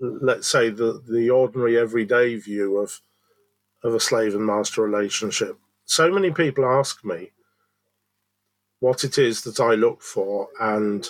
let's 0.00 0.48
say 0.48 0.70
the 0.70 1.02
the 1.08 1.30
ordinary 1.30 1.78
everyday 1.78 2.36
view 2.36 2.78
of 2.78 3.00
of 3.84 3.94
a 3.94 4.00
slave 4.00 4.34
and 4.34 4.46
master 4.46 4.82
relationship. 4.82 5.58
So 5.84 6.10
many 6.10 6.30
people 6.30 6.64
ask 6.64 7.04
me 7.04 7.32
what 8.80 9.04
it 9.04 9.18
is 9.18 9.42
that 9.42 9.60
I 9.60 9.74
look 9.74 10.02
for, 10.02 10.48
and 10.60 11.08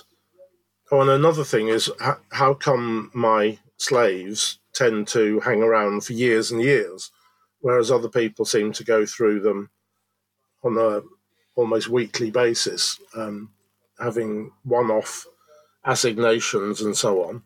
oh, 0.90 1.00
and 1.00 1.10
another 1.10 1.44
thing 1.44 1.68
is 1.68 1.90
how, 2.00 2.18
how 2.30 2.54
come 2.54 3.10
my 3.14 3.58
slaves 3.76 4.58
tend 4.72 5.08
to 5.08 5.40
hang 5.40 5.62
around 5.62 6.04
for 6.04 6.12
years 6.12 6.50
and 6.50 6.62
years, 6.62 7.10
whereas 7.60 7.90
other 7.90 8.08
people 8.08 8.44
seem 8.44 8.72
to 8.72 8.84
go 8.84 9.04
through 9.04 9.40
them 9.40 9.70
on 10.62 10.76
a 10.76 11.02
almost 11.56 11.88
weekly 11.88 12.30
basis, 12.30 13.00
um, 13.16 13.50
having 13.98 14.52
one-off 14.62 15.26
assignations 15.84 16.80
and 16.80 16.96
so 16.96 17.24
on. 17.24 17.42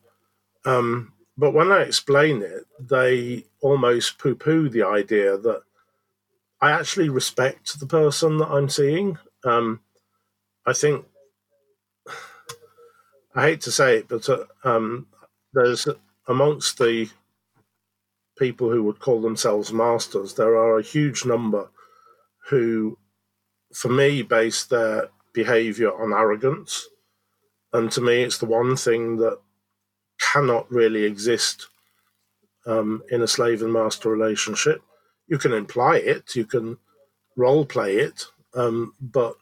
Um, 0.64 1.12
but 1.36 1.52
when 1.52 1.72
I 1.72 1.82
explain 1.82 2.42
it, 2.42 2.66
they 2.78 3.44
almost 3.60 4.18
poo 4.18 4.34
poo 4.34 4.68
the 4.68 4.82
idea 4.84 5.36
that 5.36 5.62
I 6.60 6.70
actually 6.72 7.08
respect 7.08 7.78
the 7.78 7.86
person 7.86 8.38
that 8.38 8.50
I'm 8.50 8.68
seeing. 8.68 9.18
Um, 9.44 9.80
I 10.66 10.72
think, 10.72 11.04
I 13.34 13.42
hate 13.42 13.60
to 13.62 13.72
say 13.72 13.98
it, 13.98 14.08
but 14.08 14.28
uh, 14.28 14.44
um, 14.62 15.06
there's 15.52 15.88
amongst 16.28 16.78
the 16.78 17.08
people 18.38 18.70
who 18.70 18.82
would 18.82 18.98
call 18.98 19.20
themselves 19.20 19.72
masters, 19.72 20.34
there 20.34 20.56
are 20.56 20.78
a 20.78 20.82
huge 20.82 21.24
number 21.24 21.70
who, 22.48 22.98
for 23.72 23.88
me, 23.88 24.22
base 24.22 24.64
their 24.64 25.10
behavior 25.32 25.92
on 25.92 26.12
arrogance. 26.12 26.88
And 27.72 27.90
to 27.92 28.00
me, 28.00 28.22
it's 28.22 28.38
the 28.38 28.46
one 28.46 28.76
thing 28.76 29.16
that 29.18 29.38
cannot 30.32 30.70
really 30.70 31.04
exist 31.04 31.68
um, 32.66 33.02
in 33.10 33.22
a 33.22 33.26
slave 33.26 33.62
and 33.62 33.72
master 33.72 34.10
relationship. 34.10 34.82
You 35.28 35.38
can 35.38 35.52
imply 35.52 35.96
it, 35.96 36.34
you 36.36 36.44
can 36.44 36.78
role 37.36 37.64
play 37.64 37.96
it, 37.96 38.26
um, 38.54 38.94
but 39.00 39.34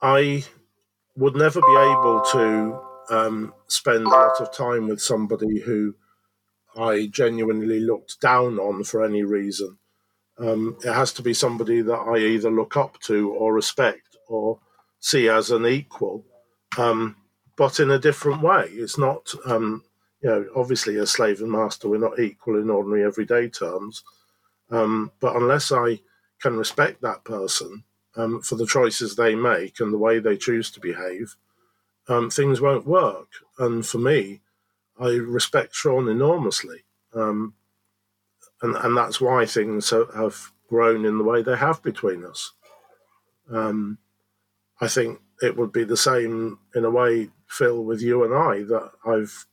I 0.00 0.44
would 1.16 1.36
never 1.36 1.60
be 1.60 1.76
able 1.76 2.22
to 2.32 2.80
um, 3.10 3.54
spend 3.68 4.04
a 4.04 4.08
lot 4.08 4.40
of 4.40 4.52
time 4.52 4.88
with 4.88 5.00
somebody 5.00 5.60
who 5.60 5.94
I 6.76 7.06
genuinely 7.06 7.80
looked 7.80 8.20
down 8.20 8.58
on 8.58 8.84
for 8.84 9.04
any 9.04 9.22
reason. 9.22 9.78
Um, 10.38 10.76
it 10.84 10.92
has 10.92 11.12
to 11.14 11.22
be 11.22 11.34
somebody 11.34 11.82
that 11.82 11.98
I 11.98 12.18
either 12.18 12.50
look 12.50 12.76
up 12.76 12.98
to 13.02 13.30
or 13.32 13.52
respect 13.52 14.16
or 14.28 14.60
see 14.98 15.28
as 15.28 15.50
an 15.50 15.66
equal. 15.66 16.24
Um, 16.78 17.16
but 17.62 17.78
in 17.78 17.92
a 17.92 17.98
different 17.98 18.42
way. 18.42 18.64
It's 18.72 18.98
not, 18.98 19.32
um, 19.46 19.84
you 20.20 20.28
know, 20.28 20.46
obviously 20.56 20.96
a 20.96 21.06
slave 21.06 21.40
and 21.40 21.52
master, 21.52 21.88
we're 21.88 21.96
not 21.96 22.18
equal 22.18 22.60
in 22.60 22.68
ordinary 22.68 23.04
everyday 23.04 23.48
terms. 23.48 24.02
Um, 24.68 25.12
but 25.20 25.36
unless 25.36 25.70
I 25.70 26.00
can 26.40 26.56
respect 26.56 27.02
that 27.02 27.22
person 27.22 27.84
um, 28.16 28.42
for 28.42 28.56
the 28.56 28.66
choices 28.66 29.14
they 29.14 29.36
make 29.36 29.78
and 29.78 29.92
the 29.92 29.98
way 30.06 30.18
they 30.18 30.36
choose 30.36 30.72
to 30.72 30.80
behave, 30.80 31.36
um, 32.08 32.30
things 32.30 32.60
won't 32.60 32.84
work. 32.84 33.28
And 33.60 33.86
for 33.86 33.98
me, 33.98 34.40
I 34.98 35.10
respect 35.10 35.72
Sean 35.72 36.08
enormously. 36.08 36.80
Um, 37.14 37.54
and, 38.60 38.74
and 38.74 38.96
that's 38.96 39.20
why 39.20 39.46
things 39.46 39.90
have 39.90 40.50
grown 40.68 41.04
in 41.04 41.16
the 41.16 41.22
way 41.22 41.42
they 41.42 41.56
have 41.56 41.80
between 41.80 42.24
us. 42.24 42.54
Um, 43.48 43.98
I 44.80 44.88
think 44.88 45.20
it 45.40 45.56
would 45.56 45.70
be 45.70 45.84
the 45.84 45.96
same 45.96 46.58
in 46.74 46.84
a 46.84 46.90
way 46.90 47.28
Phil, 47.52 47.82
with 47.84 48.00
you 48.00 48.24
and 48.24 48.34
I, 48.34 48.62
that 48.64 48.90
I've, 49.04 49.46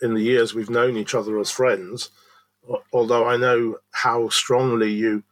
in 0.00 0.14
the 0.14 0.22
years 0.22 0.54
we've 0.54 0.70
known 0.70 0.96
each 0.96 1.14
other 1.14 1.38
as 1.38 1.50
friends, 1.50 2.10
although 2.92 3.26
I 3.26 3.36
know 3.36 3.78
how 3.90 4.28
strongly 4.28 4.92
you 4.92 5.24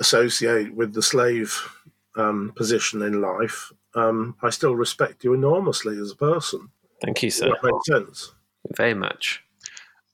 associate 0.00 0.74
with 0.74 0.94
the 0.94 1.02
slave 1.02 1.56
um, 2.16 2.52
position 2.56 3.02
in 3.02 3.20
life, 3.20 3.72
um, 3.94 4.36
I 4.42 4.50
still 4.50 4.74
respect 4.74 5.24
you 5.24 5.34
enormously 5.34 5.98
as 5.98 6.10
a 6.10 6.16
person. 6.16 6.70
Thank 7.02 7.22
you, 7.22 7.30
sir. 7.30 7.50
That 7.50 7.64
makes 7.64 7.86
sense. 7.86 8.32
Very 8.76 8.94
much. 8.94 9.42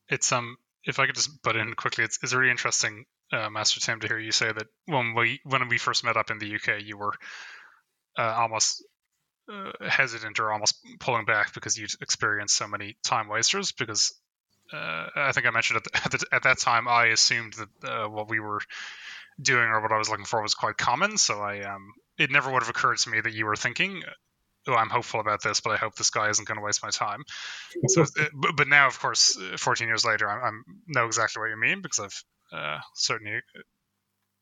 It's 0.09 0.33
um, 0.33 0.57
if 0.85 0.99
I 0.99 1.07
could 1.07 1.15
just 1.15 1.43
butt 1.43 1.57
in 1.57 1.75
quickly, 1.75 2.05
it's 2.05 2.19
it's 2.23 2.33
really 2.33 2.51
interesting, 2.51 3.05
uh, 3.33 3.51
Master 3.51 3.81
Tim, 3.81 4.01
to 4.01 4.09
hear 4.09 4.19
you 4.19 4.33
say 4.33 4.51
that 4.51 4.67
when 4.87 5.15
we 5.15 5.41
when 5.45 5.69
we 5.69 5.79
first 5.79 6.05
met 6.05 6.17
up 6.17 6.31
in 6.31 6.39
the 6.39 6.55
UK, 6.55 6.83
you 6.83 6.97
were 6.97 7.13
uh, 8.19 8.35
almost 8.37 8.85
uh, 9.53 9.73
hesitant 9.87 10.39
or 10.41 10.53
almost 10.53 10.77
pulling 11.01 11.25
back 11.25 11.55
because 11.55 11.77
you'd 11.77 11.91
experienced 12.01 12.57
so 12.57 12.69
many 12.69 12.97
time 13.05 13.29
wasters. 13.29 13.73
Because 13.73 14.15
uh, 14.73 15.07
I 15.17 15.33
think 15.33 15.47
I 15.47 15.51
mentioned 15.51 15.79
at, 15.79 15.85
the, 15.85 15.91
at, 16.05 16.11
the, 16.13 16.27
at, 16.33 16.43
that 16.45 16.59
time 16.59 16.89
I 16.89 17.07
assumed 17.07 17.55
that 17.55 17.91
uh, 17.91 18.09
what 18.09 18.29
we 18.29 18.41
were 18.41 18.61
doing 19.41 19.69
or 19.69 19.81
what 19.81 19.93
I 19.93 19.99
was 19.99 20.09
looking 20.09 20.25
for 20.25 20.43
was 20.43 20.55
quite 20.55 20.77
common. 20.77 21.19
So 21.19 21.41
I 21.41 21.63
um, 21.63 21.93
it 22.19 22.31
never 22.31 22.51
would 22.51 22.63
have 22.63 22.71
occurred 22.71 22.99
to 22.99 23.11
me 23.11 23.21
that 23.21 23.33
you 23.33 23.47
were 23.47 23.57
thinking, 23.57 24.03
"Oh, 24.67 24.75
I'm 24.75 24.91
hopeful 24.91 25.21
about 25.21 25.43
this, 25.43 25.61
but 25.61 25.71
I 25.71 25.77
hope 25.77 25.95
this 25.95 26.11
guy 26.11 26.29
isn't 26.29 26.47
going 26.47 26.59
to 26.59 26.65
waste 26.65 26.83
my 26.83 26.91
time." 26.91 27.23
So, 27.87 28.05
but, 28.35 28.57
but 28.57 28.69
now, 28.69 28.87
of 28.87 28.99
course, 28.99 29.39
14 29.57 29.87
years 29.87 30.05
later, 30.05 30.29
I, 30.29 30.49
I 30.49 30.51
know 30.87 31.07
exactly 31.07 31.41
what 31.41 31.51
you 31.51 31.61
mean 31.61 31.81
because 31.83 32.01
I've 32.01 32.25
uh, 32.59 32.79
certainly 32.95 33.41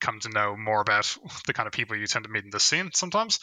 come 0.01 0.21
to 0.21 0.29
know 0.29 0.57
more 0.57 0.81
about 0.81 1.17
the 1.47 1.53
kind 1.53 1.67
of 1.67 1.73
people 1.73 1.97
you 1.97 2.07
tend 2.07 2.25
to 2.25 2.31
meet 2.31 2.45
in 2.45 2.51
this 2.51 2.65
scene 2.65 2.91
sometimes. 2.95 3.41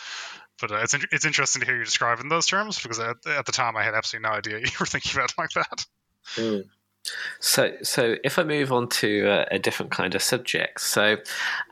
But 0.61 0.71
uh, 0.71 0.77
it's 0.77 0.93
it's 1.11 1.25
interesting 1.25 1.61
to 1.61 1.65
hear 1.65 1.77
you 1.77 1.83
describe 1.83 2.19
in 2.19 2.29
those 2.29 2.47
terms 2.47 2.81
because 2.81 2.99
at, 2.99 3.17
at, 3.25 3.45
the 3.45 3.51
time 3.51 3.75
I 3.75 3.83
had 3.83 3.95
absolutely 3.95 4.29
no 4.29 4.35
idea 4.35 4.59
you 4.63 4.71
were 4.79 4.85
thinking 4.85 5.13
about 5.15 5.31
it 5.31 5.37
like 5.37 5.51
that. 5.51 5.85
Mm. 6.35 6.65
So, 7.39 7.73
so 7.81 8.15
if 8.23 8.39
I 8.39 8.43
move 8.43 8.71
on 8.71 8.87
to 8.89 9.25
a, 9.27 9.55
a 9.55 9.59
different 9.59 9.91
kind 9.91 10.15
of 10.15 10.21
subject, 10.21 10.79
so 10.79 11.17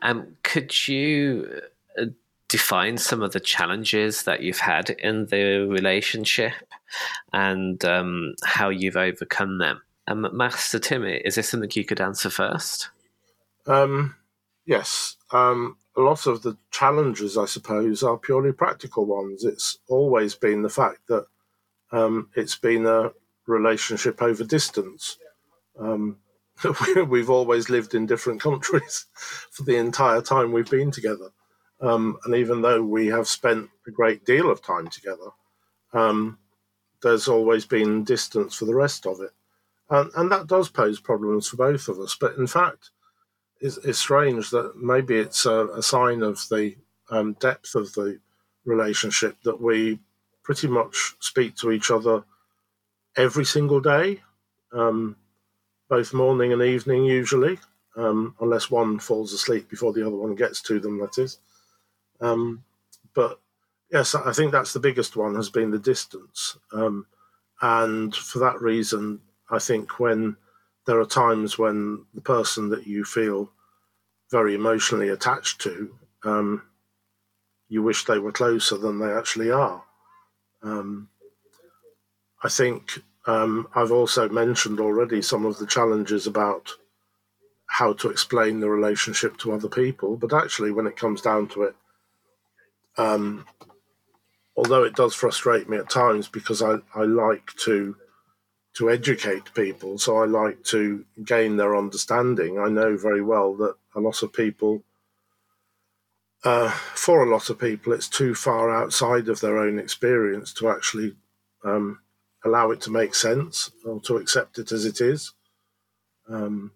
um, 0.02 0.36
could 0.42 0.86
you 0.86 1.62
uh, 1.98 2.06
define 2.48 2.98
some 2.98 3.22
of 3.22 3.32
the 3.32 3.40
challenges 3.40 4.24
that 4.24 4.42
you've 4.42 4.58
had 4.58 4.90
in 4.90 5.26
the 5.26 5.66
relationship 5.70 6.52
and 7.32 7.82
um, 7.84 8.34
how 8.44 8.68
you've 8.68 8.96
overcome 8.96 9.56
them? 9.58 9.80
Um, 10.06 10.28
Master 10.32 10.78
Timmy, 10.78 11.22
is 11.24 11.36
this 11.36 11.48
something 11.48 11.70
you 11.74 11.84
could 11.84 12.00
answer 12.00 12.28
first? 12.28 12.90
Um, 13.66 14.16
yes. 14.66 15.16
Um, 15.30 15.76
a 15.96 16.00
lot 16.00 16.26
of 16.26 16.42
the 16.42 16.56
challenges, 16.70 17.36
I 17.36 17.46
suppose, 17.46 18.02
are 18.02 18.16
purely 18.16 18.52
practical 18.52 19.06
ones. 19.06 19.44
It's 19.44 19.78
always 19.88 20.34
been 20.34 20.62
the 20.62 20.70
fact 20.70 21.00
that 21.08 21.26
um, 21.90 22.30
it's 22.34 22.56
been 22.56 22.86
a 22.86 23.12
relationship 23.46 24.22
over 24.22 24.44
distance. 24.44 25.18
Um, 25.78 26.18
we've 27.08 27.30
always 27.30 27.68
lived 27.68 27.94
in 27.94 28.06
different 28.06 28.40
countries 28.40 29.06
for 29.50 29.64
the 29.64 29.76
entire 29.76 30.22
time 30.22 30.52
we've 30.52 30.70
been 30.70 30.90
together. 30.90 31.30
Um, 31.80 32.18
and 32.24 32.34
even 32.36 32.62
though 32.62 32.82
we 32.82 33.08
have 33.08 33.26
spent 33.26 33.68
a 33.86 33.90
great 33.90 34.24
deal 34.24 34.50
of 34.50 34.62
time 34.62 34.88
together, 34.88 35.30
um, 35.92 36.38
there's 37.02 37.28
always 37.28 37.66
been 37.66 38.04
distance 38.04 38.54
for 38.54 38.64
the 38.64 38.74
rest 38.74 39.06
of 39.06 39.20
it. 39.20 39.32
And, 39.90 40.10
and 40.16 40.30
that 40.30 40.46
does 40.46 40.68
pose 40.68 41.00
problems 41.00 41.48
for 41.48 41.56
both 41.56 41.88
of 41.88 41.98
us. 41.98 42.16
But 42.18 42.36
in 42.36 42.46
fact, 42.46 42.90
it's, 43.62 43.98
strange 43.98 44.50
that 44.50 44.76
maybe 44.76 45.16
it's 45.16 45.46
a, 45.46 45.68
a 45.68 45.82
sign 45.82 46.22
of 46.22 46.36
the 46.50 46.74
um, 47.10 47.34
depth 47.34 47.74
of 47.74 47.92
the 47.94 48.18
relationship 48.64 49.36
that 49.44 49.60
we 49.60 49.98
pretty 50.42 50.66
much 50.66 51.14
speak 51.20 51.56
to 51.56 51.70
each 51.70 51.90
other 51.90 52.24
every 53.16 53.44
single 53.44 53.80
day. 53.80 54.20
Um, 54.72 55.16
both 55.88 56.12
morning 56.12 56.52
and 56.52 56.62
evening, 56.62 57.04
usually, 57.04 57.58
um, 57.96 58.34
unless 58.40 58.70
one 58.70 58.98
falls 58.98 59.32
asleep 59.32 59.68
before 59.68 59.92
the 59.92 60.06
other 60.06 60.16
one 60.16 60.34
gets 60.34 60.60
to 60.62 60.80
them, 60.80 60.98
that 60.98 61.18
is. 61.18 61.38
Um, 62.20 62.64
but 63.14 63.38
yes, 63.90 64.14
I 64.14 64.32
think 64.32 64.52
that's 64.52 64.72
the 64.72 64.80
biggest 64.80 65.16
one 65.16 65.34
has 65.36 65.50
been 65.50 65.70
the 65.70 65.78
distance. 65.78 66.56
Um, 66.72 67.06
and 67.60 68.14
for 68.14 68.40
that 68.40 68.60
reason, 68.60 69.20
I 69.50 69.58
think 69.58 70.00
when 70.00 70.36
there 70.86 71.00
are 71.00 71.06
times 71.06 71.58
when 71.58 72.04
the 72.14 72.20
person 72.20 72.70
that 72.70 72.86
you 72.86 73.04
feel 73.04 73.50
very 74.30 74.54
emotionally 74.54 75.08
attached 75.08 75.60
to, 75.60 75.94
um, 76.24 76.62
you 77.68 77.82
wish 77.82 78.04
they 78.04 78.18
were 78.18 78.32
closer 78.32 78.76
than 78.76 78.98
they 78.98 79.12
actually 79.12 79.50
are. 79.50 79.84
Um, 80.62 81.08
I 82.42 82.48
think 82.48 83.02
um, 83.26 83.68
I've 83.74 83.92
also 83.92 84.28
mentioned 84.28 84.80
already 84.80 85.22
some 85.22 85.46
of 85.46 85.58
the 85.58 85.66
challenges 85.66 86.26
about 86.26 86.70
how 87.66 87.92
to 87.94 88.10
explain 88.10 88.60
the 88.60 88.68
relationship 88.68 89.36
to 89.38 89.52
other 89.52 89.68
people, 89.68 90.16
but 90.16 90.34
actually, 90.34 90.72
when 90.72 90.86
it 90.86 90.96
comes 90.96 91.22
down 91.22 91.48
to 91.48 91.62
it, 91.62 91.74
um, 92.98 93.46
although 94.56 94.82
it 94.82 94.94
does 94.94 95.14
frustrate 95.14 95.68
me 95.68 95.78
at 95.78 95.88
times 95.88 96.28
because 96.28 96.62
I, 96.62 96.76
I 96.94 97.04
like 97.04 97.52
to 97.64 97.96
to 98.74 98.90
educate 98.90 99.52
people, 99.54 99.98
so 99.98 100.18
I 100.18 100.26
like 100.26 100.62
to 100.64 101.04
gain 101.24 101.56
their 101.56 101.76
understanding. 101.76 102.58
I 102.58 102.68
know 102.68 102.96
very 102.96 103.22
well 103.22 103.54
that 103.56 103.74
a 103.94 104.00
lot 104.00 104.22
of 104.22 104.32
people, 104.32 104.82
uh, 106.44 106.70
for 106.70 107.22
a 107.22 107.30
lot 107.30 107.50
of 107.50 107.58
people, 107.58 107.92
it's 107.92 108.08
too 108.08 108.34
far 108.34 108.74
outside 108.74 109.28
of 109.28 109.40
their 109.40 109.58
own 109.58 109.78
experience 109.78 110.52
to 110.54 110.70
actually 110.70 111.14
um, 111.64 112.00
allow 112.44 112.70
it 112.70 112.80
to 112.82 112.90
make 112.90 113.14
sense 113.14 113.70
or 113.84 114.00
to 114.00 114.16
accept 114.16 114.58
it 114.58 114.72
as 114.72 114.84
it 114.86 115.00
is. 115.00 115.32
Um, 116.28 116.72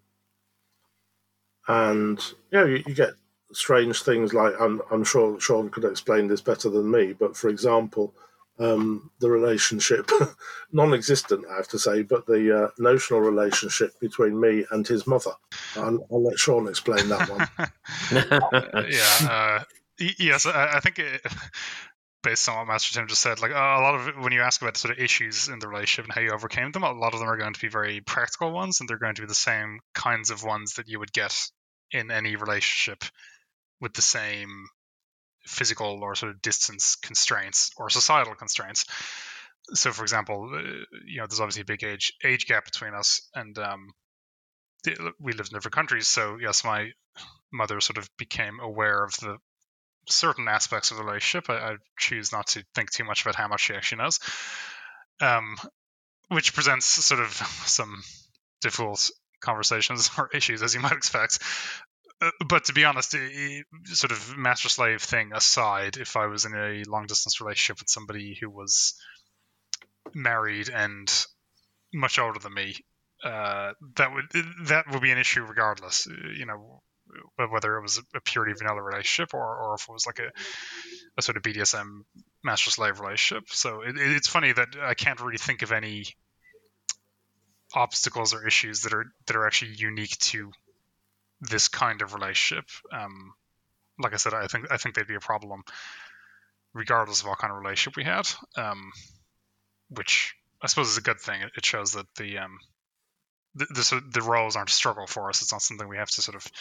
and 1.67 2.23
yeah, 2.51 2.65
you, 2.65 2.83
you, 2.85 2.93
get 2.93 3.13
strange 3.51 4.03
things 4.03 4.33
like 4.33 4.53
I'm, 4.59 4.81
I'm 4.91 5.03
sure 5.03 5.39
Sean 5.39 5.69
could 5.69 5.83
explain 5.83 6.27
this 6.27 6.41
better 6.41 6.69
than 6.69 6.89
me, 6.91 7.13
but 7.13 7.35
for 7.35 7.49
example, 7.49 8.13
um, 8.59 9.11
the 9.19 9.29
relationship, 9.29 10.09
non-existent, 10.71 11.45
I 11.49 11.57
have 11.57 11.67
to 11.69 11.79
say, 11.79 12.01
but 12.01 12.25
the 12.25 12.65
uh, 12.65 12.67
notional 12.77 13.21
relationship 13.21 13.99
between 13.99 14.39
me 14.39 14.65
and 14.71 14.87
his 14.87 15.05
mother. 15.05 15.31
I'll, 15.75 16.07
I'll 16.11 16.23
let 16.23 16.39
Sean 16.39 16.67
explain 16.67 17.09
that 17.09 17.29
one. 17.29 17.47
yeah, 18.89 19.29
uh, 19.29 19.63
yes, 20.19 20.45
I, 20.45 20.77
I 20.77 20.79
think 20.79 20.99
it, 20.99 21.21
based 22.23 22.49
on 22.49 22.57
what 22.57 22.67
Master 22.67 22.93
Tim 22.93 23.07
just 23.07 23.21
said, 23.21 23.41
like 23.41 23.51
a 23.51 23.53
lot 23.53 23.95
of 23.95 24.23
when 24.23 24.33
you 24.33 24.41
ask 24.41 24.61
about 24.61 24.77
sort 24.77 24.97
of 24.97 25.03
issues 25.03 25.47
in 25.49 25.59
the 25.59 25.67
relationship 25.67 26.05
and 26.05 26.13
how 26.13 26.21
you 26.21 26.31
overcame 26.31 26.71
them, 26.71 26.83
a 26.83 26.91
lot 26.91 27.13
of 27.13 27.19
them 27.19 27.29
are 27.29 27.37
going 27.37 27.53
to 27.53 27.61
be 27.61 27.69
very 27.69 28.01
practical 28.01 28.51
ones, 28.51 28.79
and 28.79 28.89
they're 28.89 28.97
going 28.97 29.15
to 29.15 29.21
be 29.21 29.27
the 29.27 29.35
same 29.35 29.79
kinds 29.93 30.31
of 30.31 30.43
ones 30.43 30.73
that 30.73 30.87
you 30.87 30.99
would 30.99 31.13
get 31.13 31.35
in 31.91 32.11
any 32.11 32.35
relationship 32.35 33.03
with 33.79 33.93
the 33.93 34.01
same 34.01 34.67
physical 35.47 36.03
or 36.03 36.15
sort 36.15 36.31
of 36.31 36.41
distance 36.41 36.95
constraints 36.95 37.71
or 37.77 37.89
societal 37.89 38.35
constraints. 38.35 38.85
So, 39.73 39.91
for 39.91 40.03
example, 40.03 40.49
uh, 40.53 40.59
you 41.05 41.19
know, 41.19 41.27
there's 41.27 41.39
obviously 41.39 41.63
a 41.63 41.65
big 41.65 41.83
age 41.83 42.13
age 42.23 42.45
gap 42.47 42.65
between 42.65 42.93
us, 42.93 43.27
and 43.33 43.57
um, 43.57 43.89
we 45.19 45.33
lived 45.33 45.51
in 45.51 45.57
different 45.57 45.75
countries. 45.75 46.07
So, 46.07 46.37
yes, 46.41 46.63
my 46.63 46.91
mother 47.51 47.79
sort 47.81 47.97
of 47.97 48.09
became 48.17 48.59
aware 48.61 49.03
of 49.03 49.13
the 49.19 49.37
certain 50.07 50.47
aspects 50.47 50.91
of 50.91 50.97
the 50.97 51.03
relationship. 51.03 51.49
I, 51.49 51.71
I, 51.71 51.75
choose 51.97 52.31
not 52.31 52.47
to 52.47 52.63
think 52.75 52.91
too 52.91 53.03
much 53.03 53.21
about 53.21 53.35
how 53.35 53.47
much 53.47 53.61
she 53.61 53.73
actually 53.73 54.03
knows, 54.03 54.19
um, 55.21 55.57
which 56.29 56.53
presents 56.53 56.85
sort 56.85 57.21
of 57.21 57.31
some 57.65 58.01
difficult 58.61 59.09
conversations 59.41 60.09
or 60.17 60.29
issues, 60.33 60.63
as 60.63 60.73
you 60.73 60.79
might 60.79 60.93
expect. 60.93 61.39
Uh, 62.19 62.31
but 62.47 62.65
to 62.65 62.73
be 62.73 62.83
honest, 62.83 63.15
sort 63.85 64.11
of 64.11 64.37
master 64.37 64.69
slave 64.69 65.01
thing 65.01 65.31
aside, 65.33 65.97
if 65.97 66.15
I 66.15 66.25
was 66.25 66.45
in 66.45 66.53
a 66.53 66.83
long 66.87 67.05
distance 67.05 67.39
relationship 67.39 67.79
with 67.79 67.89
somebody 67.89 68.37
who 68.39 68.49
was 68.49 68.95
married 70.15 70.69
and 70.69 71.11
much 71.93 72.17
older 72.17 72.39
than 72.39 72.53
me, 72.53 72.75
uh, 73.23 73.73
that 73.95 74.13
would 74.13 74.25
that 74.65 74.85
would 74.91 75.01
be 75.01 75.11
an 75.11 75.17
issue 75.17 75.43
regardless. 75.43 76.07
You 76.07 76.45
know, 76.45 76.81
whether 77.35 77.77
it 77.77 77.81
was 77.81 78.01
a 78.15 78.21
purely 78.21 78.53
vanilla 78.53 78.81
relationship 78.81 79.33
or, 79.33 79.57
or 79.57 79.75
if 79.75 79.87
it 79.87 79.91
was 79.91 80.05
like 80.05 80.19
a, 80.19 80.31
a 81.17 81.21
sort 81.21 81.37
of 81.37 81.43
BDSM 81.43 82.01
master 82.43 82.71
slave 82.71 82.99
relationship. 82.99 83.43
So 83.49 83.81
it, 83.81 83.95
it's 83.97 84.27
funny 84.27 84.51
that 84.51 84.69
I 84.81 84.93
can't 84.93 85.19
really 85.19 85.37
think 85.37 85.61
of 85.61 85.71
any 85.71 86.05
obstacles 87.73 88.33
or 88.33 88.47
issues 88.47 88.81
that 88.81 88.93
are 88.93 89.05
that 89.27 89.35
are 89.35 89.45
actually 89.45 89.73
unique 89.75 90.17
to 90.17 90.51
this 91.41 91.67
kind 91.67 92.01
of 92.01 92.13
relationship. 92.13 92.65
Um, 92.91 93.33
like 93.99 94.13
I 94.13 94.17
said, 94.17 94.33
I 94.33 94.47
think 94.47 94.67
I 94.71 94.77
think 94.77 94.95
they'd 94.95 95.07
be 95.07 95.15
a 95.15 95.19
problem 95.19 95.63
regardless 96.73 97.21
of 97.21 97.27
what 97.27 97.39
kind 97.39 97.51
of 97.51 97.59
relationship 97.59 97.97
we 97.97 98.03
had. 98.03 98.27
Um, 98.55 98.91
which 99.89 100.35
I 100.61 100.67
suppose 100.67 100.89
is 100.89 100.97
a 100.97 101.01
good 101.01 101.19
thing. 101.19 101.41
It 101.55 101.65
shows 101.65 101.93
that 101.93 102.07
the 102.15 102.39
um, 102.39 102.57
the, 103.55 103.65
the, 103.65 104.01
the 104.13 104.21
roles 104.21 104.55
aren't 104.55 104.69
a 104.69 104.73
struggle 104.73 105.07
for 105.07 105.29
us. 105.29 105.41
It's 105.41 105.51
not 105.51 105.61
something 105.61 105.87
we 105.87 105.97
have 105.97 106.11
to 106.11 106.21
sort 106.21 106.35
of 106.35 106.51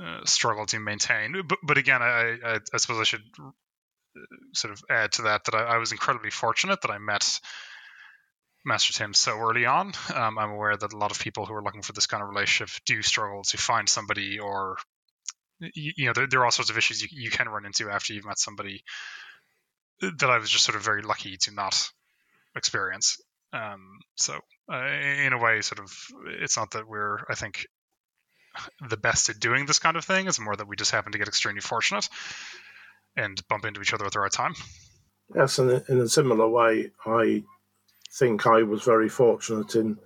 uh, 0.00 0.24
struggle 0.24 0.66
to 0.66 0.78
maintain. 0.78 1.42
But 1.46 1.58
but 1.62 1.78
again, 1.78 2.02
I, 2.02 2.38
I, 2.44 2.60
I 2.72 2.76
suppose 2.76 3.00
I 3.00 3.04
should 3.04 3.24
uh, 3.38 4.20
sort 4.54 4.72
of 4.72 4.82
add 4.90 5.12
to 5.12 5.22
that 5.22 5.44
that 5.44 5.54
I, 5.54 5.74
I, 5.74 5.76
was 5.78 5.92
incredibly 5.92 6.30
fortunate 6.30 6.80
that 6.82 6.90
I 6.90 6.98
met 6.98 7.40
Master 8.64 8.92
Tim 8.92 9.14
so 9.14 9.38
early 9.38 9.66
on. 9.66 9.92
Um, 10.14 10.38
I'm 10.38 10.50
aware 10.50 10.76
that 10.76 10.92
a 10.92 10.96
lot 10.96 11.10
of 11.10 11.18
people 11.18 11.46
who 11.46 11.54
are 11.54 11.62
looking 11.62 11.82
for 11.82 11.92
this 11.92 12.06
kind 12.06 12.22
of 12.22 12.28
relationship 12.28 12.68
do 12.84 13.02
struggle 13.02 13.42
to 13.44 13.56
find 13.56 13.88
somebody, 13.88 14.38
or 14.38 14.76
you, 15.60 15.92
you 15.96 16.06
know, 16.06 16.12
there, 16.12 16.26
there, 16.26 16.40
are 16.40 16.44
all 16.44 16.50
sorts 16.50 16.70
of 16.70 16.76
issues 16.76 17.02
you, 17.02 17.08
you 17.10 17.30
can 17.30 17.48
run 17.48 17.64
into 17.64 17.88
after 17.88 18.12
you've 18.12 18.26
met 18.26 18.38
somebody 18.38 18.82
that 20.00 20.30
I 20.30 20.38
was 20.38 20.50
just 20.50 20.64
sort 20.64 20.76
of 20.76 20.82
very 20.82 21.02
lucky 21.02 21.36
to 21.38 21.54
not 21.54 21.90
experience. 22.56 23.18
Um, 23.52 23.98
so 24.16 24.38
uh, 24.72 24.86
in 25.24 25.32
a 25.32 25.38
way, 25.38 25.60
sort 25.60 25.80
of, 25.80 25.92
it's 26.40 26.56
not 26.56 26.72
that 26.72 26.88
we're, 26.88 27.18
I 27.28 27.34
think, 27.34 27.66
the 28.88 28.96
best 28.96 29.28
at 29.28 29.40
doing 29.40 29.66
this 29.66 29.78
kind 29.78 29.96
of 29.96 30.04
thing. 30.04 30.26
It's 30.26 30.40
more 30.40 30.56
that 30.56 30.68
we 30.68 30.76
just 30.76 30.90
happen 30.90 31.12
to 31.12 31.18
get 31.18 31.28
extremely 31.28 31.60
fortunate 31.60 32.08
and 33.16 33.40
bump 33.48 33.64
into 33.64 33.80
each 33.80 33.92
other 33.92 34.06
at 34.06 34.12
the 34.12 34.20
right 34.20 34.32
time. 34.32 34.54
Yes, 35.34 35.58
in 35.58 35.70
a 35.70 36.08
similar 36.08 36.48
way, 36.48 36.90
I 37.06 37.44
think 38.12 38.46
I 38.46 38.62
was 38.62 38.82
very 38.82 39.08
fortunate 39.08 39.74
in 39.74 39.98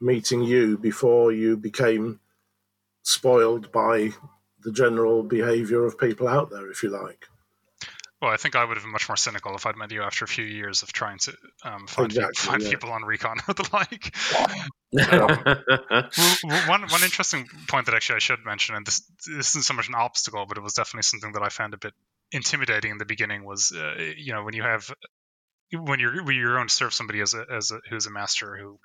meeting 0.00 0.42
you 0.42 0.78
before 0.78 1.32
you 1.32 1.56
became 1.56 2.20
spoiled 3.02 3.72
by 3.72 4.10
the 4.62 4.72
general 4.72 5.22
behaviour 5.22 5.84
of 5.84 5.98
people 5.98 6.28
out 6.28 6.50
there, 6.50 6.70
if 6.70 6.82
you 6.82 6.90
like. 6.90 7.26
Well, 8.22 8.30
I 8.30 8.36
think 8.36 8.54
I 8.54 8.64
would 8.64 8.76
have 8.76 8.84
been 8.84 8.92
much 8.92 9.08
more 9.08 9.16
cynical 9.16 9.56
if 9.56 9.66
I'd 9.66 9.76
met 9.76 9.90
you 9.90 10.02
after 10.02 10.24
a 10.24 10.28
few 10.28 10.44
years 10.44 10.84
of 10.84 10.92
trying 10.92 11.18
to 11.18 11.36
um, 11.64 11.88
find, 11.88 12.06
exactly, 12.06 12.32
people, 12.36 12.52
find 12.52 12.62
yeah. 12.62 12.70
people 12.70 12.92
on 12.92 13.02
Recon 13.02 13.38
or 13.48 13.54
the 13.54 13.68
like. 13.72 14.14
um, 16.54 16.68
one 16.68 16.82
one 16.88 17.02
interesting 17.02 17.48
point 17.66 17.86
that 17.86 17.96
actually 17.96 18.16
I 18.16 18.20
should 18.20 18.44
mention, 18.44 18.76
and 18.76 18.86
this, 18.86 19.00
this 19.26 19.48
isn't 19.50 19.64
so 19.64 19.74
much 19.74 19.88
an 19.88 19.96
obstacle, 19.96 20.46
but 20.46 20.56
it 20.56 20.60
was 20.60 20.74
definitely 20.74 21.02
something 21.02 21.32
that 21.32 21.42
I 21.42 21.48
found 21.48 21.74
a 21.74 21.78
bit 21.78 21.94
intimidating 22.30 22.92
in 22.92 22.98
the 22.98 23.04
beginning. 23.04 23.42
Was 23.42 23.72
uh, 23.72 23.94
you 24.16 24.32
know 24.32 24.44
when 24.44 24.54
you 24.54 24.62
have 24.62 24.88
when 25.72 26.00
you're 26.00 26.22
when 26.24 26.36
you're 26.36 26.56
going 26.56 26.68
to 26.68 26.74
serve 26.74 26.94
somebody 26.94 27.20
as 27.20 27.34
a 27.34 27.44
as 27.50 27.70
a 27.70 27.80
who's 27.88 28.06
a 28.06 28.10
master 28.10 28.56
who 28.56 28.78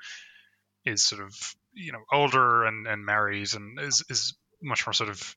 is 0.85 1.03
sort 1.03 1.21
of 1.21 1.33
you 1.73 1.91
know 1.91 2.03
older 2.11 2.65
and 2.65 2.87
and 2.87 3.05
married 3.05 3.53
and 3.53 3.79
is 3.79 4.03
is 4.09 4.35
much 4.61 4.85
more 4.87 4.93
sort 4.93 5.09
of 5.09 5.35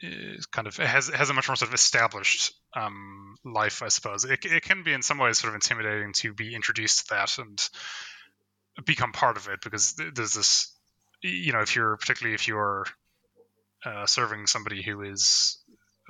is 0.00 0.46
kind 0.46 0.66
of 0.66 0.76
has 0.76 1.08
has 1.08 1.30
a 1.30 1.34
much 1.34 1.48
more 1.48 1.56
sort 1.56 1.68
of 1.68 1.74
established 1.74 2.52
um, 2.74 3.36
life, 3.44 3.82
I 3.82 3.88
suppose. 3.88 4.24
It, 4.24 4.44
it 4.44 4.62
can 4.62 4.82
be 4.82 4.92
in 4.92 5.02
some 5.02 5.18
ways 5.18 5.38
sort 5.38 5.50
of 5.50 5.54
intimidating 5.54 6.12
to 6.14 6.34
be 6.34 6.54
introduced 6.54 7.00
to 7.00 7.14
that 7.14 7.38
and 7.38 7.68
become 8.84 9.12
part 9.12 9.36
of 9.36 9.48
it 9.48 9.60
because 9.62 9.94
there's 9.94 10.34
this, 10.34 10.74
you 11.22 11.52
know, 11.52 11.60
if 11.60 11.76
you're 11.76 11.96
particularly 11.96 12.34
if 12.34 12.48
you're 12.48 12.86
uh, 13.84 14.06
serving 14.06 14.46
somebody 14.46 14.82
who 14.82 15.02
is 15.02 15.58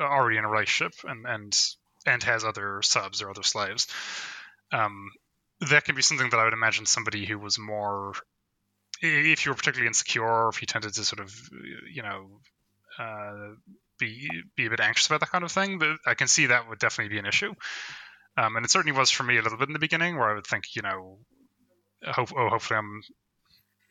already 0.00 0.38
in 0.38 0.44
a 0.44 0.48
relationship 0.48 0.92
and 1.04 1.26
and 1.26 1.58
and 2.06 2.22
has 2.22 2.44
other 2.44 2.82
subs 2.82 3.22
or 3.22 3.30
other 3.30 3.42
slaves, 3.42 3.86
um, 4.72 5.10
that 5.70 5.84
can 5.84 5.94
be 5.94 6.02
something 6.02 6.30
that 6.30 6.38
I 6.38 6.44
would 6.44 6.52
imagine 6.52 6.86
somebody 6.86 7.24
who 7.24 7.38
was 7.38 7.58
more 7.58 8.14
if 9.00 9.44
you 9.44 9.50
were 9.50 9.56
particularly 9.56 9.88
insecure 9.88 10.48
if 10.48 10.60
you 10.60 10.66
tended 10.66 10.94
to 10.94 11.04
sort 11.04 11.20
of 11.20 11.34
you 11.92 12.02
know 12.02 12.40
uh, 12.98 13.54
be 13.98 14.28
be 14.56 14.66
a 14.66 14.70
bit 14.70 14.80
anxious 14.80 15.06
about 15.06 15.20
that 15.20 15.30
kind 15.30 15.44
of 15.44 15.52
thing, 15.52 15.78
but 15.78 15.98
I 16.06 16.14
can 16.14 16.28
see 16.28 16.46
that 16.46 16.68
would 16.68 16.78
definitely 16.78 17.14
be 17.14 17.18
an 17.18 17.26
issue. 17.26 17.54
Um, 18.36 18.56
and 18.56 18.64
it 18.64 18.70
certainly 18.70 18.96
was 18.96 19.10
for 19.10 19.22
me 19.24 19.38
a 19.38 19.42
little 19.42 19.58
bit 19.58 19.68
in 19.68 19.74
the 19.74 19.78
beginning, 19.78 20.16
where 20.16 20.30
I 20.30 20.34
would 20.34 20.46
think, 20.46 20.74
you 20.74 20.82
know, 20.82 21.18
hope, 22.04 22.32
oh, 22.36 22.48
hopefully 22.48 22.78
I'm 22.78 23.02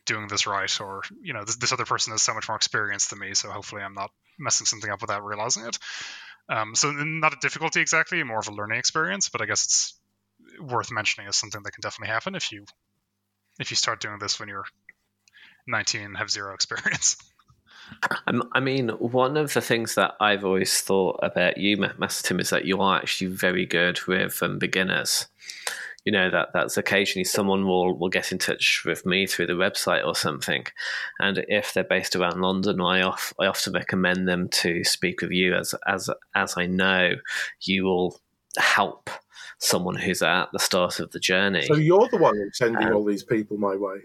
doing 0.04 0.26
this 0.26 0.46
right, 0.46 0.80
or 0.80 1.02
you 1.22 1.32
know, 1.32 1.44
this, 1.44 1.56
this 1.56 1.72
other 1.72 1.84
person 1.84 2.12
has 2.12 2.22
so 2.22 2.34
much 2.34 2.48
more 2.48 2.56
experience 2.56 3.08
than 3.08 3.20
me, 3.20 3.34
so 3.34 3.50
hopefully 3.50 3.82
I'm 3.82 3.94
not 3.94 4.10
messing 4.38 4.66
something 4.66 4.90
up 4.90 5.00
without 5.00 5.24
realizing 5.24 5.64
it. 5.64 5.78
Um, 6.48 6.74
so 6.74 6.90
not 6.90 7.32
a 7.32 7.38
difficulty 7.40 7.80
exactly, 7.80 8.22
more 8.22 8.38
of 8.38 8.48
a 8.48 8.52
learning 8.52 8.78
experience, 8.78 9.28
but 9.28 9.40
I 9.40 9.46
guess 9.46 9.64
it's 9.64 10.00
worth 10.60 10.90
mentioning 10.90 11.28
as 11.28 11.36
something 11.36 11.62
that 11.62 11.72
can 11.72 11.80
definitely 11.80 12.12
happen 12.12 12.34
if 12.34 12.52
you 12.52 12.64
if 13.58 13.70
you 13.70 13.76
start 13.76 14.00
doing 14.00 14.18
this 14.18 14.40
when 14.40 14.48
you're 14.48 14.64
19 15.68 16.02
and 16.02 16.16
have 16.16 16.30
zero 16.30 16.54
experience. 16.54 17.16
I 18.54 18.60
mean, 18.60 18.88
one 18.88 19.36
of 19.36 19.52
the 19.52 19.60
things 19.60 19.96
that 19.96 20.14
I've 20.18 20.44
always 20.44 20.80
thought 20.80 21.20
about 21.22 21.58
you, 21.58 21.76
Master 21.98 22.28
Tim, 22.28 22.40
is 22.40 22.50
that 22.50 22.64
you 22.64 22.80
are 22.80 22.98
actually 22.98 23.28
very 23.28 23.66
good 23.66 24.00
with 24.06 24.42
um, 24.42 24.58
beginners. 24.58 25.26
You 26.04 26.12
know 26.12 26.30
that 26.30 26.48
that's 26.52 26.76
occasionally 26.76 27.24
someone 27.24 27.66
will 27.66 27.96
will 27.96 28.08
get 28.08 28.32
in 28.32 28.38
touch 28.38 28.82
with 28.84 29.06
me 29.06 29.26
through 29.26 29.46
the 29.46 29.52
website 29.52 30.04
or 30.04 30.16
something, 30.16 30.66
and 31.20 31.44
if 31.48 31.72
they're 31.72 31.84
based 31.84 32.16
around 32.16 32.40
London, 32.40 32.80
I 32.80 33.02
off, 33.02 33.32
I 33.38 33.46
often 33.46 33.72
recommend 33.72 34.26
them 34.26 34.48
to 34.48 34.82
speak 34.84 35.22
with 35.22 35.30
you 35.30 35.54
as 35.54 35.74
as 35.86 36.10
as 36.34 36.54
I 36.56 36.66
know 36.66 37.14
you 37.60 37.84
will 37.84 38.20
help 38.58 39.10
someone 39.58 39.94
who's 39.94 40.22
at 40.22 40.50
the 40.52 40.58
start 40.58 40.98
of 40.98 41.12
the 41.12 41.20
journey. 41.20 41.66
So 41.66 41.76
you're 41.76 42.08
the 42.08 42.18
one 42.18 42.36
who's 42.36 42.58
sending 42.58 42.88
um, 42.88 42.94
all 42.94 43.04
these 43.04 43.22
people 43.22 43.56
my 43.56 43.76
way. 43.76 44.00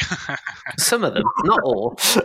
Some 0.78 1.04
of 1.04 1.14
them, 1.14 1.24
not 1.44 1.62
all. 1.62 1.98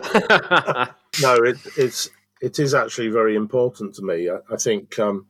no, 1.22 1.34
it, 1.36 1.56
it's 1.76 2.10
it 2.40 2.58
is 2.58 2.74
actually 2.74 3.08
very 3.08 3.36
important 3.36 3.94
to 3.94 4.02
me. 4.02 4.28
I, 4.28 4.38
I 4.52 4.56
think 4.56 4.98
um, 4.98 5.26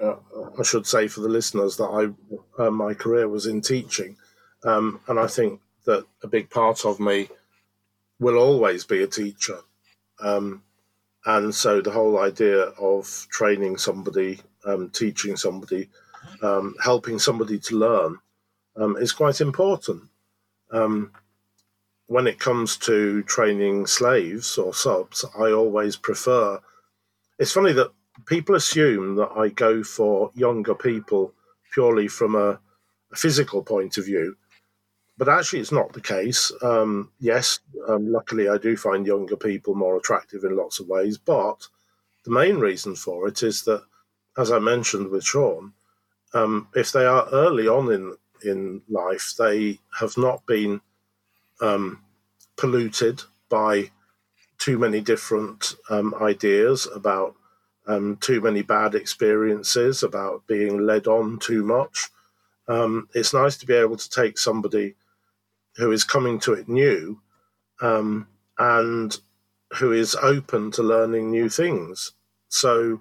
uh, 0.00 0.16
I 0.58 0.62
should 0.62 0.86
say 0.86 1.08
for 1.08 1.20
the 1.20 1.28
listeners 1.28 1.76
that 1.76 1.84
I 1.84 2.62
uh, 2.62 2.70
my 2.70 2.94
career 2.94 3.28
was 3.28 3.46
in 3.46 3.60
teaching, 3.60 4.16
um, 4.64 5.00
and 5.08 5.18
I 5.18 5.26
think 5.26 5.60
that 5.86 6.04
a 6.22 6.28
big 6.28 6.50
part 6.50 6.84
of 6.84 7.00
me 7.00 7.28
will 8.20 8.38
always 8.38 8.84
be 8.84 9.02
a 9.02 9.06
teacher. 9.06 9.58
Um, 10.20 10.62
and 11.24 11.54
so 11.54 11.80
the 11.80 11.90
whole 11.90 12.18
idea 12.20 12.60
of 12.80 13.26
training 13.30 13.76
somebody, 13.76 14.40
um, 14.64 14.90
teaching 14.90 15.36
somebody, 15.36 15.88
um, 16.42 16.74
helping 16.82 17.18
somebody 17.18 17.58
to 17.58 17.76
learn 17.76 18.18
um, 18.76 18.96
is 18.96 19.12
quite 19.12 19.40
important. 19.40 20.02
Um, 20.70 21.12
when 22.06 22.26
it 22.26 22.38
comes 22.38 22.76
to 22.78 23.22
training 23.24 23.86
slaves 23.86 24.56
or 24.56 24.72
subs, 24.72 25.24
I 25.38 25.50
always 25.50 25.96
prefer. 25.96 26.60
It's 27.38 27.52
funny 27.52 27.72
that 27.72 27.92
people 28.26 28.54
assume 28.54 29.16
that 29.16 29.30
I 29.36 29.48
go 29.48 29.82
for 29.82 30.30
younger 30.34 30.74
people 30.74 31.32
purely 31.72 32.08
from 32.08 32.34
a, 32.34 32.58
a 33.12 33.16
physical 33.16 33.62
point 33.62 33.98
of 33.98 34.06
view, 34.06 34.36
but 35.18 35.28
actually, 35.28 35.58
it's 35.58 35.72
not 35.72 35.92
the 35.92 36.00
case. 36.00 36.52
Um, 36.62 37.10
yes, 37.18 37.58
um, 37.88 38.10
luckily, 38.12 38.48
I 38.48 38.56
do 38.56 38.76
find 38.76 39.04
younger 39.06 39.36
people 39.36 39.74
more 39.74 39.96
attractive 39.96 40.44
in 40.44 40.56
lots 40.56 40.78
of 40.78 40.86
ways, 40.86 41.18
but 41.18 41.66
the 42.24 42.30
main 42.30 42.58
reason 42.58 42.94
for 42.94 43.26
it 43.26 43.42
is 43.42 43.64
that, 43.64 43.82
as 44.36 44.52
I 44.52 44.60
mentioned 44.60 45.08
with 45.08 45.24
Sean, 45.24 45.72
um, 46.34 46.68
if 46.74 46.92
they 46.92 47.04
are 47.04 47.28
early 47.32 47.66
on 47.66 47.90
in 47.92 48.16
in 48.44 48.82
life, 48.88 49.34
they 49.36 49.80
have 49.98 50.16
not 50.16 50.46
been 50.46 50.80
um, 51.60 52.04
polluted 52.56 53.22
by 53.48 53.90
too 54.58 54.78
many 54.78 55.00
different 55.00 55.74
um, 55.90 56.14
ideas 56.20 56.86
about 56.94 57.34
um, 57.88 58.16
too 58.20 58.40
many 58.40 58.62
bad 58.62 58.94
experiences, 58.94 60.02
about 60.02 60.46
being 60.46 60.86
led 60.86 61.06
on 61.06 61.38
too 61.38 61.64
much. 61.64 62.08
Um, 62.68 63.08
it's 63.14 63.34
nice 63.34 63.56
to 63.58 63.66
be 63.66 63.74
able 63.74 63.96
to 63.96 64.10
take 64.10 64.38
somebody 64.38 64.94
who 65.76 65.90
is 65.90 66.04
coming 66.04 66.38
to 66.40 66.52
it 66.52 66.68
new 66.68 67.20
um, 67.80 68.28
and 68.58 69.18
who 69.78 69.92
is 69.92 70.14
open 70.16 70.70
to 70.72 70.82
learning 70.82 71.30
new 71.30 71.48
things. 71.48 72.12
So, 72.48 73.00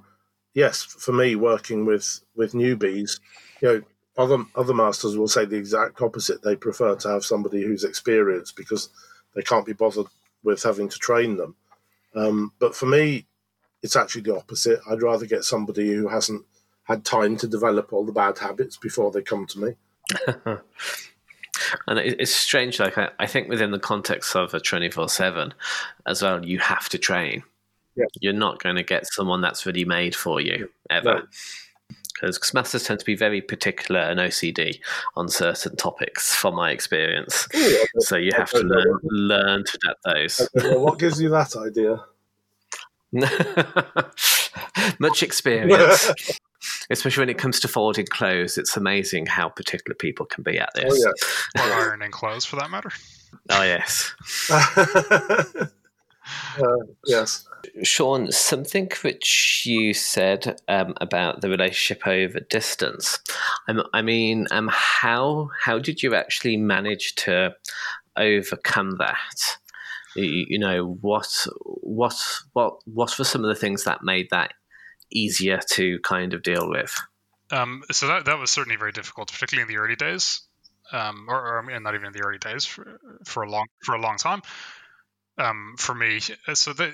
yes, 0.54 0.84
for 0.84 1.12
me, 1.12 1.36
working 1.36 1.86
with 1.86 2.22
with 2.36 2.54
newbies, 2.54 3.20
you 3.62 3.68
know, 3.68 3.82
other 4.18 4.44
other 4.56 4.74
masters 4.74 5.18
will 5.18 5.28
say 5.28 5.46
the 5.46 5.58
exact 5.58 6.02
opposite. 6.02 6.42
They 6.42 6.56
prefer 6.56 6.96
to 6.96 7.10
have 7.10 7.26
somebody 7.26 7.62
who's 7.62 7.84
experienced 7.84 8.56
because 8.56 8.90
they 9.36 9.42
can't 9.42 9.66
be 9.66 9.74
bothered 9.74 10.08
with 10.44 10.64
having 10.64 10.90
to 10.90 10.98
train 10.98 11.38
them. 11.38 11.56
Um, 12.16 12.52
but 12.60 12.76
for 12.76 12.86
me, 12.86 13.27
it's 13.84 13.96
actually 13.96 14.22
the 14.22 14.36
opposite. 14.36 14.80
I'd 14.90 15.02
rather 15.02 15.26
get 15.26 15.44
somebody 15.44 15.94
who 15.94 16.08
hasn't 16.08 16.46
had 16.84 17.06
time 17.06 17.38
to 17.38 17.48
develop 17.48 17.94
all 17.94 18.06
the 18.06 18.12
bad 18.12 18.38
habits 18.38 18.78
before 18.78 19.12
they 19.12 19.22
come 19.22 19.46
to 19.48 19.60
me. 19.60 19.76
and 21.88 22.00
it's 22.00 22.34
strange. 22.34 22.80
Like 22.80 22.98
I, 22.98 23.10
I 23.20 23.28
think 23.28 23.50
within 23.50 23.72
the 23.72 23.80
context 23.80 24.36
of 24.36 24.54
a 24.54 24.60
twenty 24.60 24.90
four 24.90 25.10
seven, 25.10 25.54
as 26.06 26.22
well, 26.22 26.46
you 26.46 26.60
have 26.60 26.90
to 26.90 26.98
train. 26.98 27.44
Yeah. 27.96 28.06
You're 28.22 28.34
not 28.34 28.62
going 28.62 28.76
to 28.76 28.84
get 28.84 29.08
someone 29.08 29.42
that's 29.42 29.66
ready 29.66 29.84
made 29.84 30.16
for 30.16 30.40
you 30.40 30.70
ever. 30.90 31.14
No 31.14 31.22
because 32.20 32.54
masters 32.54 32.84
tend 32.84 33.00
to 33.00 33.06
be 33.06 33.16
very 33.16 33.42
particular 33.42 34.02
and 34.02 34.20
OCD 34.20 34.80
on 35.16 35.30
certain 35.30 35.76
topics, 35.76 36.34
from 36.34 36.56
my 36.56 36.72
experience. 36.72 37.48
Ooh, 37.56 37.86
so 38.00 38.18
you 38.18 38.32
have 38.36 38.50
to 38.52 38.60
learn 38.60 39.00
learn 39.04 39.64
to 39.64 39.80
adapt 39.84 40.04
those. 40.04 40.50
what 40.80 41.00
gives 41.00 41.22
you 41.22 41.30
that 41.30 41.56
idea? 41.58 42.04
Much 45.00 45.24
experience, 45.24 46.12
especially 46.90 47.22
when 47.22 47.30
it 47.30 47.38
comes 47.38 47.60
to 47.62 47.68
folding 47.68 48.06
clothes. 48.06 48.58
It's 48.58 48.76
amazing 48.76 49.28
how 49.28 49.50
particular 49.50 49.96
people 49.96 50.26
can 50.26 50.44
be 50.44 50.60
at 50.60 50.74
this. 50.76 51.06
Oh, 51.06 51.14
yeah. 51.56 51.64
or 51.64 51.74
ironing 51.74 52.12
clothes, 52.12 52.46
for 52.46 52.58
that 52.58 52.70
matter. 52.70 52.92
Oh 53.50 53.64
yes. 53.64 54.14
Uh, 56.60 56.86
yes. 57.06 57.48
Sean, 57.84 58.32
something 58.32 58.90
which 59.02 59.66
you 59.66 59.94
said 59.94 60.60
um, 60.68 60.94
about 61.00 61.42
the 61.42 61.50
relationship 61.50 62.06
over 62.08 62.40
distance. 62.40 63.20
Um, 63.68 63.84
I 63.94 64.02
mean, 64.02 64.48
um, 64.52 64.70
how 64.72 65.50
how 65.62 65.80
did 65.80 66.04
you 66.04 66.16
actually 66.16 66.58
manage 66.58 67.16
to 67.16 67.56
overcome 68.16 68.98
that? 68.98 69.58
You, 70.18 70.60
know, 70.60 70.98
what 71.02 71.48
what 71.64 72.16
what 72.54 72.80
what 72.86 73.18
were 73.20 73.26
some 73.26 73.44
of 73.44 73.50
the 73.50 73.60
things 73.60 73.84
that 73.84 74.04
made 74.04 74.30
that 74.32 74.54
easier 75.12 75.60
to 75.72 76.00
kind 76.00 76.34
of 76.34 76.44
deal 76.44 76.70
with? 76.70 76.96
Um, 77.52 77.84
so 77.92 78.08
that 78.08 78.26
that 78.26 78.40
was 78.40 78.52
certainly 78.52 78.78
very 78.78 78.92
difficult, 78.92 79.32
particularly 79.32 79.70
in 79.70 79.76
the 79.76 79.82
early 79.82 79.96
days, 79.96 80.42
um, 80.92 81.28
or, 81.30 81.60
or 81.60 81.80
not 81.80 81.96
even 81.96 82.08
in 82.08 82.14
the 82.14 82.24
early 82.24 82.40
days 82.40 82.66
for, 82.66 83.00
for 83.26 83.44
a 83.44 83.50
long 83.50 83.68
for 83.84 83.96
a 83.96 84.02
long 84.02 84.18
time 84.18 84.42
um, 85.38 85.76
for 85.78 85.94
me. 85.94 86.20
Uh, 86.48 86.56
so 86.56 86.74
that, 86.74 86.92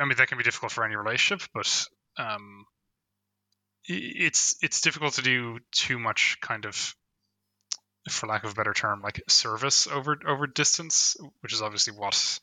I 0.00 0.04
mean, 0.04 0.16
that 0.16 0.28
can 0.28 0.38
be 0.38 0.44
difficult 0.44 0.72
for 0.72 0.84
any 0.84 0.96
relationship, 0.96 1.46
but 1.52 1.86
um, 2.16 2.64
it's 3.84 4.56
it's 4.62 4.80
difficult 4.80 5.14
to 5.14 5.22
do 5.22 5.58
too 5.72 5.98
much 5.98 6.38
kind 6.40 6.64
of, 6.64 6.94
for 8.08 8.26
lack 8.26 8.44
of 8.44 8.52
a 8.52 8.54
better 8.54 8.72
term, 8.72 9.02
like 9.02 9.22
service 9.28 9.86
over 9.86 10.18
over 10.26 10.46
distance, 10.46 11.16
which 11.40 11.52
is 11.52 11.62
obviously 11.62 11.92
what 11.92 12.40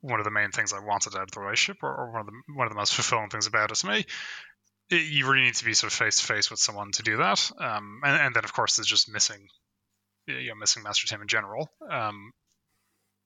one 0.00 0.20
of 0.20 0.24
the 0.24 0.30
main 0.30 0.50
things 0.50 0.72
I 0.72 0.78
wanted 0.78 1.14
out 1.16 1.22
of 1.22 1.30
the 1.32 1.40
relationship, 1.40 1.82
or, 1.82 1.94
or 1.94 2.12
one 2.12 2.20
of 2.20 2.26
the 2.26 2.32
one 2.54 2.66
of 2.66 2.72
the 2.72 2.78
most 2.78 2.94
fulfilling 2.94 3.30
things 3.30 3.46
about 3.46 3.72
it 3.72 3.76
to 3.76 3.86
me. 3.86 4.06
It, 4.90 5.10
you 5.10 5.28
really 5.28 5.44
need 5.44 5.54
to 5.54 5.64
be 5.64 5.74
sort 5.74 5.92
of 5.92 5.98
face 5.98 6.18
to 6.18 6.26
face 6.26 6.50
with 6.50 6.60
someone 6.60 6.92
to 6.92 7.02
do 7.02 7.16
that, 7.18 7.50
um, 7.58 8.00
and, 8.04 8.20
and 8.20 8.34
then 8.34 8.44
of 8.44 8.52
course 8.52 8.76
there's 8.76 8.86
just 8.86 9.12
missing, 9.12 9.48
you 10.26 10.48
know, 10.48 10.54
missing 10.54 10.82
Master 10.82 11.06
Tim 11.08 11.22
in 11.22 11.28
general. 11.28 11.68
Um, 11.90 12.32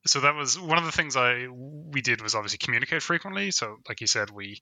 so 0.07 0.21
that 0.21 0.35
was 0.35 0.59
one 0.59 0.79
of 0.79 0.85
the 0.85 0.93
things 0.93 1.17
I 1.17 1.49
we 1.51 2.01
did 2.01 2.23
was 2.23 2.35
obviously 2.35 2.59
communicate 2.59 3.03
frequently. 3.03 3.51
So 3.51 3.77
like 3.89 4.01
you 4.01 4.07
said, 4.07 4.31
we 4.31 4.61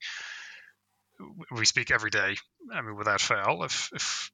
we 1.53 1.64
speak 1.64 1.91
every 1.91 2.11
day. 2.11 2.37
I 2.72 2.80
mean, 2.82 2.97
without 2.97 3.20
fail. 3.20 3.62
If 3.62 3.91
if 3.95 4.30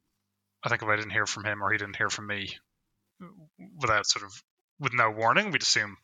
I 0.63 0.69
think 0.69 0.83
if 0.83 0.89
I 0.89 0.97
didn't 0.97 1.13
hear 1.13 1.27
from 1.27 1.45
him 1.45 1.63
or 1.63 1.73
he 1.73 1.79
didn't 1.79 1.97
hear 1.97 2.11
from 2.11 2.27
me, 2.27 2.51
without 3.79 4.07
sort 4.07 4.25
of 4.25 4.43
with 4.79 4.95
no 4.95 5.11
warning, 5.11 5.51
we'd 5.51 5.63
assume 5.63 5.97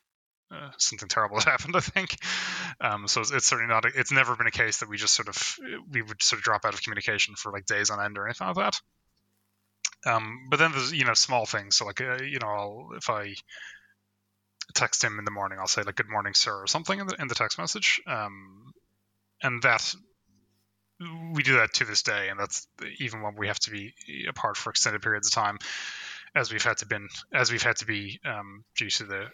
uh, 0.50 0.70
something 0.78 1.08
terrible 1.08 1.38
had 1.40 1.50
happened. 1.50 1.76
I 1.76 1.80
think. 1.80 2.16
Um, 2.80 3.08
so 3.08 3.20
it's, 3.20 3.32
it's, 3.32 3.46
certainly 3.46 3.72
not. 3.72 3.84
A, 3.84 3.90
it's 3.94 4.12
never 4.12 4.36
been 4.36 4.46
a 4.46 4.52
case 4.52 4.78
that 4.78 4.88
we 4.88 4.96
just 4.96 5.14
sort 5.14 5.28
of 5.28 5.56
we 5.90 6.02
would 6.02 6.22
sort 6.22 6.38
of 6.38 6.44
drop 6.44 6.64
out 6.64 6.74
of 6.74 6.82
communication 6.82 7.34
for 7.34 7.52
like 7.52 7.66
days 7.66 7.90
on 7.90 8.04
end 8.04 8.18
or 8.18 8.26
anything 8.26 8.46
like 8.46 8.56
that. 8.56 8.80
Um, 10.04 10.46
but 10.50 10.58
then 10.58 10.72
there's 10.72 10.92
you 10.92 11.04
know 11.04 11.14
small 11.14 11.46
things. 11.46 11.76
So 11.76 11.86
like 11.86 12.00
uh, 12.00 12.22
you 12.22 12.38
know 12.38 12.48
I'll, 12.48 12.88
if 12.96 13.10
I 13.10 13.34
text 14.74 15.02
him 15.02 15.18
in 15.18 15.24
the 15.24 15.30
morning, 15.30 15.58
I'll 15.58 15.66
say 15.66 15.82
like 15.82 15.96
"Good 15.96 16.08
morning, 16.08 16.34
sir" 16.34 16.62
or 16.62 16.66
something 16.66 16.98
in 16.98 17.06
the 17.06 17.16
in 17.20 17.28
the 17.28 17.34
text 17.34 17.58
message. 17.58 18.00
Um, 18.06 18.72
and 19.42 19.62
that 19.62 19.94
we 21.32 21.42
do 21.42 21.56
that 21.56 21.74
to 21.74 21.84
this 21.84 22.02
day, 22.02 22.28
and 22.28 22.38
that's 22.38 22.66
even 22.98 23.22
when 23.22 23.36
we 23.36 23.48
have 23.48 23.58
to 23.60 23.70
be 23.70 23.94
apart 24.28 24.56
for 24.56 24.70
extended 24.70 25.02
periods 25.02 25.28
of 25.28 25.34
time, 25.34 25.58
as 26.34 26.52
we've 26.52 26.62
had 26.62 26.78
to 26.78 26.86
been 26.86 27.08
as 27.32 27.50
we've 27.50 27.62
had 27.62 27.76
to 27.76 27.86
be 27.86 28.20
um, 28.24 28.64
due 28.76 28.90
to 28.90 29.04
the 29.04 29.26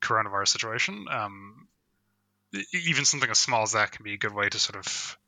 coronavirus 0.00 0.48
situation. 0.48 1.06
Um, 1.10 1.68
even 2.72 3.04
something 3.04 3.30
as 3.30 3.38
small 3.38 3.62
as 3.62 3.72
that 3.72 3.92
can 3.92 4.04
be 4.04 4.14
a 4.14 4.18
good 4.18 4.34
way 4.34 4.48
to 4.48 4.58
sort 4.58 4.78
of 4.78 5.18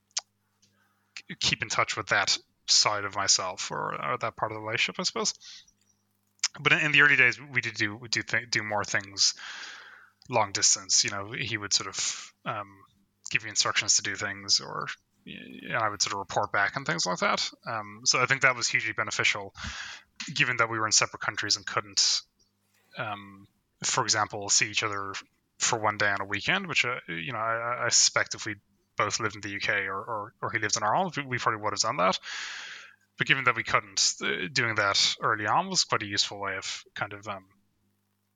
keep 1.39 1.63
in 1.63 1.69
touch 1.69 1.97
with 1.97 2.09
that 2.09 2.37
side 2.67 3.05
of 3.05 3.17
myself 3.17 3.71
or, 3.71 3.95
or 4.03 4.17
that 4.19 4.37
part 4.37 4.53
of 4.53 4.57
the 4.57 4.63
relationship, 4.63 4.99
I 4.99 5.03
suppose. 5.03 5.35
But 6.59 6.73
in, 6.73 6.79
in 6.81 6.93
the 6.93 7.03
early 7.03 7.17
days, 7.17 7.39
we 7.41 7.61
did 7.61 7.75
do 7.75 7.97
we 7.97 8.09
do 8.09 8.23
th- 8.23 8.51
do 8.51 8.63
more 8.63 8.85
things 8.85 9.35
long 10.29 10.53
distance. 10.53 11.05
You 11.05 11.11
know, 11.11 11.33
he 11.33 11.57
would 11.57 11.73
sort 11.73 11.89
of 11.89 12.33
um, 12.45 12.69
give 13.31 13.45
me 13.45 13.51
instructions 13.51 13.97
to 13.97 14.03
do 14.03 14.15
things, 14.15 14.61
or 14.61 14.87
and 15.27 15.77
I 15.77 15.89
would 15.89 16.03
sort 16.03 16.15
of 16.15 16.19
report 16.19 16.53
back 16.53 16.77
and 16.77 16.87
things 16.87 17.07
like 17.07 17.19
that. 17.19 17.49
Um, 17.67 18.03
so 18.05 18.21
I 18.21 18.27
think 18.27 18.43
that 18.43 18.57
was 18.57 18.69
hugely 18.69 18.93
beneficial, 18.93 19.55
given 20.35 20.57
that 20.59 20.71
we 20.71 20.79
were 20.79 20.87
in 20.87 20.93
separate 20.93 21.21
countries 21.21 21.57
and 21.57 21.67
couldn't, 21.67 22.21
um, 22.99 23.47
for 23.85 24.05
example, 24.05 24.49
see 24.49 24.71
each 24.71 24.83
other 24.83 25.13
for 25.59 25.79
one 25.79 25.99
day 25.99 26.11
on 26.11 26.21
a 26.21 26.25
weekend. 26.25 26.67
Which 26.67 26.85
uh, 26.85 26.97
you 27.09 27.33
know 27.33 27.39
I, 27.39 27.87
I, 27.87 27.89
suspect 27.91 28.35
if 28.35 28.47
we 28.47 28.57
both 28.97 29.21
lived 29.21 29.37
in 29.37 29.41
the 29.41 29.57
UK 29.57 29.87
or, 29.87 29.99
or, 29.99 30.35
or 30.43 30.51
he 30.51 30.59
lived 30.59 30.77
in 30.77 30.83
Ireland, 30.83 31.17
we 31.27 31.39
probably 31.39 31.61
would 31.61 31.73
have 31.73 31.81
done 31.81 31.97
that. 31.99 32.19
But 33.19 33.27
given 33.27 33.45
that 33.45 33.57
we 33.57 33.65
couldn't, 33.65 34.15
uh, 34.23 34.49
doing 34.53 34.77
that 34.77 35.17
early 35.23 35.47
on 35.47 35.69
was 35.69 35.85
quite 35.85 36.03
a 36.03 36.07
useful 36.07 36.41
way 36.41 36.57
of 36.57 36.85
kind 36.95 37.13
of 37.13 37.29
um, 37.29 37.45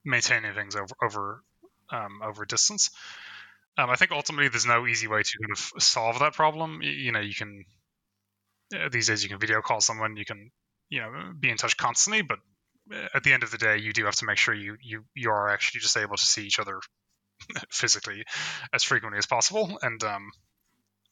maintaining 0.03 0.53
things 0.53 0.75
over 0.75 0.95
over 1.01 1.43
um, 1.91 2.21
over 2.23 2.45
distance. 2.45 2.91
Um, 3.77 3.89
I 3.89 3.95
think 3.95 4.11
ultimately 4.11 4.47
there's 4.47 4.65
no 4.65 4.87
easy 4.87 5.07
way 5.07 5.21
to 5.21 5.37
kind 5.39 5.51
of 5.51 5.83
solve 5.83 6.19
that 6.19 6.33
problem. 6.33 6.81
You, 6.81 7.11
know, 7.11 7.19
you 7.19 7.33
can 7.33 7.65
uh, 8.73 8.89
these 8.89 9.07
days 9.07 9.23
you 9.23 9.29
can 9.29 9.39
video 9.39 9.61
call 9.61 9.81
someone, 9.81 10.17
you 10.17 10.25
can 10.25 10.51
you 10.89 11.01
know 11.01 11.11
be 11.39 11.49
in 11.49 11.57
touch 11.57 11.77
constantly, 11.77 12.21
but 12.21 12.39
uh, 12.93 13.07
at 13.13 13.23
the 13.23 13.33
end 13.33 13.43
of 13.43 13.51
the 13.51 13.57
day, 13.57 13.77
you 13.77 13.93
do 13.93 14.05
have 14.05 14.15
to 14.15 14.25
make 14.25 14.37
sure 14.37 14.53
you 14.53 14.77
you 14.81 15.03
you 15.15 15.29
are 15.29 15.49
actually 15.49 15.81
just 15.81 15.97
able 15.97 16.15
to 16.15 16.25
see 16.25 16.45
each 16.45 16.59
other 16.59 16.79
physically 17.69 18.23
as 18.73 18.83
frequently 18.83 19.17
as 19.17 19.25
possible. 19.25 19.77
And 19.81 20.03
um, 20.03 20.29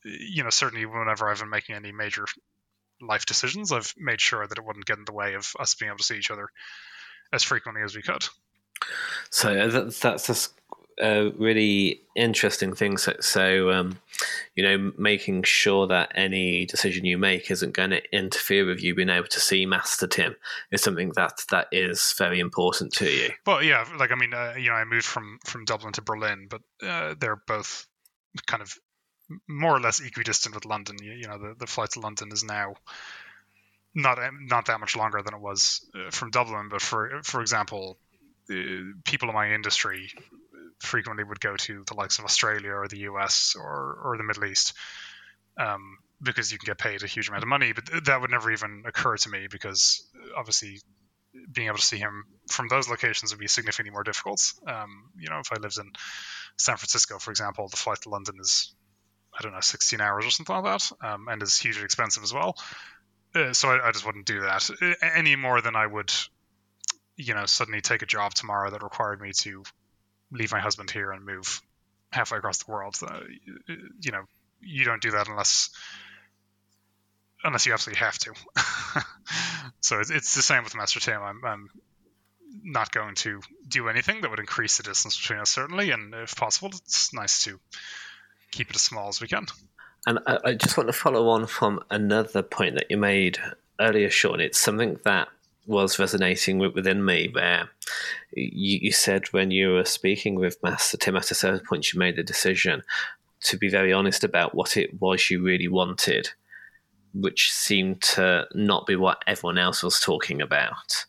you 0.03 0.43
know, 0.43 0.49
certainly 0.49 0.85
whenever 0.85 1.29
I've 1.29 1.39
been 1.39 1.49
making 1.49 1.75
any 1.75 1.91
major 1.91 2.25
life 3.01 3.25
decisions, 3.25 3.71
I've 3.71 3.93
made 3.97 4.21
sure 4.21 4.45
that 4.45 4.57
it 4.57 4.65
wouldn't 4.65 4.85
get 4.85 4.97
in 4.97 5.05
the 5.05 5.13
way 5.13 5.33
of 5.33 5.51
us 5.59 5.75
being 5.75 5.89
able 5.89 5.97
to 5.97 6.03
see 6.03 6.17
each 6.17 6.31
other 6.31 6.47
as 7.31 7.43
frequently 7.43 7.83
as 7.83 7.95
we 7.95 8.01
could. 8.01 8.25
So 9.29 9.51
uh, 9.51 9.89
that's 9.89 10.53
a 10.99 11.29
really 11.37 12.01
interesting 12.15 12.73
thing. 12.73 12.97
So, 12.97 13.13
so 13.19 13.71
um, 13.71 13.99
you 14.55 14.63
know, 14.63 14.91
making 14.97 15.43
sure 15.43 15.87
that 15.87 16.11
any 16.15 16.65
decision 16.65 17.05
you 17.05 17.17
make 17.17 17.49
isn't 17.49 17.73
going 17.73 17.91
to 17.91 18.15
interfere 18.15 18.65
with 18.65 18.81
you 18.81 18.95
being 18.95 19.09
able 19.09 19.27
to 19.27 19.39
see 19.39 19.65
Master 19.65 20.07
Tim 20.07 20.35
is 20.71 20.81
something 20.81 21.11
that 21.15 21.43
that 21.51 21.67
is 21.71 22.13
very 22.17 22.39
important 22.39 22.93
to 22.93 23.09
you. 23.09 23.29
Well, 23.45 23.63
yeah, 23.63 23.85
like 23.97 24.11
I 24.11 24.15
mean, 24.15 24.33
uh, 24.33 24.53
you 24.57 24.69
know, 24.69 24.75
I 24.75 24.85
moved 24.85 25.05
from 25.05 25.39
from 25.45 25.65
Dublin 25.65 25.93
to 25.93 26.01
Berlin, 26.01 26.47
but 26.49 26.61
uh, 26.85 27.15
they're 27.19 27.41
both 27.47 27.87
kind 28.45 28.61
of 28.61 28.77
more 29.47 29.75
or 29.75 29.79
less 29.79 29.99
equidistant 29.99 30.55
with 30.55 30.65
London. 30.65 30.97
You, 31.01 31.13
you 31.13 31.27
know, 31.27 31.37
the, 31.37 31.55
the 31.57 31.67
flight 31.67 31.91
to 31.91 31.99
London 31.99 32.31
is 32.31 32.43
now 32.43 32.75
not 33.95 34.19
not 34.41 34.65
that 34.67 34.79
much 34.79 34.95
longer 34.95 35.21
than 35.21 35.33
it 35.33 35.41
was 35.41 35.85
uh, 35.95 36.11
from 36.11 36.31
Dublin. 36.31 36.69
But 36.69 36.81
for 36.81 37.21
for 37.23 37.41
example, 37.41 37.97
uh, 38.49 38.53
people 39.05 39.29
in 39.29 39.35
my 39.35 39.53
industry 39.53 40.11
frequently 40.83 41.23
would 41.23 41.39
go 41.39 41.55
to 41.55 41.83
the 41.87 41.95
likes 41.95 42.19
of 42.19 42.25
Australia 42.25 42.71
or 42.71 42.87
the 42.87 42.99
US 42.99 43.55
or, 43.57 43.99
or 44.03 44.17
the 44.17 44.23
Middle 44.23 44.45
East 44.45 44.73
um, 45.57 45.97
because 46.21 46.51
you 46.51 46.57
can 46.57 46.67
get 46.67 46.77
paid 46.77 47.03
a 47.03 47.07
huge 47.07 47.29
amount 47.29 47.43
of 47.43 47.49
money. 47.49 47.73
But 47.73 48.05
that 48.05 48.21
would 48.21 48.31
never 48.31 48.51
even 48.51 48.83
occur 48.85 49.17
to 49.17 49.29
me 49.29 49.47
because 49.49 50.07
obviously 50.37 50.79
being 51.51 51.67
able 51.67 51.77
to 51.77 51.85
see 51.85 51.97
him 51.97 52.25
from 52.49 52.67
those 52.67 52.89
locations 52.89 53.31
would 53.31 53.39
be 53.39 53.47
significantly 53.47 53.91
more 53.91 54.03
difficult. 54.03 54.53
Um, 54.67 55.09
you 55.17 55.29
know, 55.29 55.39
if 55.39 55.51
I 55.51 55.59
lived 55.59 55.77
in 55.77 55.91
San 56.57 56.77
Francisco, 56.77 57.19
for 57.19 57.31
example, 57.31 57.67
the 57.67 57.77
flight 57.77 58.01
to 58.01 58.09
London 58.09 58.35
is 58.39 58.73
I 59.37 59.41
don't 59.41 59.53
know 59.53 59.61
16 59.61 59.99
hours 59.99 60.25
or 60.25 60.29
something 60.29 60.55
like 60.55 60.65
that, 60.65 60.91
um, 61.07 61.27
and 61.27 61.41
is 61.41 61.57
hugely 61.57 61.83
expensive 61.83 62.23
as 62.23 62.33
well. 62.33 62.55
Uh, 63.33 63.51
so 63.51 63.69
I, 63.69 63.87
I, 63.87 63.91
just 63.91 64.05
wouldn't 64.05 64.27
do 64.27 64.41
that 64.41 64.69
any 65.01 65.35
more 65.35 65.59
than 65.59 65.75
I 65.75 65.87
would, 65.87 66.13
you 67.17 67.33
know, 67.33 67.47
suddenly 67.47 67.81
take 67.81 68.03
a 68.03 68.05
job 68.05 68.35
tomorrow 68.35 68.69
that 68.69 68.83
required 68.83 69.21
me 69.21 69.31
to 69.39 69.63
leave 70.33 70.51
my 70.51 70.59
husband 70.59 70.89
here 70.91 71.11
and 71.11 71.25
move 71.25 71.61
halfway 72.11 72.37
across 72.37 72.63
the 72.63 72.71
world. 72.71 72.97
Uh, 73.05 73.21
you 74.01 74.11
know, 74.11 74.23
you 74.61 74.85
don't 74.85 75.01
do 75.01 75.11
that 75.11 75.27
unless 75.27 75.69
unless 77.43 77.65
you 77.65 77.73
absolutely 77.73 77.99
have 77.99 78.17
to. 78.17 78.33
so 79.81 79.99
it's, 79.99 80.09
it's 80.09 80.35
the 80.35 80.41
same 80.41 80.63
with 80.63 80.75
Master 80.75 80.99
Tim. 80.99 81.21
I'm, 81.21 81.43
I'm 81.43 81.69
not 82.63 82.91
going 82.91 83.15
to 83.15 83.41
do 83.67 83.89
anything 83.89 84.21
that 84.21 84.29
would 84.29 84.39
increase 84.39 84.77
the 84.77 84.83
distance 84.83 85.19
between 85.19 85.39
us, 85.39 85.49
certainly, 85.49 85.91
and 85.91 86.13
if 86.13 86.35
possible, 86.35 86.69
it's 86.69 87.13
nice 87.13 87.43
to 87.43 87.59
keep 88.51 88.69
it 88.69 88.75
as 88.75 88.81
small 88.81 89.09
as 89.09 89.19
we 89.19 89.27
can. 89.27 89.47
And 90.05 90.19
I, 90.25 90.37
I 90.45 90.53
just 90.53 90.77
want 90.77 90.87
to 90.87 90.93
follow 90.93 91.29
on 91.29 91.47
from 91.47 91.83
another 91.89 92.43
point 92.43 92.75
that 92.75 92.89
you 92.89 92.97
made 92.97 93.39
earlier, 93.79 94.09
Sean. 94.09 94.39
It's 94.39 94.59
something 94.59 94.99
that 95.03 95.27
was 95.65 95.99
resonating 95.99 96.57
within 96.57 97.05
me 97.05 97.29
where 97.31 97.69
you, 98.35 98.79
you, 98.81 98.91
said 98.91 99.25
when 99.31 99.51
you 99.51 99.71
were 99.71 99.85
speaking 99.85 100.35
with 100.35 100.61
Master 100.61 100.97
Tim 100.97 101.15
at 101.15 101.31
a 101.31 101.35
certain 101.35 101.65
point 101.65 101.93
you 101.93 101.99
made 101.99 102.15
the 102.15 102.23
decision 102.23 102.83
to 103.43 103.57
be 103.57 103.69
very 103.69 103.93
honest 103.93 104.23
about 104.23 104.55
what 104.55 104.77
it 104.77 104.99
was 104.99 105.29
you 105.29 105.41
really 105.43 105.67
wanted, 105.67 106.29
which 107.13 107.51
seemed 107.51 108.01
to 108.01 108.47
not 108.53 108.87
be 108.87 108.95
what 108.95 109.23
everyone 109.27 109.57
else 109.57 109.83
was 109.83 109.99
talking 109.99 110.41
about. 110.41 111.05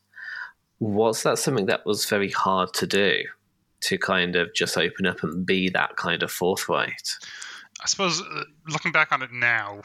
Was 0.80 1.22
that 1.22 1.38
something 1.38 1.66
that 1.66 1.86
was 1.86 2.04
very 2.06 2.30
hard 2.30 2.74
to 2.74 2.86
do? 2.86 3.24
To 3.82 3.98
kind 3.98 4.34
of 4.34 4.54
just 4.54 4.78
open 4.78 5.06
up 5.06 5.22
and 5.22 5.44
be 5.44 5.68
that 5.70 5.96
kind 5.96 6.22
of 6.22 6.32
forthright? 6.32 7.12
I 7.82 7.86
suppose 7.86 8.20
uh, 8.20 8.44
looking 8.66 8.92
back 8.92 9.12
on 9.12 9.22
it 9.22 9.30
now, 9.30 9.82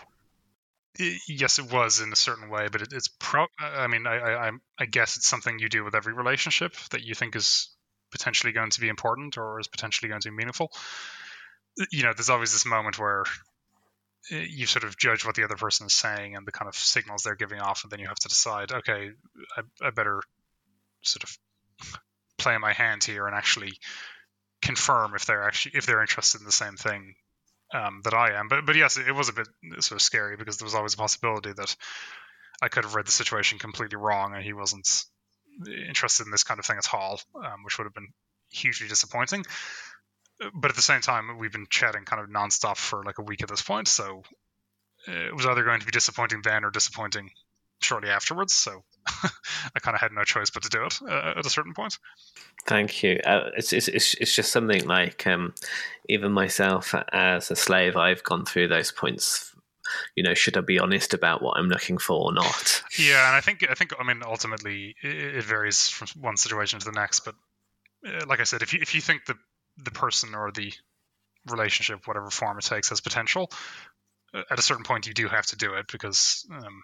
yes, 1.27 1.59
it 1.59 1.71
was 1.71 2.01
in 2.01 2.11
a 2.11 2.15
certain 2.15 2.49
way, 2.49 2.67
but 2.71 2.81
it, 2.81 2.89
it's 2.91 3.07
pro. 3.07 3.45
I 3.59 3.87
mean, 3.87 4.05
I, 4.05 4.17
I, 4.17 4.51
I 4.77 4.85
guess 4.85 5.17
it's 5.17 5.27
something 5.27 5.59
you 5.59 5.69
do 5.69 5.83
with 5.83 5.95
every 5.95 6.13
relationship 6.13 6.75
that 6.91 7.03
you 7.03 7.15
think 7.15 7.35
is 7.35 7.69
potentially 8.11 8.53
going 8.53 8.71
to 8.71 8.81
be 8.81 8.89
important 8.89 9.37
or 9.37 9.59
is 9.59 9.67
potentially 9.67 10.09
going 10.09 10.21
to 10.21 10.29
be 10.29 10.35
meaningful. 10.35 10.71
You 11.91 12.03
know, 12.03 12.13
there's 12.13 12.29
always 12.29 12.51
this 12.51 12.65
moment 12.65 12.99
where 12.99 13.23
eh, 14.31 14.45
you 14.49 14.65
sort 14.65 14.83
of 14.83 14.97
judge 14.97 15.25
what 15.25 15.35
the 15.35 15.43
other 15.43 15.55
person 15.55 15.87
is 15.87 15.93
saying 15.93 16.35
and 16.35 16.45
the 16.45 16.51
kind 16.51 16.67
of 16.67 16.75
signals 16.75 17.23
they're 17.23 17.35
giving 17.35 17.59
off, 17.59 17.83
and 17.83 17.91
then 17.91 17.99
you 17.99 18.07
have 18.07 18.19
to 18.19 18.29
decide, 18.29 18.71
okay, 18.71 19.11
I, 19.57 19.87
I 19.87 19.89
better 19.91 20.21
sort 21.01 21.23
of 21.23 21.37
play 22.37 22.57
my 22.57 22.73
hand 22.73 23.03
here 23.03 23.25
and 23.25 23.35
actually 23.35 23.73
confirm 24.61 25.15
if 25.15 25.25
they're 25.25 25.43
actually 25.43 25.71
if 25.75 25.85
they're 25.85 26.01
interested 26.01 26.41
in 26.41 26.45
the 26.45 26.51
same 26.51 26.75
thing 26.75 27.15
um, 27.73 28.01
that 28.03 28.13
I 28.13 28.39
am. 28.39 28.47
But 28.47 28.65
but 28.65 28.75
yes, 28.75 28.97
it 28.97 29.13
was 29.13 29.29
a 29.29 29.33
bit 29.33 29.47
sort 29.79 29.97
of 29.97 30.01
scary 30.01 30.37
because 30.37 30.57
there 30.57 30.65
was 30.65 30.75
always 30.75 30.93
a 30.93 30.97
possibility 30.97 31.53
that 31.53 31.75
I 32.61 32.67
could 32.67 32.83
have 32.83 32.95
read 32.95 33.07
the 33.07 33.11
situation 33.11 33.59
completely 33.59 33.97
wrong 33.97 34.33
and 34.33 34.43
he 34.43 34.53
wasn't 34.53 34.87
interested 35.87 36.25
in 36.25 36.31
this 36.31 36.43
kind 36.43 36.59
of 36.59 36.65
thing 36.65 36.77
at 36.77 36.93
all, 36.93 37.19
um, 37.35 37.63
which 37.63 37.77
would 37.77 37.85
have 37.85 37.93
been 37.93 38.09
hugely 38.49 38.87
disappointing. 38.87 39.45
But 40.53 40.71
at 40.71 40.75
the 40.75 40.81
same 40.81 41.01
time, 41.01 41.37
we've 41.37 41.51
been 41.51 41.67
chatting 41.69 42.05
kind 42.05 42.21
of 42.21 42.29
nonstop 42.29 42.77
for 42.77 43.03
like 43.03 43.17
a 43.17 43.23
week 43.23 43.43
at 43.43 43.49
this 43.49 43.61
point, 43.61 43.89
so 43.89 44.23
uh, 45.07 45.11
it 45.11 45.35
was 45.35 45.45
either 45.45 45.63
going 45.63 45.81
to 45.81 45.85
be 45.85 45.91
disappointing 45.91 46.41
then 46.43 46.63
or 46.63 46.71
disappointing 46.71 47.29
shortly 47.81 48.09
afterwards. 48.09 48.53
So 48.53 48.83
I 49.07 49.79
kind 49.79 49.95
of 49.95 50.01
had 50.01 50.11
no 50.11 50.23
choice 50.23 50.49
but 50.49 50.63
to 50.63 50.69
do 50.69 50.85
it 50.85 50.99
uh, 51.07 51.33
at 51.37 51.45
a 51.45 51.49
certain 51.49 51.73
point. 51.73 51.97
Thank 52.65 53.03
you. 53.03 53.19
Uh, 53.25 53.49
it's, 53.57 53.73
it's 53.73 53.87
it's 53.87 54.35
just 54.35 54.51
something 54.51 54.85
like 54.85 55.25
um, 55.27 55.53
even 56.07 56.31
myself 56.31 56.93
as 57.11 57.51
a 57.51 57.55
slave, 57.55 57.95
I've 57.95 58.23
gone 58.23 58.45
through 58.45 58.67
those 58.67 58.91
points. 58.91 59.53
You 60.15 60.23
know, 60.23 60.35
should 60.35 60.55
I 60.55 60.61
be 60.61 60.79
honest 60.79 61.13
about 61.13 61.41
what 61.41 61.57
I'm 61.57 61.67
looking 61.67 61.97
for 61.97 62.25
or 62.25 62.33
not? 62.33 62.83
Yeah, 62.97 63.27
and 63.27 63.35
I 63.35 63.41
think 63.41 63.65
I 63.69 63.73
think 63.73 63.93
I 63.99 64.03
mean 64.03 64.21
ultimately 64.23 64.95
it, 65.01 65.43
varies 65.43 65.89
from 65.89 66.07
one 66.21 66.37
situation 66.37 66.79
to 66.79 66.85
the 66.85 66.91
next. 66.91 67.21
But 67.21 67.35
uh, 68.07 68.25
like 68.27 68.39
I 68.39 68.43
said, 68.43 68.61
if 68.61 68.73
you 68.73 68.79
if 68.81 68.93
you 68.93 69.01
think 69.01 69.25
the 69.25 69.35
the 69.77 69.91
person 69.91 70.35
or 70.35 70.51
the 70.51 70.71
relationship, 71.49 72.05
whatever 72.05 72.29
form 72.29 72.57
it 72.59 72.65
takes, 72.65 72.89
has 72.89 73.01
potential, 73.01 73.49
uh, 74.33 74.43
at 74.51 74.59
a 74.59 74.61
certain 74.61 74.83
point 74.83 75.07
you 75.07 75.13
do 75.13 75.27
have 75.27 75.45
to 75.47 75.55
do 75.55 75.73
it 75.73 75.87
because 75.91 76.45
um, 76.51 76.81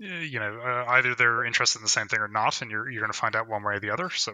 you 0.00 0.40
know 0.40 0.58
uh, 0.60 0.84
either 0.88 1.14
they're 1.14 1.44
interested 1.44 1.78
in 1.78 1.82
the 1.82 1.88
same 1.88 2.08
thing 2.08 2.20
or 2.20 2.28
not, 2.28 2.62
and 2.62 2.70
you're 2.70 2.90
you're 2.90 3.02
going 3.02 3.12
to 3.12 3.18
find 3.18 3.36
out 3.36 3.48
one 3.48 3.62
way 3.62 3.74
or 3.74 3.80
the 3.80 3.90
other. 3.90 4.10
So 4.10 4.32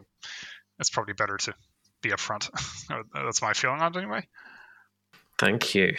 it's 0.78 0.90
probably 0.90 1.14
better 1.14 1.36
to 1.36 1.54
be 2.02 2.10
upfront. 2.10 2.48
That's 3.14 3.42
my 3.42 3.52
feeling 3.52 3.80
on 3.80 3.94
it 3.94 3.98
anyway. 3.98 4.26
Thank 5.38 5.74
you. 5.74 5.96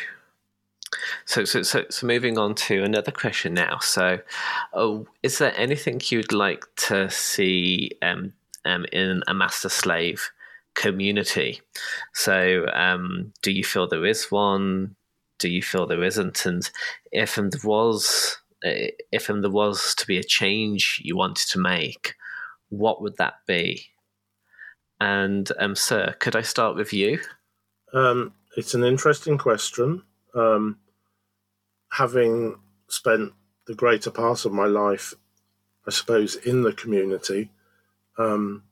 So, 1.26 1.43
so, 1.43 1.63
so, 1.63 1.86
so, 1.89 2.07
moving 2.07 2.38
on 2.38 2.55
to 2.55 2.84
another 2.84 3.11
question 3.11 3.53
now. 3.53 3.80
So, 3.80 4.20
uh, 4.74 4.99
is 5.22 5.38
there 5.38 5.53
anything 5.57 6.01
you'd 6.09 6.32
like 6.32 6.63
to 6.88 7.09
see 7.09 7.91
um, 8.01 8.34
um, 8.63 8.86
in 8.93 9.22
a 9.28 9.34
master 9.34 9.68
slave 9.68 10.32
community? 10.76 11.61
So, 12.13 12.68
um, 12.74 13.34
do 13.41 13.51
you 13.51 13.65
feel 13.65 13.88
there 13.88 14.05
is 14.05 14.32
one? 14.32 14.95
Do 15.39 15.49
you 15.49 15.61
feel 15.61 15.86
there 15.86 16.03
isn't? 16.03 16.45
And 16.45 16.70
if 17.11 17.38
and 17.38 17.53
was, 17.65 18.38
if 18.62 19.28
there 19.28 19.49
was 19.49 19.95
to 19.95 20.08
be 20.08 20.18
a 20.18 20.24
change 20.24 21.01
you 21.03 21.16
wanted 21.16 21.47
to 21.49 21.60
make, 21.60 22.16
what 22.70 23.01
would 23.01 23.18
that 23.18 23.36
be? 23.47 23.88
And 24.99 25.49
um, 25.60 25.76
sir, 25.76 26.16
could 26.20 26.36
I 26.36 26.41
start 26.41 26.76
with 26.76 26.93
you? 26.93 27.20
Um, 27.93 28.34
it's 28.55 28.74
an 28.74 28.84
interesting 28.84 29.38
question. 29.38 30.03
Um, 30.34 30.80
having 31.91 32.60
spent 32.89 33.34
the 33.68 33.76
greater 33.76 34.12
part 34.12 34.45
of 34.45 34.51
my 34.51 34.66
life, 34.66 35.14
I 35.86 35.91
suppose, 35.91 36.36
in 36.36 36.64
the 36.64 36.74
community, 36.74 37.51
um, 38.18 38.64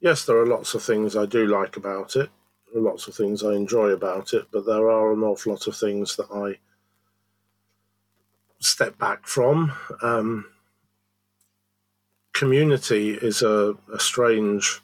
yes, 0.00 0.24
there 0.24 0.36
are 0.36 0.46
lots 0.46 0.74
of 0.74 0.82
things 0.82 1.16
I 1.16 1.26
do 1.26 1.46
like 1.46 1.76
about 1.76 2.16
it. 2.16 2.28
There 2.72 2.82
are 2.82 2.84
lots 2.84 3.08
of 3.08 3.14
things 3.14 3.42
I 3.42 3.54
enjoy 3.54 3.88
about 3.88 4.32
it, 4.34 4.46
but 4.52 4.66
there 4.66 4.90
are 4.90 5.12
an 5.12 5.22
awful 5.22 5.52
lot 5.52 5.66
of 5.66 5.76
things 5.76 6.16
that 6.16 6.30
I 6.32 6.58
step 8.60 8.98
back 8.98 9.26
from. 9.26 9.72
Um, 10.02 10.46
community 12.32 13.10
is 13.10 13.42
a, 13.42 13.74
a 13.92 13.98
strange 13.98 14.80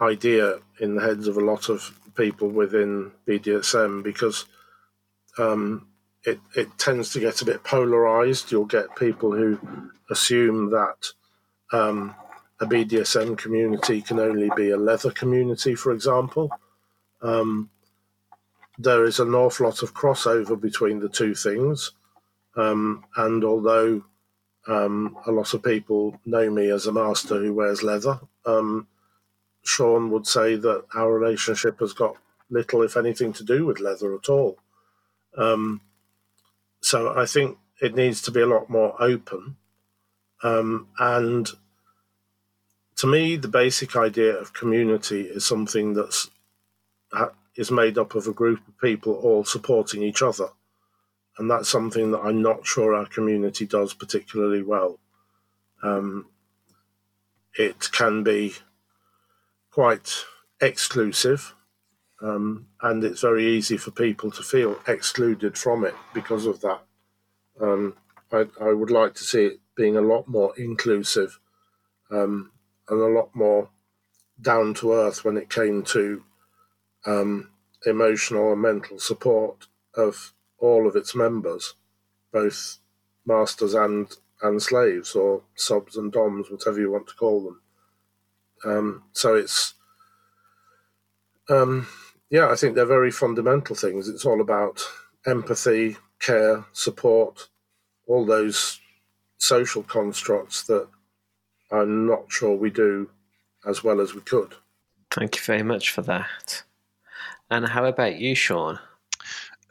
idea 0.00 0.58
in 0.80 0.94
the 0.94 1.02
heads 1.02 1.26
of 1.26 1.36
a 1.36 1.44
lot 1.44 1.68
of 1.68 1.98
people 2.14 2.48
within 2.48 3.10
BDSM 3.26 4.02
because 4.02 4.44
um, 5.38 5.86
it, 6.24 6.38
it 6.56 6.78
tends 6.78 7.10
to 7.12 7.20
get 7.20 7.40
a 7.42 7.44
bit 7.44 7.64
polarized. 7.64 8.52
You'll 8.52 8.64
get 8.66 8.96
people 8.96 9.32
who 9.32 9.58
assume 10.10 10.70
that 10.70 11.06
um, 11.72 12.14
a 12.60 12.66
BDSM 12.66 13.36
community 13.38 14.02
can 14.02 14.20
only 14.20 14.50
be 14.56 14.70
a 14.70 14.76
leather 14.76 15.10
community, 15.10 15.74
for 15.74 15.92
example. 15.92 16.50
Um, 17.22 17.70
there 18.78 19.04
is 19.04 19.20
an 19.20 19.34
awful 19.34 19.66
lot 19.66 19.82
of 19.82 19.94
crossover 19.94 20.60
between 20.60 21.00
the 21.00 21.08
two 21.08 21.34
things. 21.34 21.92
Um, 22.56 23.04
and 23.16 23.44
although 23.44 24.04
um, 24.66 25.16
a 25.26 25.32
lot 25.32 25.54
of 25.54 25.62
people 25.62 26.20
know 26.24 26.50
me 26.50 26.70
as 26.70 26.86
a 26.86 26.92
master 26.92 27.40
who 27.40 27.54
wears 27.54 27.82
leather, 27.82 28.20
um, 28.44 28.86
Sean 29.64 30.10
would 30.10 30.26
say 30.26 30.56
that 30.56 30.84
our 30.94 31.12
relationship 31.12 31.80
has 31.80 31.92
got 31.92 32.16
little, 32.50 32.82
if 32.82 32.96
anything, 32.96 33.32
to 33.34 33.44
do 33.44 33.64
with 33.64 33.80
leather 33.80 34.14
at 34.14 34.28
all. 34.28 34.58
Um, 35.36 35.80
so 36.80 37.18
I 37.18 37.26
think 37.26 37.58
it 37.80 37.94
needs 37.94 38.20
to 38.22 38.30
be 38.30 38.40
a 38.40 38.46
lot 38.46 38.68
more 38.68 39.00
open. 39.02 39.56
Um, 40.42 40.88
and 40.98 41.48
to 42.96 43.06
me, 43.06 43.36
the 43.36 43.48
basic 43.48 43.96
idea 43.96 44.36
of 44.36 44.52
community 44.52 45.22
is 45.22 45.46
something 45.46 45.94
that's 45.94 46.30
is 47.54 47.70
made 47.70 47.98
up 47.98 48.14
of 48.14 48.26
a 48.26 48.32
group 48.32 48.66
of 48.66 48.78
people 48.80 49.12
all 49.14 49.44
supporting 49.44 50.02
each 50.02 50.22
other, 50.22 50.48
and 51.38 51.50
that's 51.50 51.68
something 51.68 52.10
that 52.12 52.20
I'm 52.20 52.42
not 52.42 52.66
sure 52.66 52.94
our 52.94 53.06
community 53.06 53.66
does 53.66 53.94
particularly 53.94 54.62
well. 54.62 54.98
Um, 55.82 56.26
it 57.54 57.90
can 57.92 58.22
be 58.22 58.54
quite 59.70 60.24
exclusive, 60.60 61.54
um, 62.20 62.66
and 62.80 63.02
it's 63.02 63.22
very 63.22 63.46
easy 63.46 63.76
for 63.76 63.90
people 63.90 64.30
to 64.30 64.42
feel 64.42 64.78
excluded 64.86 65.58
from 65.58 65.84
it 65.84 65.94
because 66.14 66.46
of 66.46 66.60
that. 66.60 66.80
Um, 67.60 67.96
I, 68.30 68.46
I, 68.60 68.72
would 68.72 68.90
like 68.90 69.14
to 69.14 69.24
see 69.24 69.44
it 69.44 69.60
being 69.76 69.96
a 69.96 70.00
lot 70.00 70.26
more 70.26 70.54
inclusive 70.56 71.38
um, 72.10 72.50
and 72.88 73.00
a 73.00 73.06
lot 73.06 73.34
more 73.34 73.68
down 74.40 74.74
to 74.74 74.92
earth 74.92 75.24
when 75.24 75.36
it 75.36 75.50
came 75.50 75.82
to 75.82 76.24
um, 77.06 77.50
emotional 77.84 78.52
and 78.52 78.62
mental 78.62 78.98
support 78.98 79.66
of 79.94 80.32
all 80.62 80.86
of 80.86 80.96
its 80.96 81.14
members, 81.14 81.74
both 82.32 82.78
masters 83.26 83.74
and 83.74 84.16
and 84.40 84.60
slaves, 84.60 85.14
or 85.14 85.42
subs 85.54 85.96
and 85.96 86.10
doms, 86.10 86.50
whatever 86.50 86.80
you 86.80 86.90
want 86.90 87.06
to 87.06 87.14
call 87.14 87.44
them. 87.44 87.60
Um, 88.64 89.04
so 89.12 89.36
it's, 89.36 89.74
um, 91.48 91.86
yeah, 92.28 92.48
I 92.48 92.56
think 92.56 92.74
they're 92.74 92.84
very 92.84 93.12
fundamental 93.12 93.76
things. 93.76 94.08
It's 94.08 94.24
all 94.24 94.40
about 94.40 94.82
empathy, 95.26 95.96
care, 96.18 96.64
support, 96.72 97.48
all 98.08 98.26
those 98.26 98.80
social 99.38 99.84
constructs 99.84 100.64
that 100.64 100.88
I'm 101.70 102.06
not 102.08 102.24
sure 102.28 102.56
we 102.56 102.70
do 102.70 103.08
as 103.64 103.84
well 103.84 104.00
as 104.00 104.12
we 104.12 104.22
could. 104.22 104.54
Thank 105.12 105.36
you 105.36 105.42
very 105.42 105.62
much 105.62 105.90
for 105.90 106.02
that. 106.02 106.64
And 107.48 107.68
how 107.68 107.84
about 107.84 108.18
you, 108.18 108.34
Sean? 108.34 108.80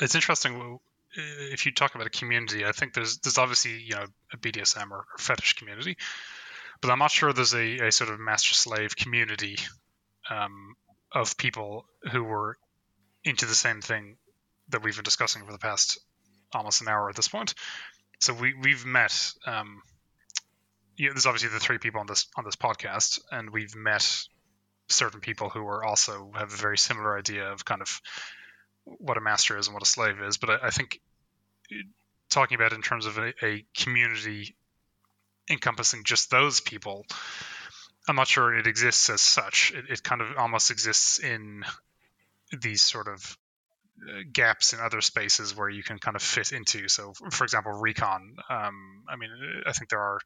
It's 0.02 0.16
interesting. 0.16 0.80
If 1.14 1.66
you 1.66 1.72
talk 1.72 1.94
about 1.94 2.08
a 2.08 2.10
community, 2.10 2.66
I 2.66 2.72
think 2.72 2.94
there's 2.94 3.20
there's 3.20 3.38
obviously 3.38 3.80
you 3.80 3.96
know 3.96 4.06
a 4.34 4.38
BDSM 4.38 4.90
or, 4.92 4.98
or 4.98 5.18
fetish 5.20 5.54
community, 5.54 5.98
but 6.82 6.90
I'm 6.90 7.00
not 7.00 7.12
sure 7.12 7.32
there's 7.32 7.54
a, 7.54 7.88
a 7.88 7.92
sort 7.92 8.10
of 8.10 8.20
master 8.20 8.56
slave 8.56 8.96
community 8.96 9.58
um, 10.30 10.76
of 11.12 11.38
people 11.38 11.86
who 12.12 12.24
were 12.24 12.58
into 13.24 13.46
the 13.46 13.56
same 13.56 13.82
thing 13.82 14.18
that 14.70 14.82
we've 14.82 14.96
been 14.96 15.04
discussing 15.04 15.46
for 15.46 15.52
the 15.52 15.60
past 15.60 16.00
almost 16.54 16.82
an 16.82 16.88
hour 16.88 17.10
at 17.10 17.16
this 17.16 17.28
point. 17.28 17.54
So 18.20 18.34
we 18.34 18.54
we've 18.54 18.86
met. 18.86 19.32
Um, 19.46 19.82
you 20.98 21.08
know, 21.08 21.14
there's 21.14 21.26
obviously 21.26 21.50
the 21.50 21.60
three 21.60 21.78
people 21.78 22.00
on 22.02 22.08
this 22.08 22.28
on 22.36 22.44
this 22.46 22.56
podcast, 22.56 23.20
and 23.32 23.52
we've 23.52 23.76
met 23.76 24.08
certain 24.88 25.20
people 25.20 25.50
who 25.50 25.66
are 25.68 25.84
also 25.84 26.32
have 26.36 26.54
a 26.54 26.58
very 26.58 26.78
similar 26.78 27.18
idea 27.18 27.52
of 27.52 27.64
kind 27.64 27.82
of 27.82 28.02
what 28.86 29.18
a 29.18 29.22
master 29.22 29.58
is 29.58 29.68
and 29.68 29.74
what 29.74 29.84
a 29.84 29.90
slave 29.90 30.22
is. 30.22 30.38
But 30.38 30.50
I, 30.50 30.68
I 30.68 30.70
think 30.70 31.00
talking 32.30 32.56
about 32.56 32.74
in 32.74 32.82
terms 32.82 33.06
of 33.06 33.18
a, 33.18 33.34
a 33.44 33.66
community 33.78 34.56
encompassing 35.50 36.04
just 36.04 36.32
those 36.32 36.62
people. 36.62 37.06
I'm 38.08 38.16
not 38.16 38.28
sure 38.28 38.58
it 38.58 38.68
exists 38.68 39.10
as 39.10 39.22
such. 39.22 39.74
It, 39.76 39.86
it 39.90 40.04
kind 40.04 40.22
of 40.22 40.38
almost 40.38 40.72
exists 40.72 41.20
in 41.20 41.64
these 42.62 42.82
sort 42.82 43.08
of 43.08 43.38
uh, 44.02 44.22
gaps 44.32 44.74
in 44.74 44.80
other 44.80 45.02
spaces 45.02 45.56
where 45.56 45.70
you 45.70 45.84
can 45.84 46.00
kind 46.00 46.16
of 46.16 46.24
fit 46.24 46.52
into. 46.52 46.88
So, 46.88 47.14
for 47.32 47.44
example, 47.44 47.74
recon. 47.74 48.36
Um, 48.50 49.04
I 49.08 49.16
mean, 49.16 49.30
I 49.66 49.74
think 49.74 49.90
there 49.90 50.00
are 50.00 50.20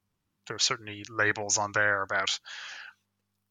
there 0.47 0.55
are 0.55 0.59
certainly 0.59 1.03
labels 1.09 1.57
on 1.57 1.71
there 1.71 2.03
about 2.03 2.39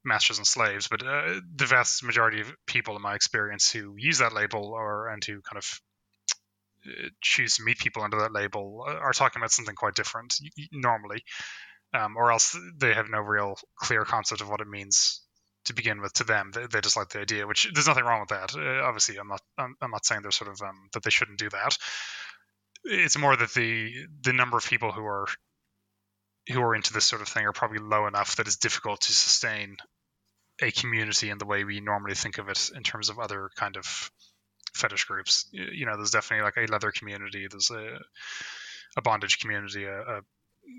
masters 0.04 0.38
and 0.38 0.46
slaves, 0.46 0.88
but 0.88 1.04
uh, 1.04 1.40
the 1.54 1.66
vast 1.66 2.04
majority 2.04 2.40
of 2.40 2.52
people, 2.66 2.96
in 2.96 3.02
my 3.02 3.14
experience, 3.14 3.70
who 3.70 3.94
use 3.96 4.18
that 4.18 4.34
label 4.34 4.66
or 4.66 5.08
and 5.08 5.24
who 5.24 5.40
kind 5.40 5.58
of 5.58 5.80
uh, 6.86 7.08
choose 7.20 7.56
to 7.56 7.64
meet 7.64 7.78
people 7.78 8.02
under 8.02 8.18
that 8.20 8.32
label 8.32 8.84
uh, 8.86 8.92
are 8.92 9.12
talking 9.12 9.40
about 9.40 9.50
something 9.50 9.74
quite 9.74 9.94
different 9.94 10.34
normally, 10.72 11.22
um, 11.94 12.16
or 12.16 12.30
else 12.30 12.56
they 12.76 12.92
have 12.92 13.08
no 13.08 13.20
real 13.20 13.56
clear 13.76 14.04
concept 14.04 14.40
of 14.40 14.48
what 14.48 14.60
it 14.60 14.68
means 14.68 15.22
to 15.66 15.74
begin 15.74 16.00
with 16.00 16.12
to 16.14 16.24
them. 16.24 16.50
They, 16.52 16.66
they 16.66 16.80
just 16.80 16.96
like 16.96 17.08
the 17.08 17.20
idea, 17.20 17.46
which 17.46 17.68
there's 17.72 17.86
nothing 17.86 18.04
wrong 18.04 18.20
with 18.20 18.30
that. 18.30 18.54
Uh, 18.54 18.84
obviously, 18.84 19.16
I'm 19.16 19.28
not 19.28 19.40
I'm, 19.58 19.74
I'm, 19.80 19.90
not 19.90 20.04
saying 20.04 20.22
they're 20.22 20.30
sort 20.30 20.50
of 20.50 20.60
um, 20.60 20.88
that 20.92 21.02
they 21.02 21.10
shouldn't 21.10 21.38
do 21.38 21.48
that. 21.50 21.76
It's 22.84 23.18
more 23.18 23.34
that 23.34 23.54
the 23.54 23.92
the 24.22 24.32
number 24.32 24.58
of 24.58 24.66
people 24.66 24.92
who 24.92 25.04
are 25.04 25.26
who 26.52 26.60
are 26.60 26.74
into 26.74 26.92
this 26.92 27.06
sort 27.06 27.22
of 27.22 27.28
thing 27.28 27.46
are 27.46 27.52
probably 27.52 27.78
low 27.78 28.06
enough 28.06 28.36
that 28.36 28.46
it's 28.46 28.56
difficult 28.56 29.00
to 29.02 29.12
sustain 29.12 29.76
a 30.62 30.70
community 30.70 31.30
in 31.30 31.38
the 31.38 31.46
way 31.46 31.64
we 31.64 31.80
normally 31.80 32.14
think 32.14 32.38
of 32.38 32.48
it 32.48 32.70
in 32.74 32.82
terms 32.82 33.08
of 33.08 33.18
other 33.18 33.50
kind 33.56 33.76
of 33.76 34.10
fetish 34.74 35.04
groups. 35.04 35.48
You 35.52 35.86
know, 35.86 35.96
there's 35.96 36.10
definitely 36.10 36.44
like 36.44 36.56
a 36.56 36.70
leather 36.72 36.92
community. 36.92 37.46
There's 37.50 37.70
a 37.70 37.98
a 38.96 39.02
bondage 39.02 39.40
community, 39.40 39.84
a, 39.84 40.00
a 40.00 40.20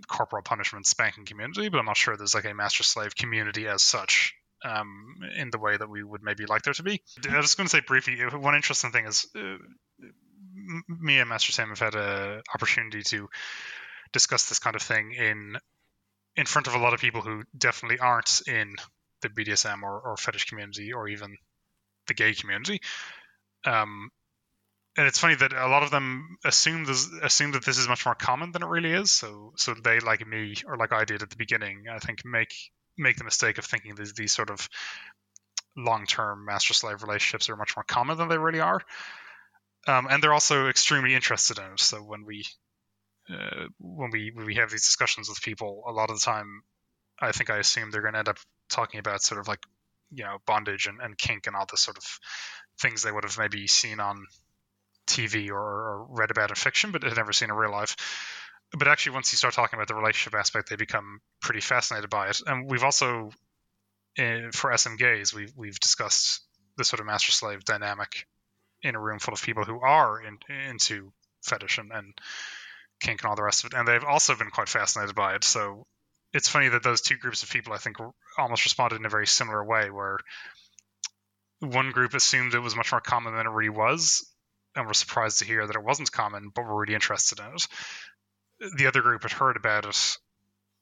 corporal 0.07 0.41
punishment 0.41 0.85
spanking 0.85 1.25
community, 1.25 1.69
but 1.69 1.79
I'm 1.79 1.85
not 1.85 1.97
sure 1.97 2.15
there's 2.15 2.33
like 2.33 2.45
a 2.45 2.53
master 2.53 2.83
slave 2.83 3.15
community 3.15 3.67
as 3.67 3.83
such 3.83 4.33
um, 4.63 5.17
in 5.37 5.49
the 5.51 5.59
way 5.59 5.77
that 5.77 5.89
we 5.89 6.03
would 6.03 6.23
maybe 6.23 6.45
like 6.45 6.63
there 6.63 6.73
to 6.73 6.83
be. 6.83 7.01
I 7.29 7.37
was 7.37 7.55
going 7.55 7.67
to 7.67 7.71
say 7.71 7.81
briefly, 7.85 8.15
one 8.15 8.55
interesting 8.55 8.91
thing 8.91 9.05
is 9.05 9.27
uh, 9.35 9.57
me 10.87 11.19
and 11.19 11.29
Master 11.29 11.51
Sam 11.51 11.69
have 11.69 11.79
had 11.79 11.95
an 11.95 12.41
opportunity 12.53 13.03
to 13.03 13.29
discuss 14.11 14.49
this 14.49 14.59
kind 14.59 14.75
of 14.75 14.81
thing 14.81 15.11
in 15.11 15.57
in 16.35 16.45
front 16.45 16.67
of 16.67 16.73
a 16.73 16.79
lot 16.79 16.93
of 16.93 16.99
people 16.99 17.21
who 17.21 17.43
definitely 17.57 17.99
aren't 17.99 18.41
in 18.47 18.75
the 19.27 19.45
BDSM 19.45 19.83
or, 19.83 19.99
or 19.99 20.17
fetish 20.17 20.45
community 20.45 20.93
or 20.93 21.07
even 21.07 21.37
the 22.07 22.13
gay 22.13 22.33
community. 22.33 22.81
Um, 23.65 24.09
and 24.97 25.07
it's 25.07 25.19
funny 25.19 25.35
that 25.35 25.51
a 25.51 25.67
lot 25.67 25.83
of 25.83 25.91
them 25.91 26.37
assume 26.45 26.85
this, 26.85 27.09
assume 27.21 27.51
that 27.51 27.65
this 27.65 27.77
is 27.77 27.87
much 27.87 28.05
more 28.05 28.15
common 28.15 28.51
than 28.51 28.63
it 28.63 28.67
really 28.67 28.91
is. 28.91 29.11
So 29.11 29.53
so 29.57 29.73
they 29.73 29.99
like 29.99 30.25
me 30.25 30.55
or 30.65 30.77
like 30.77 30.93
I 30.93 31.03
did 31.03 31.21
at 31.21 31.29
the 31.29 31.35
beginning, 31.35 31.85
I 31.91 31.99
think 31.99 32.23
make 32.23 32.53
make 32.97 33.17
the 33.17 33.25
mistake 33.25 33.57
of 33.57 33.65
thinking 33.65 33.95
these 33.95 34.13
these 34.13 34.31
sort 34.31 34.49
of 34.49 34.69
long 35.75 36.05
term 36.05 36.45
master 36.45 36.73
slave 36.73 37.03
relationships 37.03 37.49
are 37.49 37.57
much 37.57 37.75
more 37.75 37.83
common 37.83 38.17
than 38.17 38.29
they 38.29 38.37
really 38.37 38.61
are. 38.61 38.79
Um, 39.87 40.07
and 40.09 40.23
they're 40.23 40.33
also 40.33 40.67
extremely 40.67 41.13
interested 41.13 41.59
in 41.59 41.65
it. 41.65 41.79
So 41.79 41.97
when 41.97 42.25
we 42.25 42.45
uh, 43.29 43.65
when 43.79 44.11
we 44.11 44.31
when 44.33 44.45
we 44.45 44.55
have 44.55 44.71
these 44.71 44.85
discussions 44.85 45.27
with 45.27 45.41
people, 45.41 45.83
a 45.87 45.91
lot 45.91 46.09
of 46.09 46.15
the 46.15 46.25
time, 46.25 46.61
I 47.19 47.31
think 47.31 47.49
I 47.49 47.57
assume 47.57 47.91
they're 47.91 48.01
going 48.01 48.13
to 48.13 48.19
end 48.19 48.29
up 48.29 48.37
talking 48.69 48.99
about 48.99 49.21
sort 49.21 49.39
of 49.39 49.47
like 49.47 49.63
you 50.11 50.23
know 50.23 50.37
bondage 50.45 50.87
and, 50.87 50.99
and 51.01 51.17
kink 51.17 51.47
and 51.47 51.55
all 51.55 51.65
the 51.69 51.77
sort 51.77 51.97
of 51.97 52.19
things 52.79 53.03
they 53.03 53.11
would 53.11 53.23
have 53.23 53.37
maybe 53.37 53.67
seen 53.67 53.99
on 53.99 54.25
TV 55.07 55.49
or, 55.49 55.55
or 55.55 56.07
read 56.09 56.31
about 56.31 56.49
in 56.49 56.55
fiction, 56.55 56.91
but 56.91 57.03
had 57.03 57.15
never 57.15 57.33
seen 57.33 57.49
in 57.49 57.55
real 57.55 57.71
life. 57.71 57.95
But 58.77 58.87
actually, 58.87 59.13
once 59.13 59.31
you 59.31 59.37
start 59.37 59.53
talking 59.53 59.77
about 59.77 59.87
the 59.87 59.95
relationship 59.95 60.37
aspect, 60.37 60.69
they 60.69 60.75
become 60.75 61.21
pretty 61.41 61.61
fascinated 61.61 62.09
by 62.09 62.29
it. 62.29 62.41
And 62.45 62.69
we've 62.69 62.83
also, 62.83 63.31
uh, 64.17 64.51
for 64.51 64.75
SM 64.75 64.95
Gays, 64.95 65.33
we've 65.33 65.53
we've 65.55 65.79
discussed 65.79 66.41
the 66.77 66.83
sort 66.83 66.99
of 66.99 67.05
master 67.05 67.31
slave 67.31 67.63
dynamic 67.63 68.27
in 68.81 68.95
a 68.95 68.99
room 68.99 69.19
full 69.19 69.33
of 69.33 69.41
people 69.41 69.63
who 69.63 69.79
are 69.79 70.21
in, 70.21 70.37
into 70.69 71.11
fetish 71.43 71.77
and, 71.77 71.91
and 71.91 72.13
kink 72.99 73.21
and 73.21 73.29
all 73.29 73.35
the 73.35 73.43
rest 73.43 73.63
of 73.63 73.71
it, 73.71 73.77
and 73.77 73.87
they've 73.87 74.03
also 74.03 74.35
been 74.35 74.49
quite 74.49 74.69
fascinated 74.69 75.15
by 75.15 75.35
it. 75.35 75.43
So 75.43 75.85
it's 76.35 76.49
funny 76.49 76.67
that 76.67 76.83
those 76.83 76.99
two 76.99 77.15
groups 77.15 77.43
of 77.43 77.49
people, 77.49 77.71
I 77.71 77.77
think, 77.77 77.95
almost 78.37 78.65
responded 78.65 78.97
in 78.97 79.05
a 79.05 79.09
very 79.09 79.25
similar 79.25 79.63
way, 79.63 79.89
where 79.89 80.19
one 81.61 81.91
group 81.91 82.13
assumed 82.13 82.53
it 82.53 82.59
was 82.59 82.75
much 82.75 82.91
more 82.91 82.99
common 82.99 83.33
than 83.33 83.47
it 83.47 83.51
really 83.51 83.69
was, 83.69 84.29
and 84.75 84.85
were 84.85 84.93
surprised 84.93 85.39
to 85.39 85.45
hear 85.45 85.65
that 85.65 85.77
it 85.77 85.83
wasn't 85.83 86.11
common, 86.11 86.51
but 86.53 86.65
were 86.65 86.81
really 86.81 86.93
interested 86.93 87.39
in 87.39 87.45
it. 87.45 87.67
The 88.77 88.87
other 88.87 89.01
group 89.01 89.23
had 89.23 89.31
heard 89.31 89.55
about 89.55 89.85
it 89.85 90.17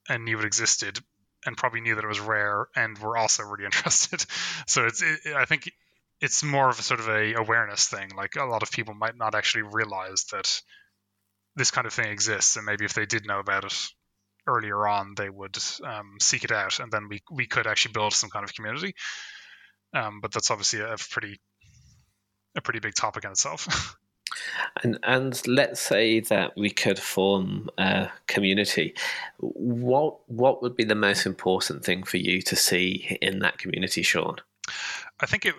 and 0.10 0.26
knew 0.26 0.40
it 0.40 0.46
existed, 0.46 0.98
and 1.46 1.56
probably 1.56 1.82
knew 1.82 1.94
that 1.96 2.04
it 2.04 2.08
was 2.08 2.20
rare, 2.20 2.66
and 2.76 2.98
were 2.98 3.16
also 3.16 3.44
really 3.44 3.66
interested. 3.72 4.26
So 4.66 4.88
it's, 4.88 5.04
it, 5.04 5.36
I 5.36 5.46
think, 5.46 5.72
it's 6.20 6.44
more 6.44 6.70
of 6.70 6.80
a 6.80 6.84
sort 6.84 7.00
of 7.00 7.10
a 7.10 7.36
awareness 7.36 7.88
thing. 7.88 8.10
Like 8.18 8.38
a 8.38 8.46
lot 8.46 8.64
of 8.64 8.72
people 8.72 8.96
might 8.96 9.18
not 9.18 9.36
actually 9.36 9.64
realize 9.64 10.26
that 10.32 10.62
this 11.56 11.70
kind 11.70 11.86
of 11.86 11.94
thing 11.94 12.08
exists, 12.08 12.56
and 12.56 12.66
maybe 12.66 12.86
if 12.86 12.96
they 12.96 13.06
did 13.06 13.28
know 13.28 13.38
about 13.38 13.66
it 13.66 13.90
earlier 14.48 14.88
on, 14.88 15.14
they 15.16 15.30
would 15.30 15.58
um, 15.84 16.18
seek 16.20 16.44
it 16.44 16.52
out, 16.52 16.80
and 16.80 16.92
then 16.92 17.08
we 17.10 17.22
we 17.32 17.46
could 17.48 17.68
actually 17.68 17.94
build 17.94 18.14
some 18.14 18.30
kind 18.30 18.44
of 18.44 18.54
community. 18.54 18.96
Um, 19.94 20.20
but 20.22 20.32
that's 20.32 20.52
obviously 20.52 20.80
a, 20.80 20.96
pretty 21.12 21.40
a 22.56 22.62
pretty 22.62 22.80
big 22.80 22.96
topic 22.96 23.26
in 23.26 23.32
itself. 23.32 23.96
And 24.84 24.98
and 25.04 25.40
let's 25.48 25.80
say 25.80 26.20
that 26.22 26.58
we 26.58 26.72
could 26.72 26.98
form 26.98 27.70
a 27.78 28.10
community. 28.28 28.96
What 29.38 30.18
what 30.28 30.62
would 30.62 30.76
be 30.76 30.86
the 30.86 30.96
most 30.96 31.28
important 31.28 31.86
thing 31.86 32.04
for 32.04 32.18
you 32.18 32.42
to 32.44 32.56
see 32.56 33.18
in 33.22 33.40
that 33.40 33.60
community, 33.60 34.02
Sean? 34.02 34.38
I 35.20 35.28
think 35.28 35.46
it 35.46 35.56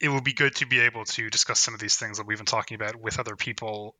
it 0.00 0.08
would 0.08 0.24
be 0.24 0.32
good 0.32 0.56
to 0.56 0.66
be 0.66 0.80
able 0.80 1.04
to 1.04 1.30
discuss 1.30 1.60
some 1.60 1.74
of 1.74 1.80
these 1.80 1.96
things 1.96 2.18
that 2.18 2.26
we've 2.26 2.38
been 2.38 2.46
talking 2.46 2.74
about 2.74 2.96
with 2.96 3.18
other 3.18 3.36
people 3.36 3.94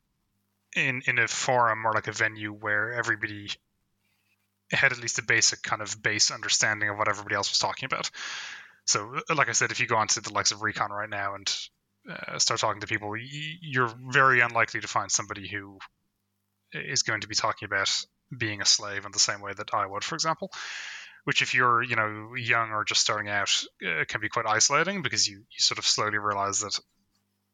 in 0.75 1.01
in 1.07 1.19
a 1.19 1.27
forum 1.27 1.85
or 1.85 1.93
like 1.93 2.07
a 2.07 2.11
venue 2.11 2.51
where 2.51 2.93
everybody 2.93 3.49
had 4.71 4.91
at 4.91 4.99
least 4.99 5.19
a 5.19 5.23
basic 5.23 5.61
kind 5.61 5.81
of 5.81 6.01
base 6.01 6.31
understanding 6.31 6.89
of 6.89 6.97
what 6.97 7.07
everybody 7.07 7.35
else 7.35 7.51
was 7.51 7.59
talking 7.59 7.85
about. 7.85 8.09
So, 8.85 9.19
like 9.33 9.49
I 9.49 9.53
said, 9.53 9.71
if 9.71 9.79
you 9.79 9.87
go 9.87 9.95
onto 9.95 10.21
the 10.21 10.33
likes 10.33 10.51
of 10.51 10.61
Recon 10.61 10.91
right 10.91 11.09
now 11.09 11.35
and 11.35 11.57
uh, 12.09 12.37
start 12.37 12.59
talking 12.59 12.81
to 12.81 12.87
people, 12.87 13.15
you're 13.17 13.93
very 14.11 14.41
unlikely 14.41 14.81
to 14.81 14.87
find 14.87 15.11
somebody 15.11 15.47
who 15.47 15.79
is 16.71 17.03
going 17.03 17.21
to 17.21 17.27
be 17.27 17.35
talking 17.35 17.65
about 17.65 17.89
being 18.35 18.61
a 18.61 18.65
slave 18.65 19.05
in 19.05 19.11
the 19.11 19.19
same 19.19 19.41
way 19.41 19.53
that 19.53 19.73
I 19.73 19.85
would, 19.85 20.03
for 20.03 20.15
example. 20.15 20.51
Which, 21.23 21.41
if 21.41 21.55
you're 21.55 21.81
you 21.81 21.95
know 21.95 22.35
young 22.35 22.69
or 22.69 22.83
just 22.83 23.01
starting 23.01 23.29
out, 23.29 23.63
uh, 23.83 24.05
can 24.07 24.21
be 24.21 24.29
quite 24.29 24.45
isolating 24.45 25.01
because 25.01 25.27
you, 25.27 25.37
you 25.37 25.59
sort 25.59 25.79
of 25.79 25.85
slowly 25.85 26.19
realize 26.19 26.59
that 26.59 26.79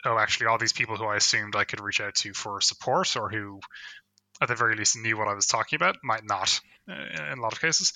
oh, 0.06 0.18
actually, 0.18 0.47
all 0.47 0.58
these 0.58 0.74
people 0.74 0.97
who 0.97 1.06
I 1.06 1.18
assumed 1.18 1.56
I 1.56 1.64
could 1.64 1.82
reach 1.82 2.02
out 2.02 2.16
to 2.16 2.34
for 2.34 2.62
support 2.62 3.16
or 3.16 3.30
who, 3.30 3.60
at 4.41 4.47
the 4.47 4.56
very 4.56 4.76
least, 4.76 4.97
knew 4.97 5.18
what 5.18 5.28
I 5.28 5.34
was 5.34 5.47
talking 5.47 5.78
about 5.78 5.97
might 6.04 6.24
not 6.26 6.60
uh, 6.89 7.32
in 7.32 7.39
a 7.39 7.41
lot 7.41 7.54
of 7.54 7.62
cases. 7.62 7.93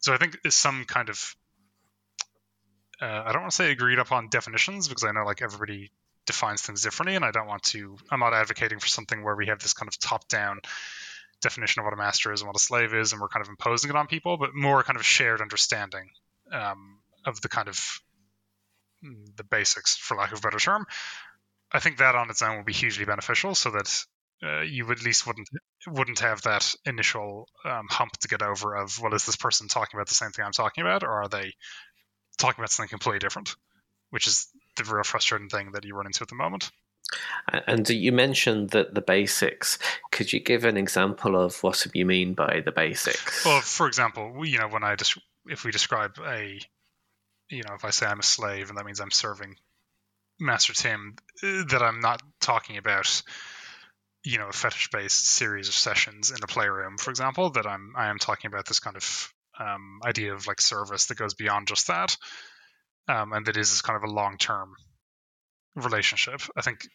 So 0.00 0.12
I 0.12 0.18
think 0.18 0.38
it's 0.44 0.56
some 0.56 0.84
kind 0.84 1.08
of, 1.08 1.36
uh, 3.00 3.22
I 3.26 3.32
don't 3.32 3.42
want 3.42 3.52
to 3.52 3.56
say 3.56 3.70
agreed 3.70 3.98
upon 3.98 4.28
definitions 4.28 4.88
because 4.88 5.04
I 5.04 5.12
know 5.12 5.24
like 5.24 5.42
everybody 5.42 5.90
defines 6.26 6.62
things 6.62 6.82
differently, 6.82 7.16
and 7.16 7.24
I 7.24 7.30
don't 7.30 7.46
want 7.46 7.62
to. 7.64 7.96
I'm 8.10 8.20
not 8.20 8.34
advocating 8.34 8.78
for 8.78 8.88
something 8.88 9.22
where 9.22 9.36
we 9.36 9.46
have 9.46 9.60
this 9.60 9.72
kind 9.72 9.88
of 9.88 9.98
top-down 9.98 10.60
definition 11.40 11.80
of 11.80 11.84
what 11.84 11.94
a 11.94 11.96
master 11.96 12.32
is 12.32 12.40
and 12.40 12.48
what 12.48 12.56
a 12.56 12.62
slave 12.62 12.94
is, 12.94 13.12
and 13.12 13.20
we're 13.20 13.28
kind 13.28 13.44
of 13.44 13.48
imposing 13.48 13.90
it 13.90 13.96
on 13.96 14.06
people, 14.06 14.36
but 14.36 14.54
more 14.54 14.82
kind 14.82 14.96
of 14.96 15.04
shared 15.04 15.40
understanding 15.40 16.10
um, 16.52 16.98
of 17.24 17.40
the 17.40 17.48
kind 17.48 17.68
of 17.68 18.00
mm, 19.04 19.36
the 19.36 19.44
basics, 19.44 19.96
for 19.96 20.16
lack 20.16 20.32
of 20.32 20.38
a 20.38 20.42
better 20.42 20.58
term, 20.58 20.86
I 21.72 21.80
think 21.80 21.98
that 21.98 22.14
on 22.14 22.30
its 22.30 22.42
own 22.42 22.56
would 22.56 22.66
be 22.66 22.72
hugely 22.72 23.04
beneficial, 23.04 23.54
so 23.54 23.70
that 23.70 24.04
uh, 24.42 24.60
you 24.60 24.90
at 24.90 25.02
least 25.02 25.26
wouldn't 25.26 25.48
wouldn't 25.86 26.20
have 26.20 26.42
that 26.42 26.74
initial 26.84 27.48
um, 27.64 27.86
hump 27.88 28.12
to 28.18 28.28
get 28.28 28.42
over 28.42 28.76
of 28.76 29.00
well, 29.00 29.14
is 29.14 29.26
this 29.26 29.36
person 29.36 29.68
talking 29.68 29.98
about 29.98 30.08
the 30.08 30.14
same 30.14 30.30
thing 30.30 30.44
I'm 30.44 30.52
talking 30.52 30.82
about, 30.82 31.02
or 31.02 31.10
are 31.10 31.28
they 31.28 31.52
talking 32.38 32.60
about 32.60 32.70
something 32.70 32.90
completely 32.90 33.18
different? 33.18 33.56
Which 34.10 34.26
is 34.26 34.48
the 34.76 34.84
real 34.84 35.04
frustrating 35.04 35.48
thing 35.48 35.72
that 35.72 35.84
you 35.84 35.94
run 35.94 36.06
into 36.06 36.22
at 36.22 36.28
the 36.28 36.34
moment. 36.34 36.70
And 37.66 37.88
you 37.88 38.12
mentioned 38.12 38.70
that 38.70 38.94
the 38.94 39.00
basics. 39.00 39.78
Could 40.10 40.32
you 40.32 40.40
give 40.40 40.64
an 40.64 40.76
example 40.76 41.36
of 41.40 41.62
what 41.62 41.86
you 41.94 42.04
mean 42.04 42.34
by 42.34 42.62
the 42.64 42.72
basics? 42.72 43.44
Well, 43.44 43.60
for 43.60 43.86
example, 43.86 44.44
you 44.44 44.58
know, 44.58 44.68
when 44.68 44.82
I 44.82 44.96
just 44.96 45.16
if 45.46 45.64
we 45.64 45.70
describe 45.70 46.18
a, 46.24 46.58
you 47.48 47.62
know, 47.62 47.74
if 47.74 47.84
I 47.84 47.90
say 47.90 48.06
I'm 48.06 48.18
a 48.18 48.24
slave 48.24 48.68
and 48.68 48.78
that 48.78 48.84
means 48.84 49.00
I'm 49.00 49.12
serving 49.12 49.56
Master 50.40 50.72
Tim 50.74 51.16
uh, 51.42 51.64
that 51.70 51.82
I'm 51.82 52.00
not 52.00 52.22
talking 52.40 52.76
about 52.76 53.22
you 54.24 54.38
know 54.38 54.48
a 54.48 54.52
fetish 54.52 54.90
based 54.90 55.26
series 55.26 55.68
of 55.68 55.74
sessions 55.74 56.30
in 56.30 56.38
a 56.42 56.48
playroom 56.48 56.98
for 56.98 57.10
example 57.10 57.50
that 57.50 57.64
i'm 57.64 57.92
i 57.96 58.08
am 58.08 58.18
talking 58.18 58.48
about 58.48 58.66
this 58.66 58.80
kind 58.80 58.96
of 58.96 59.32
um, 59.60 60.00
idea 60.04 60.34
of 60.34 60.48
like 60.48 60.60
service 60.60 61.06
that 61.06 61.16
goes 61.16 61.34
beyond 61.34 61.68
just 61.68 61.86
that 61.86 62.16
um, 63.08 63.32
and 63.32 63.46
that 63.46 63.56
is 63.56 63.82
kind 63.82 63.96
of 63.96 64.08
a 64.08 64.12
long 64.12 64.36
term 64.38 64.74
relationship. 65.74 66.40
I 66.56 66.62
think 66.62 66.86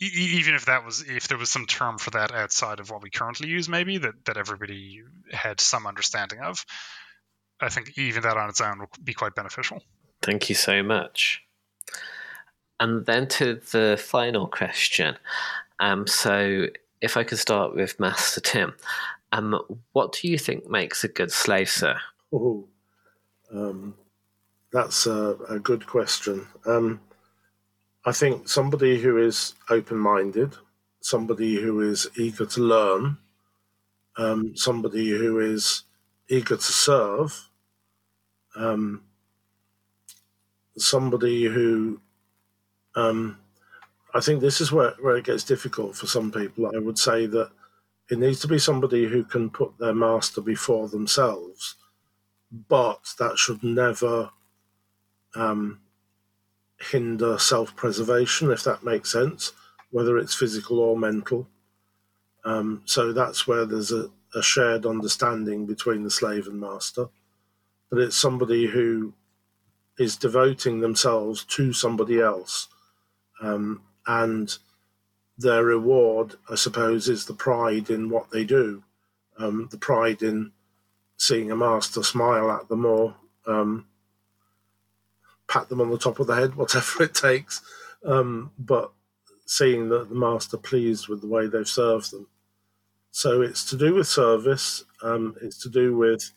e- 0.00 0.38
even 0.38 0.54
if 0.54 0.66
that 0.66 0.84
was 0.84 1.02
if 1.08 1.28
there 1.28 1.38
was 1.38 1.50
some 1.50 1.66
term 1.66 1.98
for 1.98 2.10
that 2.10 2.32
outside 2.32 2.80
of 2.80 2.90
what 2.90 3.02
we 3.02 3.10
currently 3.10 3.48
use 3.48 3.68
maybe 3.68 3.98
that 3.98 4.24
that 4.24 4.36
everybody 4.36 5.02
had 5.30 5.60
some 5.60 5.86
understanding 5.86 6.40
of 6.40 6.64
i 7.60 7.68
think 7.68 7.96
even 7.98 8.22
that 8.22 8.36
on 8.36 8.48
its 8.48 8.60
own 8.60 8.80
would 8.80 9.04
be 9.04 9.14
quite 9.14 9.34
beneficial. 9.34 9.82
Thank 10.22 10.48
you 10.48 10.54
so 10.54 10.82
much 10.82 11.42
and 12.80 13.04
then 13.06 13.28
to 13.28 13.60
the 13.72 13.96
final 14.02 14.46
question. 14.48 15.16
Um, 15.78 16.06
so, 16.06 16.66
if 17.00 17.16
I 17.16 17.24
could 17.24 17.38
start 17.38 17.74
with 17.74 18.00
Master 18.00 18.40
Tim, 18.40 18.74
um, 19.32 19.60
what 19.92 20.12
do 20.12 20.28
you 20.28 20.38
think 20.38 20.68
makes 20.68 21.04
a 21.04 21.08
good 21.08 21.30
slave, 21.30 21.70
sir? 21.70 21.96
Oh, 22.32 22.66
um, 23.52 23.94
that's 24.72 25.06
a, 25.06 25.36
a, 25.48 25.58
good 25.58 25.86
question. 25.86 26.46
Um, 26.66 27.00
I 28.04 28.12
think 28.12 28.48
somebody 28.48 29.00
who 29.00 29.18
is 29.18 29.54
open 29.68 29.98
minded, 29.98 30.54
somebody 31.00 31.60
who 31.60 31.80
is 31.80 32.08
eager 32.16 32.46
to 32.46 32.60
learn, 32.60 33.18
um, 34.16 34.56
somebody 34.56 35.10
who 35.10 35.38
is 35.38 35.84
eager 36.28 36.56
to 36.56 36.62
serve, 36.62 37.48
um, 38.56 39.02
somebody 40.76 41.44
who 41.44 42.00
um, 42.94 43.38
I 44.14 44.20
think 44.20 44.40
this 44.40 44.60
is 44.60 44.72
where, 44.72 44.94
where 45.00 45.16
it 45.16 45.24
gets 45.24 45.44
difficult 45.44 45.96
for 45.96 46.06
some 46.06 46.32
people. 46.32 46.70
I 46.74 46.78
would 46.78 46.98
say 46.98 47.26
that 47.26 47.50
it 48.10 48.18
needs 48.18 48.40
to 48.40 48.48
be 48.48 48.58
somebody 48.58 49.06
who 49.06 49.22
can 49.22 49.50
put 49.50 49.78
their 49.78 49.94
master 49.94 50.40
before 50.40 50.88
themselves, 50.88 51.76
but 52.68 53.14
that 53.18 53.38
should 53.38 53.62
never 53.62 54.30
um, 55.36 55.80
hinder 56.80 57.38
self 57.38 57.76
preservation, 57.76 58.50
if 58.50 58.64
that 58.64 58.84
makes 58.84 59.12
sense, 59.12 59.52
whether 59.90 60.18
it's 60.18 60.34
physical 60.34 60.80
or 60.80 60.98
mental. 60.98 61.48
Um, 62.44 62.82
so 62.86 63.12
that's 63.12 63.46
where 63.46 63.66
there's 63.66 63.92
a, 63.92 64.10
a, 64.34 64.42
shared 64.42 64.86
understanding 64.86 65.66
between 65.66 66.02
the 66.02 66.10
slave 66.10 66.46
and 66.46 66.58
master. 66.58 67.06
But 67.90 68.00
it's 68.00 68.16
somebody 68.16 68.66
who 68.66 69.12
is 69.98 70.16
devoting 70.16 70.80
themselves 70.80 71.44
to 71.44 71.74
somebody 71.74 72.18
else. 72.18 72.68
Um, 73.40 73.82
and 74.06 74.56
their 75.38 75.64
reward, 75.64 76.34
I 76.50 76.54
suppose, 76.54 77.08
is 77.08 77.24
the 77.24 77.34
pride 77.34 77.90
in 77.90 78.10
what 78.10 78.30
they 78.30 78.44
do, 78.44 78.82
um, 79.38 79.68
the 79.70 79.78
pride 79.78 80.22
in 80.22 80.52
seeing 81.16 81.50
a 81.50 81.56
master 81.56 82.02
smile 82.02 82.50
at 82.50 82.68
them 82.68 82.84
or 82.84 83.14
um, 83.46 83.86
pat 85.48 85.68
them 85.68 85.80
on 85.80 85.90
the 85.90 85.98
top 85.98 86.20
of 86.20 86.26
the 86.26 86.34
head, 86.34 86.54
whatever 86.56 87.02
it 87.02 87.14
takes. 87.14 87.62
Um, 88.04 88.52
but 88.58 88.92
seeing 89.46 89.88
that 89.88 90.08
the 90.08 90.14
master 90.14 90.56
pleased 90.56 91.08
with 91.08 91.20
the 91.20 91.26
way 91.26 91.46
they've 91.46 91.68
served 91.68 92.12
them. 92.12 92.26
So 93.10 93.42
it's 93.42 93.68
to 93.70 93.76
do 93.76 93.94
with 93.94 94.06
service. 94.06 94.84
Um, 95.02 95.34
it's 95.42 95.58
to 95.62 95.68
do 95.68 95.96
with 95.96 96.30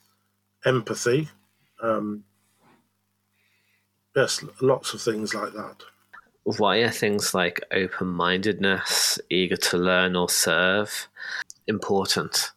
empathy. 0.65 1.29
Um, 1.81 2.23
yes, 4.15 4.43
lots 4.61 4.93
of 4.93 5.01
things 5.01 5.33
like 5.35 5.53
that. 5.53 5.83
Why 6.43 6.77
are 6.77 6.91
things 6.91 7.33
like 7.33 7.61
open 7.71 8.07
mindedness, 8.07 9.19
eager 9.29 9.55
to 9.55 9.77
learn 9.77 10.15
or 10.15 10.29
serve 10.29 11.07
important? 11.67 12.51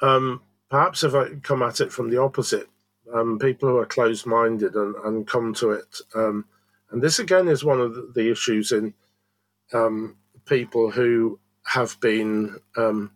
Um, 0.00 0.40
perhaps 0.70 1.04
if 1.04 1.14
I 1.14 1.34
come 1.42 1.62
at 1.62 1.80
it 1.80 1.92
from 1.92 2.08
the 2.10 2.20
opposite, 2.20 2.68
um, 3.12 3.38
people 3.38 3.68
who 3.68 3.76
are 3.76 3.86
closed 3.86 4.24
minded 4.24 4.74
and, 4.74 4.94
and, 5.04 5.26
come 5.26 5.52
to 5.54 5.72
it. 5.72 6.00
Um, 6.14 6.46
and 6.90 7.02
this 7.02 7.18
again 7.18 7.48
is 7.48 7.64
one 7.64 7.80
of 7.80 8.14
the, 8.14 8.30
issues 8.30 8.72
in 8.72 8.94
um, 9.72 10.16
people 10.46 10.90
who 10.90 11.38
have 11.64 12.00
been, 12.00 12.58
um, 12.76 13.10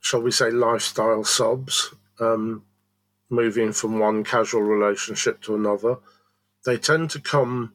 shall 0.00 0.22
we 0.22 0.30
say, 0.30 0.50
lifestyle 0.50 1.22
subs, 1.22 1.94
um, 2.18 2.64
moving 3.28 3.72
from 3.72 3.98
one 3.98 4.24
casual 4.24 4.62
relationship 4.62 5.40
to 5.42 5.54
another. 5.54 5.98
They 6.64 6.78
tend 6.78 7.10
to 7.10 7.20
come 7.20 7.74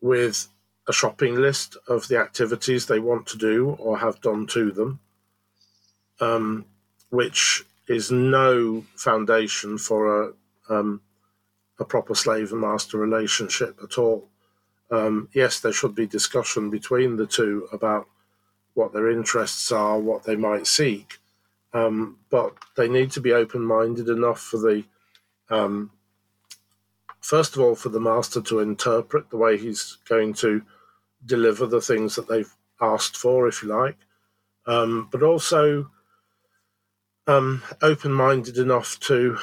with 0.00 0.48
a 0.88 0.92
shopping 0.92 1.36
list 1.36 1.76
of 1.88 2.08
the 2.08 2.18
activities 2.18 2.86
they 2.86 2.98
want 2.98 3.26
to 3.26 3.38
do 3.38 3.70
or 3.78 3.98
have 3.98 4.20
done 4.20 4.46
to 4.46 4.70
them, 4.70 5.00
um, 6.20 6.64
which 7.10 7.64
is 7.88 8.10
no 8.10 8.84
foundation 8.96 9.78
for 9.78 10.22
a 10.22 10.32
um, 10.68 11.00
a 11.78 11.84
proper 11.84 12.14
slave 12.14 12.52
and 12.52 12.60
master 12.60 12.98
relationship 12.98 13.78
at 13.82 13.98
all. 13.98 14.28
Um, 14.90 15.28
yes, 15.32 15.60
there 15.60 15.72
should 15.72 15.94
be 15.94 16.06
discussion 16.06 16.70
between 16.70 17.16
the 17.16 17.26
two 17.26 17.68
about 17.72 18.06
what 18.74 18.92
their 18.92 19.10
interests 19.10 19.72
are, 19.72 19.98
what 19.98 20.24
they 20.24 20.36
might 20.36 20.66
seek, 20.66 21.18
um, 21.72 22.18
but 22.30 22.54
they 22.76 22.88
need 22.88 23.10
to 23.12 23.20
be 23.20 23.32
open 23.32 23.64
minded 23.64 24.08
enough 24.08 24.40
for 24.40 24.58
the, 24.58 24.84
um, 25.50 25.90
first 27.20 27.56
of 27.56 27.62
all, 27.62 27.74
for 27.74 27.88
the 27.88 28.00
master 28.00 28.40
to 28.42 28.60
interpret 28.60 29.30
the 29.30 29.36
way 29.36 29.56
he's 29.56 29.98
going 30.08 30.32
to 30.34 30.62
deliver 31.26 31.66
the 31.66 31.80
things 31.80 32.16
that 32.16 32.28
they've 32.28 32.52
asked 32.80 33.16
for, 33.16 33.48
if 33.48 33.62
you 33.62 33.68
like, 33.68 33.96
um, 34.66 35.08
but 35.10 35.22
also 35.22 35.90
um, 37.26 37.62
open 37.82 38.12
minded 38.12 38.58
enough 38.58 38.98
to 39.00 39.38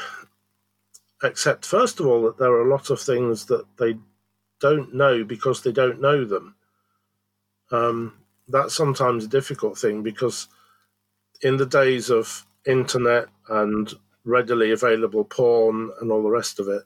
accept, 1.23 1.65
first 1.65 1.99
of 1.99 2.05
all, 2.05 2.23
that 2.23 2.37
there 2.37 2.51
are 2.51 2.67
a 2.67 2.69
lot 2.71 2.89
of 2.89 2.99
things 2.99 3.45
that 3.45 3.65
they 3.77 3.97
don't 4.59 4.93
know 4.93 5.23
because 5.23 5.61
they 5.61 5.71
don't 5.71 6.01
know 6.01 6.25
them. 6.25 6.55
Um, 7.71 8.13
that's 8.47 8.75
sometimes 8.75 9.25
a 9.25 9.29
difficult 9.29 9.77
thing 9.77 10.03
because 10.03 10.47
in 11.41 11.57
the 11.57 11.65
days 11.65 12.09
of 12.09 12.45
internet 12.65 13.27
and 13.49 13.93
readily 14.23 14.71
available 14.71 15.23
porn 15.23 15.91
and 15.99 16.11
all 16.11 16.21
the 16.21 16.29
rest 16.29 16.59
of 16.59 16.67
it, 16.67 16.83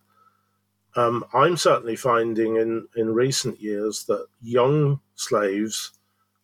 um, 0.96 1.26
I'm 1.34 1.58
certainly 1.58 1.96
finding 1.96 2.56
in, 2.56 2.88
in 2.96 3.14
recent 3.14 3.62
years 3.62 4.06
that 4.06 4.28
young 4.42 5.02
slaves 5.16 5.92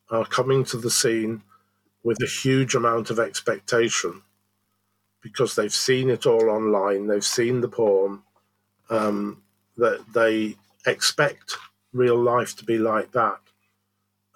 are 0.09 0.25
coming 0.25 0.65
to 0.65 0.77
the 0.77 0.91
scene 0.91 1.41
with 2.03 2.21
a 2.21 2.27
huge 2.27 2.75
amount 2.75 3.09
of 3.09 3.19
expectation 3.19 4.21
because 5.21 5.55
they've 5.55 5.73
seen 5.73 6.09
it 6.09 6.25
all 6.25 6.49
online, 6.49 7.07
they've 7.07 7.23
seen 7.23 7.61
the 7.61 7.67
porn, 7.67 8.23
um, 8.89 9.41
that 9.77 10.03
they 10.13 10.55
expect 10.85 11.55
real 11.93 12.17
life 12.17 12.55
to 12.57 12.65
be 12.65 12.77
like 12.77 13.11
that. 13.11 13.39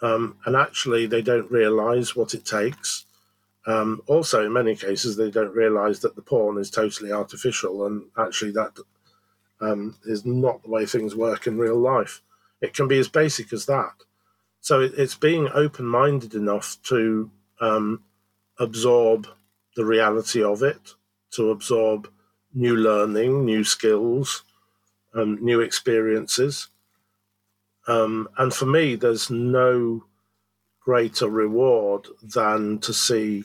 Um, 0.02 0.38
and 0.46 0.56
actually, 0.56 1.08
they 1.08 1.22
don't 1.22 1.50
realize 1.52 2.16
what 2.16 2.34
it 2.34 2.46
takes. 2.46 3.06
Um, 3.66 4.02
also, 4.06 4.46
in 4.46 4.54
many 4.54 4.76
cases, 4.76 5.18
they 5.18 5.32
don't 5.32 5.56
realize 5.56 6.02
that 6.02 6.16
the 6.16 6.22
porn 6.22 6.58
is 6.60 6.70
totally 6.70 7.12
artificial, 7.12 7.86
and 7.88 8.04
actually, 8.18 8.52
that 8.52 8.78
um, 9.62 9.96
is 10.06 10.26
not 10.26 10.64
the 10.64 10.70
way 10.70 10.86
things 10.86 11.16
work 11.16 11.48
in 11.48 11.58
real 11.58 11.78
life. 11.78 12.22
It 12.62 12.74
can 12.74 12.88
be 12.88 13.00
as 13.00 13.08
basic 13.08 13.54
as 13.54 13.66
that. 13.66 13.94
So, 14.62 14.82
it, 14.82 14.94
it's 14.98 15.16
being 15.16 15.50
open 15.54 15.86
minded 15.86 16.34
enough 16.34 16.78
to 16.84 17.30
um, 17.62 18.04
absorb 18.60 19.28
the 19.76 19.86
reality 19.86 20.44
of 20.44 20.64
it, 20.64 20.94
to 21.32 21.52
absorb 21.52 22.10
new 22.54 22.76
learning, 22.76 23.46
new 23.46 23.64
skills, 23.64 24.44
um, 25.14 25.38
new 25.44 25.62
experiences. 25.62 26.68
Um, 27.88 28.28
and 28.38 28.54
for 28.54 28.66
me, 28.66 28.96
there's 28.96 29.30
no 29.30 30.06
greater 30.80 31.28
reward 31.28 32.08
than 32.22 32.80
to 32.80 32.94
see 32.94 33.44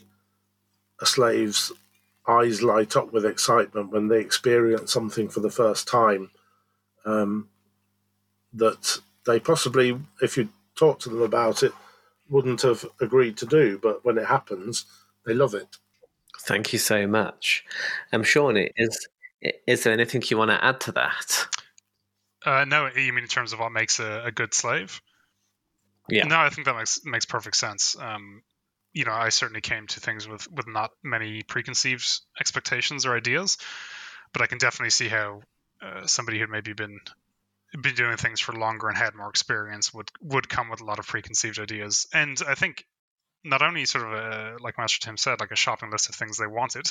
a 1.01 1.07
slave's 1.07 1.73
eyes 2.29 2.63
light 2.63 2.97
up 2.97 3.13
with 3.13 3.25
excitement 3.25 3.91
when 3.91 4.09
they 4.09 4.21
experience 4.21 4.93
something 4.93 5.29
for 5.29 5.41
the 5.41 5.51
first 5.51 5.89
time 5.89 6.31
um, 7.05 7.49
that 8.53 8.99
they 9.27 9.41
possibly, 9.41 9.99
if 10.21 10.37
you 10.37 10.49
talk 10.77 11.01
to 11.01 11.09
them 11.09 11.23
about 11.23 11.63
it, 11.63 11.73
wouldn't 12.29 12.63
have 12.63 12.85
agreed 13.01 13.37
to 13.39 13.47
do. 13.47 13.79
But 13.83 14.05
when 14.05 14.19
it 14.19 14.27
happens, 14.27 14.85
they 15.27 15.35
love 15.35 15.55
it. 15.55 15.77
Thank 16.43 16.73
you 16.73 16.79
so 16.79 17.07
much. 17.07 17.65
Um, 18.13 18.23
Sean, 18.23 18.57
is 18.57 19.09
is 19.67 19.85
there 19.85 19.93
anything 19.93 20.23
you 20.29 20.39
want 20.39 20.51
to 20.51 20.65
add 20.65 20.81
to 20.81 20.93
that? 20.93 21.47
Uh, 22.45 22.65
no, 22.67 22.89
you 22.95 23.13
mean 23.13 23.25
in 23.25 23.29
terms 23.29 23.53
of 23.53 23.59
what 23.59 23.73
makes 23.73 24.01
a, 24.01 24.23
a 24.27 24.33
good 24.33 24.55
slave? 24.55 25.01
Yeah. 26.09 26.25
No, 26.25 26.39
I 26.39 26.51
think 26.51 26.67
that 26.67 26.77
makes 26.77 27.05
makes 27.05 27.25
perfect 27.27 27.57
sense. 27.57 27.97
Um, 27.99 28.43
you 28.93 29.05
know, 29.05 29.13
I 29.13 29.29
certainly 29.29 29.61
came 29.61 29.87
to 29.89 30.01
things 30.01 30.27
with 30.27 30.51
with 30.51 30.67
not 30.67 30.91
many 31.03 31.43
preconceived 31.43 32.07
expectations 32.39 33.07
or 33.07 33.17
ideas, 33.17 33.59
but 34.33 34.43
I 34.43 34.47
can 34.47 34.59
definitely 34.59 34.91
see 34.91 35.09
how 35.09 35.43
uh, 35.83 36.07
somebody 36.07 36.39
who'd 36.39 36.51
maybe 36.51 36.73
been 36.73 36.99
been 37.81 37.95
doing 37.95 38.17
things 38.17 38.41
for 38.41 38.53
longer 38.53 38.89
and 38.89 38.99
had 38.99 39.15
more 39.15 39.31
experience 39.31 39.95
would 39.95 40.11
would 40.21 40.49
come 40.49 40.69
with 40.69 40.81
a 40.81 40.85
lot 40.85 40.99
of 40.99 41.07
preconceived 41.07 41.59
ideas. 41.59 42.07
And 42.13 42.37
I 42.47 42.55
think 42.55 42.85
not 43.45 43.63
only 43.63 43.85
sort 43.87 44.07
of 44.07 44.13
a, 44.13 44.57
like 44.61 44.77
Master 44.77 45.01
Tim 45.01 45.17
said, 45.17 45.41
like 45.41 45.53
a 45.53 45.57
shopping 45.57 45.91
list 45.91 46.09
of 46.09 46.15
things 46.15 46.37
they 46.37 46.47
wanted, 46.47 46.91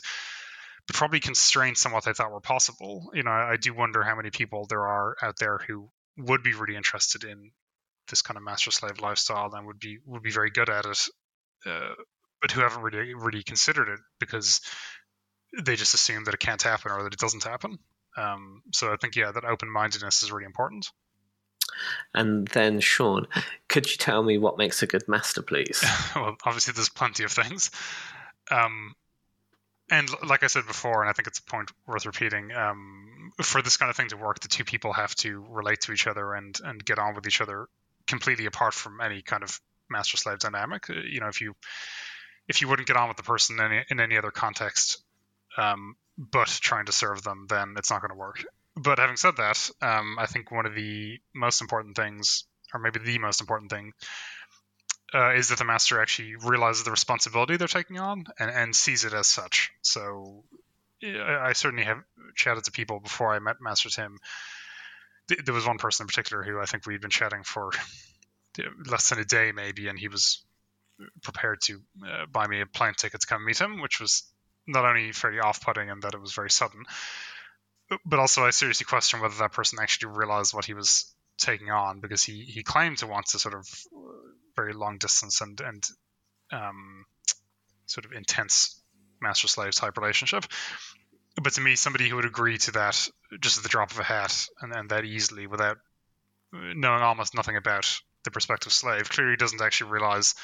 but 0.87 0.95
probably 0.95 1.19
constraints 1.19 1.85
on 1.85 1.91
what 1.91 2.05
they 2.05 2.13
thought 2.13 2.31
were 2.31 2.39
possible. 2.39 3.11
You 3.13 3.23
know, 3.23 3.31
I 3.31 3.57
do 3.57 3.73
wonder 3.73 4.03
how 4.03 4.15
many 4.15 4.31
people 4.31 4.65
there 4.67 4.87
are 4.87 5.15
out 5.21 5.37
there 5.37 5.59
who 5.67 5.89
would 6.17 6.43
be 6.43 6.53
really 6.53 6.75
interested 6.75 7.23
in 7.23 7.51
this 8.09 8.21
kind 8.21 8.37
of 8.37 8.43
master 8.43 8.71
slave 8.71 8.99
lifestyle 8.99 9.53
and 9.53 9.67
would 9.67 9.79
be 9.79 9.99
would 10.05 10.23
be 10.23 10.31
very 10.31 10.49
good 10.49 10.69
at 10.69 10.85
it, 10.85 11.07
uh, 11.65 11.93
but 12.41 12.51
who 12.51 12.61
haven't 12.61 12.81
really 12.81 13.13
really 13.13 13.43
considered 13.43 13.89
it 13.89 13.99
because 14.19 14.61
they 15.57 15.75
just 15.75 15.93
assume 15.93 16.25
that 16.25 16.33
it 16.33 16.39
can't 16.39 16.61
happen 16.61 16.91
or 16.91 17.03
that 17.03 17.13
it 17.13 17.19
doesn't 17.19 17.43
happen. 17.43 17.79
Um, 18.17 18.61
so 18.73 18.91
I 18.91 18.97
think 18.97 19.15
yeah, 19.15 19.31
that 19.31 19.45
open 19.45 19.69
mindedness 19.69 20.23
is 20.23 20.31
really 20.31 20.45
important. 20.45 20.89
And 22.13 22.47
then, 22.47 22.79
Sean, 22.79 23.27
could 23.67 23.89
you 23.89 23.97
tell 23.97 24.23
me 24.23 24.37
what 24.37 24.57
makes 24.57 24.81
a 24.81 24.87
good 24.87 25.07
master, 25.07 25.41
please? 25.41 25.83
well, 26.15 26.35
obviously, 26.43 26.73
there's 26.73 26.89
plenty 26.89 27.23
of 27.23 27.31
things. 27.31 27.71
Um, 28.49 28.95
and 29.91 30.09
like 30.27 30.43
I 30.43 30.47
said 30.47 30.67
before, 30.67 31.01
and 31.01 31.09
I 31.09 31.13
think 31.13 31.27
it's 31.27 31.39
a 31.39 31.43
point 31.43 31.71
worth 31.87 32.05
repeating, 32.05 32.51
um, 32.51 33.31
for 33.41 33.61
this 33.61 33.77
kind 33.77 33.89
of 33.89 33.95
thing 33.95 34.09
to 34.09 34.17
work, 34.17 34.39
the 34.39 34.47
two 34.47 34.63
people 34.63 34.93
have 34.93 35.15
to 35.15 35.43
relate 35.49 35.81
to 35.81 35.93
each 35.93 36.07
other 36.07 36.33
and 36.33 36.59
and 36.63 36.83
get 36.83 36.99
on 36.99 37.15
with 37.15 37.27
each 37.27 37.41
other 37.41 37.67
completely 38.07 38.45
apart 38.45 38.73
from 38.73 39.01
any 39.01 39.21
kind 39.21 39.43
of 39.43 39.59
master 39.89 40.17
slave 40.17 40.39
dynamic. 40.39 40.89
Uh, 40.89 40.93
you 41.09 41.19
know, 41.19 41.27
if 41.27 41.41
you 41.41 41.55
if 42.47 42.61
you 42.61 42.67
wouldn't 42.67 42.87
get 42.87 42.97
on 42.97 43.07
with 43.07 43.17
the 43.17 43.23
person 43.23 43.59
in 43.59 43.65
any, 43.65 43.85
in 43.91 43.99
any 43.99 44.17
other 44.17 44.31
context, 44.31 45.01
um, 45.57 45.95
but 46.17 46.47
trying 46.47 46.85
to 46.87 46.91
serve 46.91 47.21
them, 47.21 47.45
then 47.47 47.75
it's 47.77 47.91
not 47.91 48.01
going 48.01 48.09
to 48.09 48.17
work 48.17 48.43
but 48.75 48.99
having 48.99 49.17
said 49.17 49.37
that, 49.37 49.69
um, 49.81 50.17
I 50.17 50.25
think 50.25 50.51
one 50.51 50.65
of 50.65 50.73
the 50.73 51.19
most 51.33 51.61
important 51.61 51.95
things, 51.95 52.45
or 52.73 52.79
maybe 52.79 52.99
the 52.99 53.17
most 53.19 53.41
important 53.41 53.69
thing, 53.69 53.93
uh, 55.13 55.33
is 55.33 55.49
that 55.49 55.57
the 55.57 55.65
master 55.65 56.01
actually 56.01 56.35
realizes 56.35 56.83
the 56.83 56.91
responsibility 56.91 57.57
they're 57.57 57.67
taking 57.67 57.99
on 57.99 58.25
and, 58.39 58.49
and 58.49 58.75
sees 58.75 59.05
it 59.05 59.13
as 59.13 59.27
such. 59.27 59.71
So 59.81 60.43
I 61.03 61.53
certainly 61.53 61.85
have 61.85 62.03
chatted 62.35 62.65
to 62.65 62.71
people 62.71 62.99
before 62.99 63.33
I 63.33 63.39
met 63.39 63.55
Master 63.59 63.89
Tim. 63.89 64.19
There 65.27 65.53
was 65.53 65.65
one 65.65 65.77
person 65.77 66.03
in 66.03 66.07
particular 66.07 66.43
who 66.43 66.59
I 66.59 66.65
think 66.65 66.85
we'd 66.85 67.01
been 67.01 67.09
chatting 67.09 67.43
for 67.43 67.71
less 68.85 69.09
than 69.09 69.19
a 69.19 69.25
day, 69.25 69.51
maybe, 69.51 69.87
and 69.87 69.97
he 69.97 70.07
was 70.07 70.43
prepared 71.23 71.61
to 71.61 71.81
uh, 72.05 72.25
buy 72.31 72.47
me 72.47 72.61
a 72.61 72.65
plane 72.65 72.93
ticket 72.97 73.21
to 73.21 73.27
come 73.27 73.45
meet 73.45 73.59
him, 73.59 73.81
which 73.81 73.99
was 73.99 74.23
not 74.67 74.85
only 74.85 75.11
fairly 75.11 75.39
off-putting 75.39 75.89
in 75.89 75.99
that 76.01 76.13
it 76.13 76.21
was 76.21 76.33
very 76.33 76.49
sudden, 76.49 76.83
but 78.05 78.19
also 78.19 78.45
I 78.45 78.51
seriously 78.51 78.85
question 78.85 79.19
whether 79.19 79.35
that 79.39 79.53
person 79.53 79.79
actually 79.81 80.13
realized 80.13 80.53
what 80.53 80.65
he 80.65 80.73
was 80.73 81.13
taking 81.37 81.71
on 81.71 82.01
because 82.01 82.21
he 82.21 82.41
he 82.41 82.63
claimed 82.63 82.97
to 82.97 83.07
want 83.07 83.27
to 83.27 83.39
sort 83.39 83.55
of 83.55 83.67
very 84.55 84.73
long 84.73 84.97
distance 84.97 85.41
and 85.41 85.59
and 85.61 85.87
um, 86.51 87.05
sort 87.85 88.05
of 88.05 88.11
intense 88.11 88.81
master 89.21 89.47
slave 89.47 89.73
type 89.73 89.97
relationship. 89.97 90.45
But 91.41 91.53
to 91.53 91.61
me, 91.61 91.75
somebody 91.75 92.09
who 92.09 92.17
would 92.17 92.25
agree 92.25 92.57
to 92.59 92.71
that 92.71 93.07
just 93.39 93.57
at 93.57 93.63
the 93.63 93.69
drop 93.69 93.91
of 93.91 93.99
a 93.99 94.03
hat 94.03 94.47
and, 94.61 94.73
and 94.73 94.89
that 94.89 95.05
easily 95.05 95.47
without 95.47 95.77
knowing 96.51 97.01
almost 97.01 97.35
nothing 97.35 97.55
about 97.55 98.01
the 98.23 98.31
prospective 98.31 98.73
slave 98.73 99.09
clearly 99.09 99.37
doesn't 99.37 99.61
actually 99.61 99.91
realize 99.91 100.35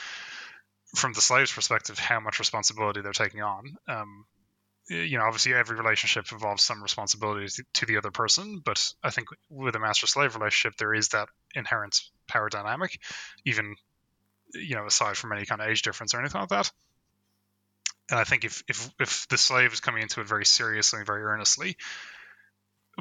from 0.96 1.14
the 1.14 1.22
slave's 1.22 1.52
perspective 1.52 2.00
how 2.00 2.20
much 2.20 2.40
responsibility 2.40 3.02
they're 3.02 3.12
taking 3.12 3.42
on. 3.42 3.76
Um, 3.88 4.26
you 4.88 5.18
know, 5.18 5.26
obviously 5.26 5.54
every 5.54 5.76
relationship 5.76 6.32
involves 6.32 6.64
some 6.64 6.84
responsibility 6.84 7.48
to 7.74 7.86
the 7.86 7.98
other 7.98 8.12
person, 8.12 8.62
but 8.64 8.94
I 9.04 9.10
think 9.10 9.28
with 9.50 9.76
a 9.76 9.80
master 9.80 10.06
slave 10.06 10.36
relationship, 10.36 10.78
there 10.78 10.94
is 10.94 11.10
that 11.10 11.28
inherent 11.56 12.00
power 12.28 12.50
dynamic, 12.50 13.00
even, 13.46 13.76
you 14.54 14.76
know, 14.76 14.86
aside 14.86 15.18
from 15.18 15.34
any 15.34 15.46
kind 15.46 15.60
of 15.60 15.68
age 15.68 15.82
difference 15.82 16.14
or 16.14 16.20
anything 16.20 16.40
like 16.40 16.50
that. 16.50 16.72
And 18.12 18.20
I 18.20 18.24
think 18.24 18.46
if, 18.46 18.64
if, 18.70 18.92
if 19.00 19.28
the 19.28 19.40
slave 19.40 19.74
is 19.74 19.80
coming 19.80 20.04
into 20.04 20.22
it 20.22 20.28
very 20.28 20.46
seriously 20.46 21.00
and 21.00 21.08
very 21.08 21.24
earnestly, 21.24 21.78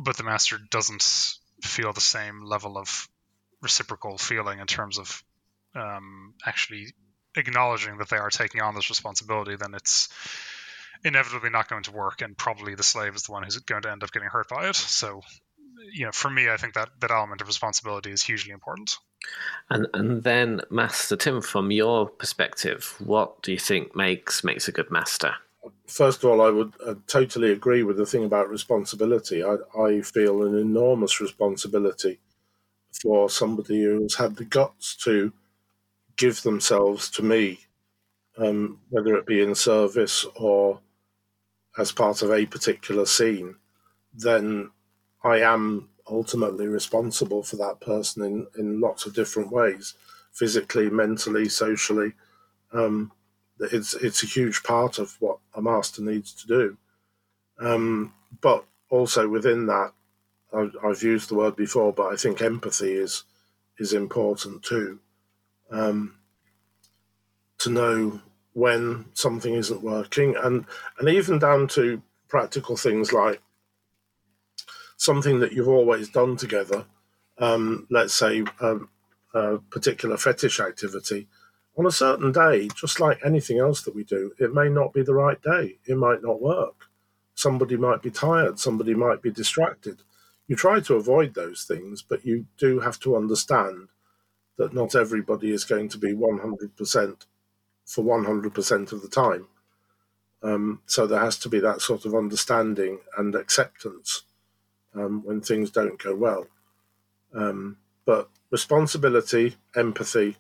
but 0.02 0.16
the 0.16 0.24
master 0.24 0.58
doesn't 0.70 1.34
feel 1.62 1.92
the 1.92 2.00
same 2.00 2.42
level 2.42 2.78
of 2.78 3.08
reciprocal 3.64 4.18
feeling 4.18 4.60
in 4.60 4.66
terms 4.66 4.98
of 4.98 5.24
um, 5.74 6.34
actually 6.46 6.94
acknowledging 7.36 7.98
that 7.98 8.08
they 8.08 8.16
are 8.16 8.30
taking 8.30 8.60
on 8.60 8.74
this 8.74 8.90
responsibility, 8.90 9.56
then 9.56 9.74
it's 9.74 10.08
inevitably 11.04 11.50
not 11.50 11.68
going 11.68 11.82
to 11.82 11.92
work, 11.92 12.22
and 12.22 12.36
probably 12.36 12.74
the 12.74 12.82
slave 12.82 13.14
is 13.14 13.24
the 13.24 13.32
one 13.32 13.42
who's 13.42 13.56
going 13.58 13.82
to 13.82 13.90
end 13.90 14.02
up 14.02 14.12
getting 14.12 14.28
hurt 14.28 14.48
by 14.48 14.68
it. 14.68 14.76
So, 14.76 15.22
you 15.92 16.06
know, 16.06 16.12
for 16.12 16.30
me, 16.30 16.48
I 16.48 16.56
think 16.56 16.74
that 16.74 16.90
that 17.00 17.10
element 17.10 17.40
of 17.40 17.48
responsibility 17.48 18.10
is 18.10 18.22
hugely 18.22 18.52
important. 18.52 18.96
And 19.70 19.86
and 19.94 20.22
then, 20.22 20.60
Master 20.70 21.16
Tim, 21.16 21.40
from 21.40 21.70
your 21.70 22.08
perspective, 22.08 22.94
what 22.98 23.42
do 23.42 23.52
you 23.52 23.58
think 23.58 23.96
makes 23.96 24.44
makes 24.44 24.68
a 24.68 24.72
good 24.72 24.90
master? 24.90 25.34
First 25.86 26.22
of 26.22 26.30
all, 26.30 26.42
I 26.42 26.50
would 26.50 26.74
uh, 26.86 26.94
totally 27.06 27.50
agree 27.50 27.82
with 27.82 27.96
the 27.96 28.06
thing 28.06 28.24
about 28.24 28.50
responsibility. 28.50 29.42
I, 29.42 29.56
I 29.78 30.02
feel 30.02 30.42
an 30.42 30.58
enormous 30.58 31.20
responsibility 31.20 32.20
for 33.02 33.28
somebody 33.28 33.82
who's 33.82 34.14
had 34.14 34.36
the 34.36 34.44
guts 34.44 34.96
to 34.96 35.32
give 36.16 36.42
themselves 36.42 37.10
to 37.10 37.22
me, 37.22 37.60
um, 38.38 38.80
whether 38.90 39.16
it 39.16 39.26
be 39.26 39.42
in 39.42 39.54
service 39.54 40.24
or 40.36 40.80
as 41.76 41.92
part 41.92 42.22
of 42.22 42.30
a 42.30 42.46
particular 42.46 43.04
scene, 43.04 43.56
then 44.14 44.70
I 45.22 45.40
am 45.40 45.88
ultimately 46.08 46.68
responsible 46.68 47.42
for 47.42 47.56
that 47.56 47.80
person 47.80 48.22
in, 48.22 48.46
in 48.58 48.80
lots 48.80 49.06
of 49.06 49.14
different 49.14 49.50
ways 49.50 49.94
physically, 50.32 50.90
mentally, 50.90 51.48
socially. 51.48 52.12
Um, 52.72 53.12
it's, 53.58 53.94
it's 53.94 54.22
a 54.22 54.26
huge 54.26 54.62
part 54.62 54.98
of 54.98 55.16
what 55.20 55.38
a 55.54 55.62
master 55.62 56.02
needs 56.02 56.32
to 56.34 56.46
do. 56.46 56.76
Um, 57.60 58.12
but 58.40 58.64
also 58.90 59.28
within 59.28 59.66
that, 59.66 59.92
I've, 60.56 60.76
I've, 60.84 61.02
used 61.02 61.28
the 61.28 61.34
word 61.34 61.56
before, 61.56 61.92
but 61.92 62.12
I 62.12 62.16
think 62.16 62.42
empathy 62.42 62.92
is 62.92 63.24
is 63.78 63.92
important 63.92 64.62
too. 64.62 65.00
Um, 65.70 66.16
to 67.58 67.70
know 67.70 68.20
when 68.52 69.06
something 69.14 69.54
isn't 69.54 69.82
working, 69.82 70.36
and 70.36 70.64
and 70.98 71.08
even 71.08 71.38
down 71.38 71.68
to 71.68 72.02
practical 72.28 72.76
things 72.76 73.12
like 73.12 73.40
something 74.96 75.40
that 75.40 75.52
you've 75.52 75.68
always 75.68 76.08
done 76.08 76.36
together. 76.36 76.84
Um, 77.38 77.86
let's 77.90 78.14
say 78.14 78.44
um, 78.60 78.88
a 79.34 79.58
particular 79.58 80.16
fetish 80.16 80.60
activity 80.60 81.26
on 81.76 81.86
a 81.86 81.90
certain 81.90 82.30
day, 82.30 82.68
just 82.68 83.00
like 83.00 83.18
anything 83.24 83.58
else 83.58 83.82
that 83.82 83.94
we 83.94 84.04
do, 84.04 84.32
it 84.38 84.54
may 84.54 84.68
not 84.68 84.92
be 84.92 85.02
the 85.02 85.14
right 85.14 85.40
day. 85.42 85.78
It 85.86 85.96
might 85.96 86.22
not 86.22 86.40
work. 86.40 86.86
Somebody 87.34 87.76
might 87.76 88.00
be 88.00 88.10
tired. 88.10 88.60
Somebody 88.60 88.94
might 88.94 89.22
be 89.22 89.30
distracted. 89.30 90.02
You 90.46 90.56
try 90.56 90.80
to 90.80 90.94
avoid 90.94 91.34
those 91.34 91.64
things, 91.64 92.02
but 92.02 92.24
you 92.24 92.46
do 92.58 92.80
have 92.80 92.98
to 93.00 93.16
understand 93.16 93.88
that 94.56 94.74
not 94.74 94.94
everybody 94.94 95.50
is 95.50 95.64
going 95.64 95.88
to 95.88 95.98
be 95.98 96.12
100% 96.12 97.26
for 97.86 98.04
100% 98.04 98.92
of 98.92 99.02
the 99.02 99.08
time. 99.08 99.46
Um, 100.42 100.80
so 100.86 101.06
there 101.06 101.20
has 101.20 101.38
to 101.38 101.48
be 101.48 101.58
that 101.60 101.80
sort 101.80 102.04
of 102.04 102.14
understanding 102.14 102.98
and 103.16 103.34
acceptance 103.34 104.22
um, 104.94 105.22
when 105.24 105.40
things 105.40 105.70
don't 105.70 105.98
go 105.98 106.14
well. 106.14 106.46
Um, 107.34 107.78
but 108.04 108.28
responsibility, 108.50 109.56
empathy, 109.74 110.36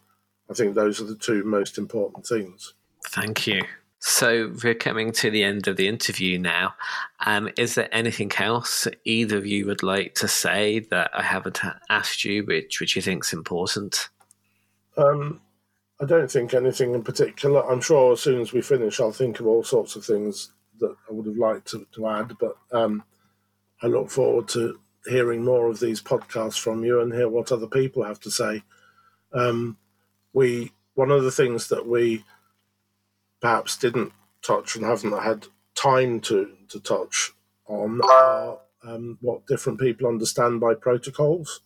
I 0.50 0.54
think 0.54 0.74
those 0.74 1.00
are 1.00 1.04
the 1.04 1.16
two 1.16 1.42
most 1.42 1.78
important 1.78 2.26
things. 2.26 2.74
Thank 3.08 3.46
you. 3.46 3.62
So 4.06 4.52
we're 4.62 4.74
coming 4.74 5.12
to 5.12 5.30
the 5.30 5.42
end 5.42 5.66
of 5.66 5.78
the 5.78 5.88
interview 5.88 6.38
now. 6.38 6.74
Um, 7.24 7.48
is 7.56 7.74
there 7.74 7.88
anything 7.90 8.30
else 8.36 8.86
either 9.04 9.38
of 9.38 9.46
you 9.46 9.64
would 9.64 9.82
like 9.82 10.14
to 10.16 10.28
say 10.28 10.80
that 10.90 11.10
I 11.14 11.22
haven't 11.22 11.62
asked 11.88 12.22
you, 12.22 12.44
which 12.44 12.80
which 12.80 12.96
you 12.96 13.00
think 13.00 13.24
is 13.24 13.32
important? 13.32 14.10
Um, 14.98 15.40
I 16.02 16.04
don't 16.04 16.30
think 16.30 16.52
anything 16.52 16.94
in 16.94 17.02
particular. 17.02 17.66
I'm 17.66 17.80
sure 17.80 18.12
as 18.12 18.20
soon 18.20 18.42
as 18.42 18.52
we 18.52 18.60
finish, 18.60 19.00
I'll 19.00 19.10
think 19.10 19.40
of 19.40 19.46
all 19.46 19.64
sorts 19.64 19.96
of 19.96 20.04
things 20.04 20.52
that 20.80 20.94
I 21.08 21.12
would 21.12 21.24
have 21.24 21.38
liked 21.38 21.68
to, 21.68 21.86
to 21.92 22.06
add. 22.06 22.36
But 22.38 22.58
um, 22.72 23.04
I 23.80 23.86
look 23.86 24.10
forward 24.10 24.48
to 24.48 24.78
hearing 25.06 25.42
more 25.42 25.70
of 25.70 25.80
these 25.80 26.02
podcasts 26.02 26.58
from 26.58 26.84
you 26.84 27.00
and 27.00 27.10
hear 27.10 27.30
what 27.30 27.52
other 27.52 27.68
people 27.68 28.04
have 28.04 28.20
to 28.20 28.30
say. 28.30 28.64
Um, 29.32 29.78
we 30.34 30.72
one 30.92 31.10
of 31.10 31.24
the 31.24 31.32
things 31.32 31.68
that 31.68 31.86
we 31.86 32.22
perhaps 33.44 33.76
didn't 33.76 34.10
touch 34.40 34.74
and 34.74 34.86
haven't 34.86 35.22
had 35.22 35.46
time 35.74 36.18
to 36.18 36.50
to 36.66 36.80
touch 36.80 37.30
on 37.66 38.00
are 38.02 38.58
um, 38.84 39.18
what 39.20 39.46
different 39.46 39.78
people 39.78 40.08
understand 40.08 40.58
by 40.60 40.72
protocols. 40.72 41.60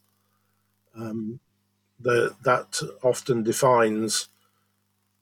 Um, 0.96 1.38
the, 2.00 2.34
that 2.42 2.80
often 3.04 3.44
defines 3.44 4.26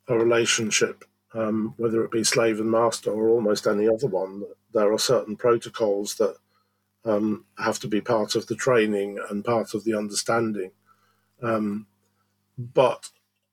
a 0.09 0.16
relationship, 0.16 1.04
um, 1.34 1.74
whether 1.76 2.02
it 2.02 2.11
be 2.11 2.24
slave 2.24 2.59
and 2.59 2.70
master 2.70 3.11
or 3.11 3.28
almost 3.28 3.66
any 3.66 3.86
other 3.86 4.07
one. 4.07 4.44
There 4.72 4.90
are 4.90 4.98
certain 4.98 5.36
protocols 5.36 6.14
that 6.14 6.36
um, 7.04 7.44
have 7.59 7.78
to 7.80 7.88
be 7.88 8.00
part 8.00 8.34
of 8.34 8.46
the 8.46 8.57
training 8.57 9.18
and 9.28 9.44
part 9.44 9.74
of 9.74 9.84
the 9.84 9.92
understanding, 9.92 10.70
um, 11.42 11.86
but 12.57 13.11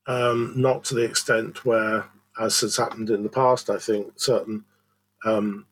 um, 0.08 0.54
not 0.56 0.86
to 0.86 0.96
the 0.96 1.04
extent 1.04 1.66
where, 1.66 2.06
as 2.40 2.60
has 2.62 2.78
happened 2.78 3.10
in 3.10 3.24
the 3.24 3.30
past, 3.30 3.70
I 3.70 3.78
think 3.78 4.14
certain 4.20 4.66
um, 5.26 5.66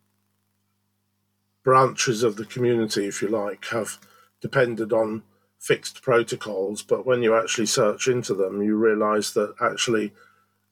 branches 1.63 2.23
of 2.23 2.35
the 2.35 2.45
community, 2.45 3.07
if 3.07 3.21
you 3.21 3.27
like, 3.27 3.65
have 3.65 3.97
depended 4.41 4.93
on 4.93 5.23
fixed 5.59 6.01
protocols, 6.01 6.81
but 6.81 7.05
when 7.05 7.21
you 7.21 7.35
actually 7.35 7.67
search 7.67 8.07
into 8.07 8.33
them, 8.33 8.61
you 8.61 8.75
realize 8.75 9.33
that 9.33 9.53
actually 9.61 10.11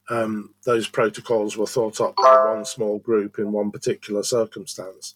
um, 0.09 0.55
those 0.65 0.87
protocols 0.87 1.55
were 1.55 1.67
thought 1.67 2.01
up 2.01 2.15
by 2.15 2.53
one 2.53 2.65
small 2.65 2.97
group 2.97 3.37
in 3.37 3.51
one 3.51 3.69
particular 3.69 4.23
circumstance. 4.23 5.13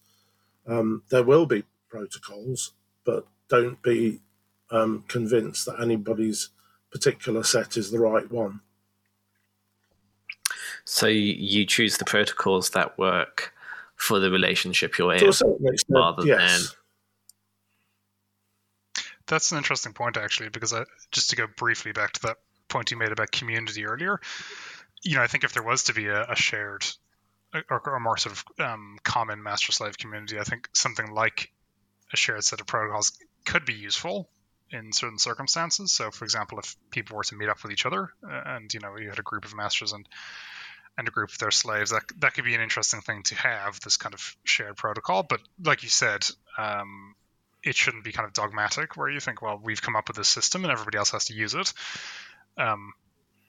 Um, 0.67 1.03
there 1.09 1.23
will 1.23 1.47
be 1.47 1.63
protocols, 1.89 2.73
but 3.03 3.25
don't 3.49 3.81
be 3.81 4.21
um, 4.69 5.03
convinced 5.07 5.65
that 5.65 5.81
anybody's 5.81 6.49
particular 6.91 7.43
set 7.43 7.75
is 7.75 7.89
the 7.89 7.99
right 7.99 8.31
one. 8.31 8.61
So 10.85 11.07
you 11.07 11.65
choose 11.65 11.97
the 11.97 12.05
protocols 12.05 12.71
that 12.71 12.97
work 12.97 13.53
for 13.95 14.19
the 14.19 14.29
relationship 14.29 14.97
you're 14.97 15.13
in, 15.13 15.31
rather 15.89 16.25
yes. 16.25 16.39
than 16.39 16.77
that's 19.27 19.51
an 19.51 19.57
interesting 19.57 19.93
point 19.93 20.17
actually, 20.17 20.49
because 20.49 20.73
I, 20.73 20.83
just 21.11 21.29
to 21.29 21.35
go 21.35 21.47
briefly 21.47 21.91
back 21.91 22.13
to 22.13 22.21
that 22.23 22.37
point 22.67 22.91
you 22.91 22.97
made 22.97 23.11
about 23.11 23.31
community 23.31 23.85
earlier, 23.85 24.19
you 25.03 25.15
know, 25.15 25.23
I 25.23 25.27
think 25.27 25.43
if 25.43 25.53
there 25.53 25.63
was 25.63 25.83
to 25.83 25.93
be 25.93 26.07
a, 26.07 26.23
a 26.29 26.35
shared 26.35 26.85
or, 27.69 27.81
or, 27.85 27.99
more 27.99 28.17
sort 28.17 28.35
of 28.35 28.65
um, 28.65 28.97
common 29.03 29.43
master 29.43 29.71
slave 29.71 29.97
community, 29.97 30.39
I 30.39 30.43
think 30.43 30.69
something 30.73 31.11
like 31.13 31.51
a 32.11 32.17
shared 32.17 32.43
set 32.43 32.61
of 32.61 32.67
protocols 32.67 33.11
could 33.45 33.63
be 33.63 33.73
useful 33.73 34.29
in 34.71 34.91
certain 34.91 35.19
circumstances. 35.19 35.91
So, 35.91 36.09
for 36.09 36.25
example, 36.25 36.57
if 36.57 36.75
people 36.89 37.15
were 37.15 37.23
to 37.25 37.35
meet 37.35 37.49
up 37.49 37.61
with 37.61 37.71
each 37.71 37.85
other, 37.85 38.09
uh, 38.27 38.41
and 38.45 38.73
you 38.73 38.79
know, 38.79 38.97
you 38.97 39.09
had 39.09 39.19
a 39.19 39.23
group 39.23 39.45
of 39.45 39.55
masters 39.55 39.93
and 39.93 40.07
and 40.97 41.07
a 41.07 41.11
group 41.11 41.31
of 41.31 41.37
their 41.39 41.51
slaves, 41.51 41.91
that 41.91 42.03
that 42.19 42.33
could 42.33 42.45
be 42.45 42.55
an 42.55 42.61
interesting 42.61 43.01
thing 43.01 43.23
to 43.23 43.35
have 43.35 43.79
this 43.81 43.97
kind 43.97 44.13
of 44.13 44.35
shared 44.43 44.75
protocol. 44.75 45.23
But 45.23 45.41
like 45.63 45.83
you 45.83 45.89
said, 45.89 46.25
um, 46.57 47.15
it 47.63 47.75
shouldn't 47.75 48.03
be 48.03 48.11
kind 48.11 48.27
of 48.27 48.33
dogmatic 48.33 48.95
where 48.95 49.09
you 49.09 49.19
think, 49.19 49.41
well, 49.41 49.59
we've 49.61 49.81
come 49.81 49.95
up 49.95 50.07
with 50.07 50.17
this 50.17 50.27
system 50.27 50.63
and 50.63 50.71
everybody 50.71 50.97
else 50.97 51.11
has 51.11 51.25
to 51.25 51.33
use 51.33 51.55
it. 51.55 51.73
Um, 52.57 52.93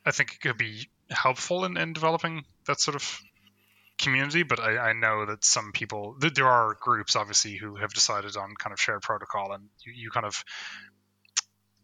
I 0.07 0.13
think 0.13 0.33
it 0.35 0.41
could 0.41 0.59
be 0.59 0.89
helpful 1.11 1.65
in, 1.65 1.77
in 1.77 1.93
developing 1.93 2.45
that 2.67 2.81
sort 2.81 2.95
of 2.95 3.21
community, 3.99 4.43
but 4.43 4.61
I, 4.61 4.91
I 4.91 4.93
know 4.93 5.27
that 5.27 5.45
some 5.45 5.73
people, 5.73 6.17
th- 6.21 6.35
there 6.35 6.49
are 6.49 6.77
groups 6.81 7.17
obviously 7.17 7.57
who 7.57 7.77
have 7.77 7.93
decided 7.93 8.37
on 8.37 8.55
kind 8.59 8.73
of 8.73 8.81
shared 8.81 9.03
protocol, 9.03 9.53
and 9.53 9.69
you, 9.85 9.93
you 9.95 10.11
kind 10.11 10.27
of, 10.27 10.45